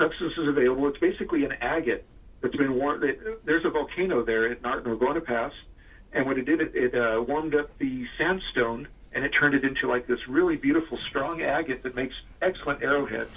substances 0.00 0.48
available. 0.48 0.88
It's 0.88 0.98
basically 0.98 1.44
an 1.44 1.52
agate 1.60 2.04
that's 2.40 2.56
been 2.56 2.74
warmed. 2.74 3.04
It, 3.04 3.44
there's 3.44 3.64
a 3.64 3.70
volcano 3.70 4.24
there 4.24 4.50
at 4.50 4.62
Nar- 4.62 4.80
Narbona 4.80 5.24
Pass, 5.24 5.52
and 6.12 6.26
what 6.26 6.38
it 6.38 6.46
did, 6.46 6.60
it, 6.60 6.72
it 6.74 6.94
uh, 6.94 7.22
warmed 7.22 7.54
up 7.54 7.76
the 7.78 8.06
sandstone 8.18 8.88
and 9.12 9.24
it 9.24 9.30
turned 9.30 9.54
it 9.54 9.64
into 9.64 9.88
like 9.88 10.06
this 10.06 10.18
really 10.28 10.56
beautiful, 10.56 10.98
strong 11.08 11.42
agate 11.42 11.82
that 11.82 11.94
makes 11.94 12.14
excellent 12.40 12.82
arrowheads. 12.82 13.32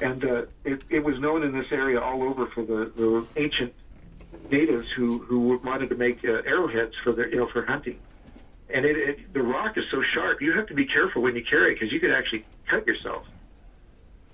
And 0.00 0.24
uh, 0.24 0.42
it, 0.64 0.80
it 0.90 1.04
was 1.04 1.20
known 1.20 1.44
in 1.44 1.52
this 1.52 1.66
area 1.70 2.00
all 2.00 2.22
over 2.22 2.46
for 2.54 2.64
the, 2.64 2.90
the 2.96 3.26
ancient 3.36 3.74
natives 4.50 4.86
who, 4.96 5.24
who 5.28 5.60
wanted 5.62 5.88
to 5.90 5.94
make 5.94 6.18
uh, 6.24 6.42
arrowheads 6.46 6.94
for 7.02 7.12
their, 7.12 7.28
you 7.28 7.36
know, 7.36 7.48
for 7.52 7.64
hunting. 7.64 7.98
And 8.72 8.84
it, 8.84 8.96
it, 8.96 9.32
the 9.32 9.42
rock 9.42 9.76
is 9.76 9.84
so 9.90 10.02
sharp, 10.14 10.40
you 10.40 10.52
have 10.52 10.66
to 10.68 10.74
be 10.74 10.86
careful 10.86 11.22
when 11.22 11.36
you 11.36 11.44
carry 11.48 11.72
it 11.72 11.74
because 11.74 11.92
you 11.92 12.00
could 12.00 12.10
actually 12.10 12.44
cut 12.68 12.86
yourself. 12.86 13.24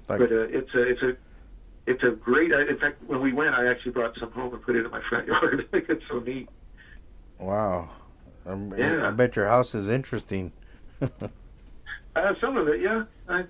Like, 0.08 0.20
But 0.20 0.32
uh, 0.32 0.46
it's 0.48 0.74
a, 0.74 0.82
it's 0.82 1.02
a, 1.02 1.16
it's 1.90 2.02
a 2.04 2.10
great. 2.10 2.52
In 2.52 2.78
fact, 2.78 3.02
when 3.06 3.20
we 3.20 3.32
went, 3.32 3.54
I 3.54 3.68
actually 3.70 3.92
brought 3.92 4.16
some 4.18 4.30
home 4.32 4.54
and 4.54 4.62
put 4.62 4.76
it 4.76 4.84
in 4.84 4.90
my 4.90 5.02
front 5.08 5.26
yard. 5.26 5.68
It's 5.72 6.02
so 6.08 6.20
neat. 6.20 6.48
wow. 7.38 7.88
Um, 8.46 8.72
Yeah. 8.76 9.08
I 9.08 9.10
bet 9.10 9.36
your 9.36 9.48
house 9.48 9.74
is 9.74 9.88
interesting. 9.88 10.52
Uh, 12.16 12.34
some 12.40 12.56
of 12.56 12.66
it, 12.66 12.80
yeah. 12.80 13.04
I, 13.28 13.44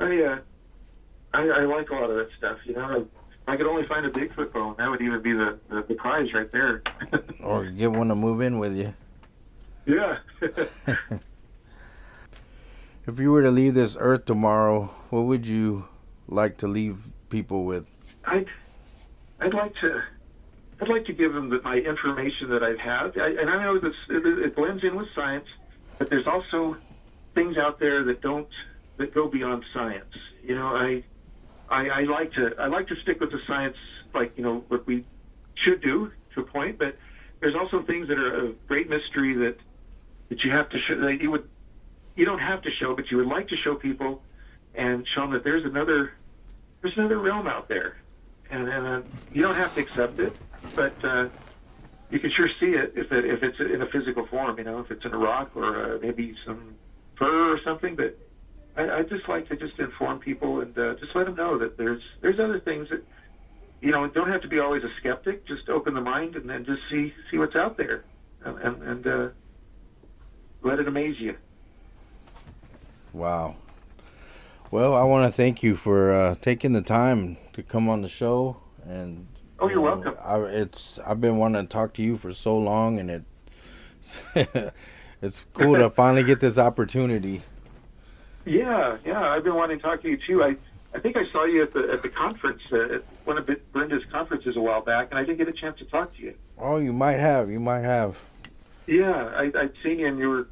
I, 0.00 0.20
uh, 0.24 0.38
I, 1.32 1.42
I 1.48 1.60
like 1.66 1.88
a 1.90 1.94
lot 1.94 2.10
of 2.10 2.16
that 2.16 2.28
stuff. 2.36 2.58
You 2.64 2.74
know, 2.74 3.06
I, 3.46 3.52
I 3.52 3.56
could 3.56 3.66
only 3.68 3.86
find 3.86 4.04
a 4.04 4.10
Bigfoot 4.10 4.52
bone, 4.52 4.74
that 4.78 4.90
would 4.90 5.00
even 5.00 5.22
be 5.22 5.32
the 5.32 5.56
the, 5.68 5.84
the 5.88 5.94
prize 5.94 6.34
right 6.34 6.50
there. 6.50 6.82
or 7.44 7.64
get 7.66 7.92
one 7.92 8.08
to 8.08 8.16
move 8.16 8.40
in 8.40 8.58
with 8.58 8.76
you. 8.76 8.92
yeah. 9.86 10.18
If 13.06 13.20
you 13.20 13.30
were 13.30 13.42
to 13.42 13.52
leave 13.52 13.74
this 13.74 13.96
earth 14.00 14.24
tomorrow, 14.24 14.90
what 15.10 15.20
would 15.22 15.46
you 15.46 15.86
like 16.26 16.56
to 16.58 16.66
leave 16.66 17.04
people 17.36 17.64
with? 17.64 17.84
I'd, 18.24 18.46
I'd 19.40 19.52
like 19.52 19.74
to. 19.82 20.02
I'd 20.80 20.88
like 20.88 21.04
to 21.06 21.12
give 21.12 21.32
them 21.34 21.50
the, 21.50 21.60
my 21.62 21.76
information 21.76 22.50
that 22.50 22.62
I've 22.62 22.78
had, 22.78 23.18
I, 23.18 23.28
and 23.28 23.48
I 23.48 23.62
know 23.62 23.78
this 23.78 23.94
it, 24.10 24.26
it 24.26 24.56
blends 24.56 24.84
in 24.84 24.94
with 24.94 25.08
science, 25.14 25.46
but 25.98 26.10
there's 26.10 26.26
also 26.26 26.76
things 27.34 27.56
out 27.56 27.78
there 27.78 28.04
that 28.04 28.20
don't 28.20 28.48
that 28.98 29.14
go 29.14 29.28
beyond 29.28 29.64
science. 29.72 30.14
You 30.42 30.54
know, 30.54 30.68
I, 30.68 31.02
I 31.70 31.88
I 31.88 32.00
like 32.04 32.32
to 32.32 32.54
I 32.58 32.66
like 32.66 32.88
to 32.88 32.96
stick 33.02 33.20
with 33.20 33.32
the 33.32 33.40
science, 33.46 33.76
like 34.14 34.36
you 34.36 34.44
know 34.44 34.64
what 34.68 34.86
we 34.86 35.04
should 35.54 35.80
do 35.82 36.12
to 36.34 36.40
a 36.40 36.44
point, 36.44 36.78
but 36.78 36.96
there's 37.40 37.54
also 37.54 37.82
things 37.82 38.08
that 38.08 38.18
are 38.18 38.46
a 38.46 38.52
great 38.68 38.88
mystery 38.88 39.34
that 39.34 39.56
that 40.28 40.42
you 40.42 40.50
have 40.50 40.68
to 40.70 40.78
show 40.78 40.98
that 41.00 41.20
you 41.22 41.30
would 41.30 41.48
you 42.16 42.24
don't 42.24 42.44
have 42.52 42.62
to 42.62 42.70
show, 42.70 42.94
but 42.94 43.10
you 43.10 43.18
would 43.18 43.32
like 43.36 43.48
to 43.48 43.56
show 43.56 43.74
people 43.74 44.22
and 44.74 45.06
show 45.14 45.22
them 45.22 45.32
that 45.32 45.44
there's 45.44 45.64
another 45.64 46.12
there's 46.86 46.98
another 46.98 47.18
realm 47.18 47.48
out 47.48 47.68
there, 47.68 47.96
and, 48.50 48.68
and 48.68 48.86
uh, 48.86 49.02
you 49.32 49.42
don't 49.42 49.56
have 49.56 49.74
to 49.74 49.80
accept 49.80 50.20
it, 50.20 50.38
but 50.76 50.94
uh, 51.04 51.28
you 52.10 52.20
can 52.20 52.30
sure 52.30 52.48
see 52.60 52.66
it 52.66 52.92
if 52.94 53.10
it, 53.10 53.24
if 53.24 53.42
it's 53.42 53.58
in 53.58 53.82
a 53.82 53.86
physical 53.86 54.24
form. 54.26 54.56
You 54.58 54.64
know, 54.64 54.78
if 54.78 54.90
it's 54.92 55.04
in 55.04 55.12
a 55.12 55.18
rock 55.18 55.50
or 55.56 55.96
uh, 55.96 55.98
maybe 56.00 56.36
some 56.46 56.76
fur 57.16 57.54
or 57.54 57.60
something. 57.64 57.96
But 57.96 58.16
I, 58.76 58.98
I 58.98 59.02
just 59.02 59.28
like 59.28 59.48
to 59.48 59.56
just 59.56 59.76
inform 59.80 60.20
people 60.20 60.60
and 60.60 60.78
uh, 60.78 60.94
just 60.94 61.14
let 61.16 61.26
them 61.26 61.34
know 61.34 61.58
that 61.58 61.76
there's 61.76 62.02
there's 62.20 62.38
other 62.38 62.60
things 62.60 62.88
that 62.90 63.02
you 63.80 63.90
know 63.90 64.06
don't 64.06 64.30
have 64.30 64.42
to 64.42 64.48
be 64.48 64.60
always 64.60 64.84
a 64.84 64.90
skeptic. 65.00 65.44
Just 65.48 65.68
open 65.68 65.94
the 65.94 66.00
mind 66.00 66.36
and 66.36 66.48
then 66.48 66.64
just 66.64 66.82
see 66.88 67.12
see 67.32 67.38
what's 67.38 67.56
out 67.56 67.76
there, 67.76 68.04
and 68.44 68.58
and, 68.58 68.82
and 68.82 69.06
uh, 69.08 69.28
let 70.62 70.78
it 70.78 70.86
amaze 70.86 71.18
you. 71.18 71.36
Wow. 73.12 73.56
Well, 74.70 74.94
I 74.94 75.04
want 75.04 75.30
to 75.30 75.36
thank 75.36 75.62
you 75.62 75.76
for 75.76 76.12
uh, 76.12 76.34
taking 76.40 76.72
the 76.72 76.82
time 76.82 77.36
to 77.52 77.62
come 77.62 77.88
on 77.88 78.02
the 78.02 78.08
show 78.08 78.56
and 78.84 79.26
Oh, 79.58 79.68
you're 79.68 79.78
you 79.78 79.84
know, 79.86 79.96
welcome. 79.96 80.14
I, 80.22 80.38
it's 80.48 80.98
I've 81.06 81.20
been 81.20 81.38
wanting 81.38 81.62
to 81.66 81.68
talk 81.68 81.94
to 81.94 82.02
you 82.02 82.16
for 82.18 82.32
so 82.32 82.58
long, 82.58 82.98
and 82.98 83.10
it 83.10 83.24
it's 85.22 85.46
cool 85.54 85.76
to 85.76 85.88
finally 85.94 86.24
get 86.24 86.40
this 86.40 86.58
opportunity. 86.58 87.42
Yeah, 88.44 88.98
yeah. 89.04 89.30
I've 89.30 89.44
been 89.44 89.54
wanting 89.54 89.78
to 89.78 89.82
talk 89.82 90.02
to 90.02 90.08
you 90.08 90.18
too. 90.26 90.42
I 90.42 90.56
I 90.94 91.00
think 91.00 91.16
I 91.16 91.22
saw 91.32 91.44
you 91.44 91.62
at 91.62 91.72
the 91.72 91.88
at 91.90 92.02
the 92.02 92.10
conference 92.10 92.60
uh, 92.70 92.96
at 92.96 93.04
one 93.24 93.38
of 93.38 93.48
Brenda's 93.72 94.04
conferences 94.12 94.56
a 94.56 94.60
while 94.60 94.82
back, 94.82 95.08
and 95.10 95.18
I 95.18 95.24
didn't 95.24 95.38
get 95.38 95.48
a 95.48 95.52
chance 95.52 95.78
to 95.78 95.84
talk 95.86 96.14
to 96.16 96.22
you. 96.22 96.34
Oh, 96.58 96.76
you 96.76 96.92
might 96.92 97.18
have, 97.18 97.50
you 97.50 97.60
might 97.60 97.82
have. 97.82 98.16
Yeah, 98.86 99.10
I, 99.10 99.44
I'd 99.58 99.72
seen 99.82 100.00
you, 100.00 100.06
and 100.06 100.18
you 100.18 100.28
were 100.28 100.48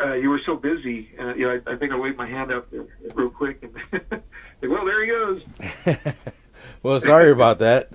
uh, 0.00 0.14
you 0.14 0.28
were 0.30 0.40
so 0.44 0.56
busy. 0.56 1.10
Uh, 1.18 1.34
you 1.34 1.46
know, 1.46 1.60
I, 1.66 1.72
I 1.72 1.76
think 1.76 1.92
I 1.92 1.96
waved 1.96 2.16
my 2.18 2.26
hand 2.28 2.52
up 2.52 2.70
there 2.70 2.84
real 3.14 3.30
quick, 3.30 3.62
and 3.62 3.74
like, 3.92 4.22
well, 4.70 4.84
there 4.84 5.04
he 5.04 5.10
goes. 5.10 6.14
well, 6.82 7.00
sorry 7.00 7.30
about 7.30 7.58
that. 7.60 7.90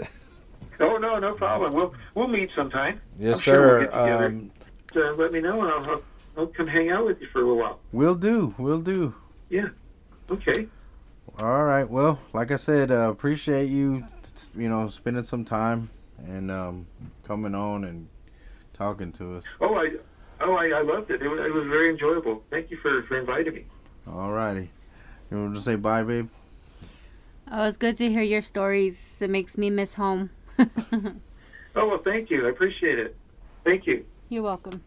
Oh 0.80 0.98
no, 0.98 1.20
no 1.20 1.34
problem. 1.34 1.74
We'll 1.74 1.94
we'll 2.16 2.28
meet 2.28 2.50
sometime. 2.56 3.02
Yes, 3.20 3.36
I'm 3.38 3.42
sure 3.42 3.80
we'll 3.82 3.90
sir. 3.92 4.26
um, 4.28 4.52
Uh, 4.96 5.14
let 5.14 5.32
me 5.34 5.42
know, 5.42 5.62
and 5.62 5.72
I'll, 5.72 5.92
I'll 5.96 6.04
I'll 6.38 6.48
come 6.48 6.68
hang 6.68 6.90
out 6.90 7.06
with 7.06 7.20
you 7.20 7.28
for 7.34 7.40
a 7.40 7.42
little 7.42 7.58
while. 7.58 7.80
we'll 7.92 8.16
do, 8.16 8.56
we'll 8.58 8.82
do. 8.82 9.14
Yeah. 9.50 9.68
Okay. 10.32 10.68
All 11.38 11.64
right. 11.64 11.90
Well, 11.90 12.20
like 12.34 12.52
I 12.52 12.56
said, 12.56 12.92
uh, 12.92 13.10
appreciate 13.10 13.66
you, 13.70 14.06
you 14.56 14.70
know, 14.70 14.88
spending 14.88 15.24
some 15.26 15.44
time 15.44 15.90
and 16.26 16.50
um, 16.50 16.88
coming 17.24 17.56
on 17.56 17.84
and 17.84 18.08
talking 18.74 19.12
to 19.14 19.36
us. 19.38 19.44
Oh, 19.60 19.76
I 19.76 19.92
oh 20.42 20.54
I, 20.56 20.68
I 20.70 20.82
loved 20.82 21.12
it. 21.12 21.22
It 21.22 21.28
was, 21.28 21.40
it 21.40 21.54
was 21.54 21.68
very 21.68 21.90
enjoyable. 21.90 22.44
Thank 22.50 22.72
you 22.72 22.78
for 22.78 23.04
for 23.04 23.18
inviting 23.20 23.54
me. 23.54 23.66
All 24.08 24.32
righty. 24.32 24.72
You 25.30 25.38
want 25.38 25.56
to 25.56 25.62
say 25.62 25.76
bye, 25.76 26.04
babe? 26.04 26.30
Oh, 27.52 27.64
it's 27.66 27.78
good 27.78 27.98
to 27.98 28.10
hear 28.10 28.22
your 28.22 28.42
stories. 28.42 29.22
It 29.22 29.30
makes 29.30 29.58
me 29.58 29.70
miss 29.70 29.96
home. 29.96 30.30
Oh 31.76 31.88
well, 31.88 32.02
thank 32.04 32.30
you. 32.30 32.48
I 32.48 32.50
appreciate 32.50 33.00
it. 33.00 33.16
Thank 33.64 33.86
you. 33.86 34.04
You're 34.28 34.44
welcome. 34.44 34.84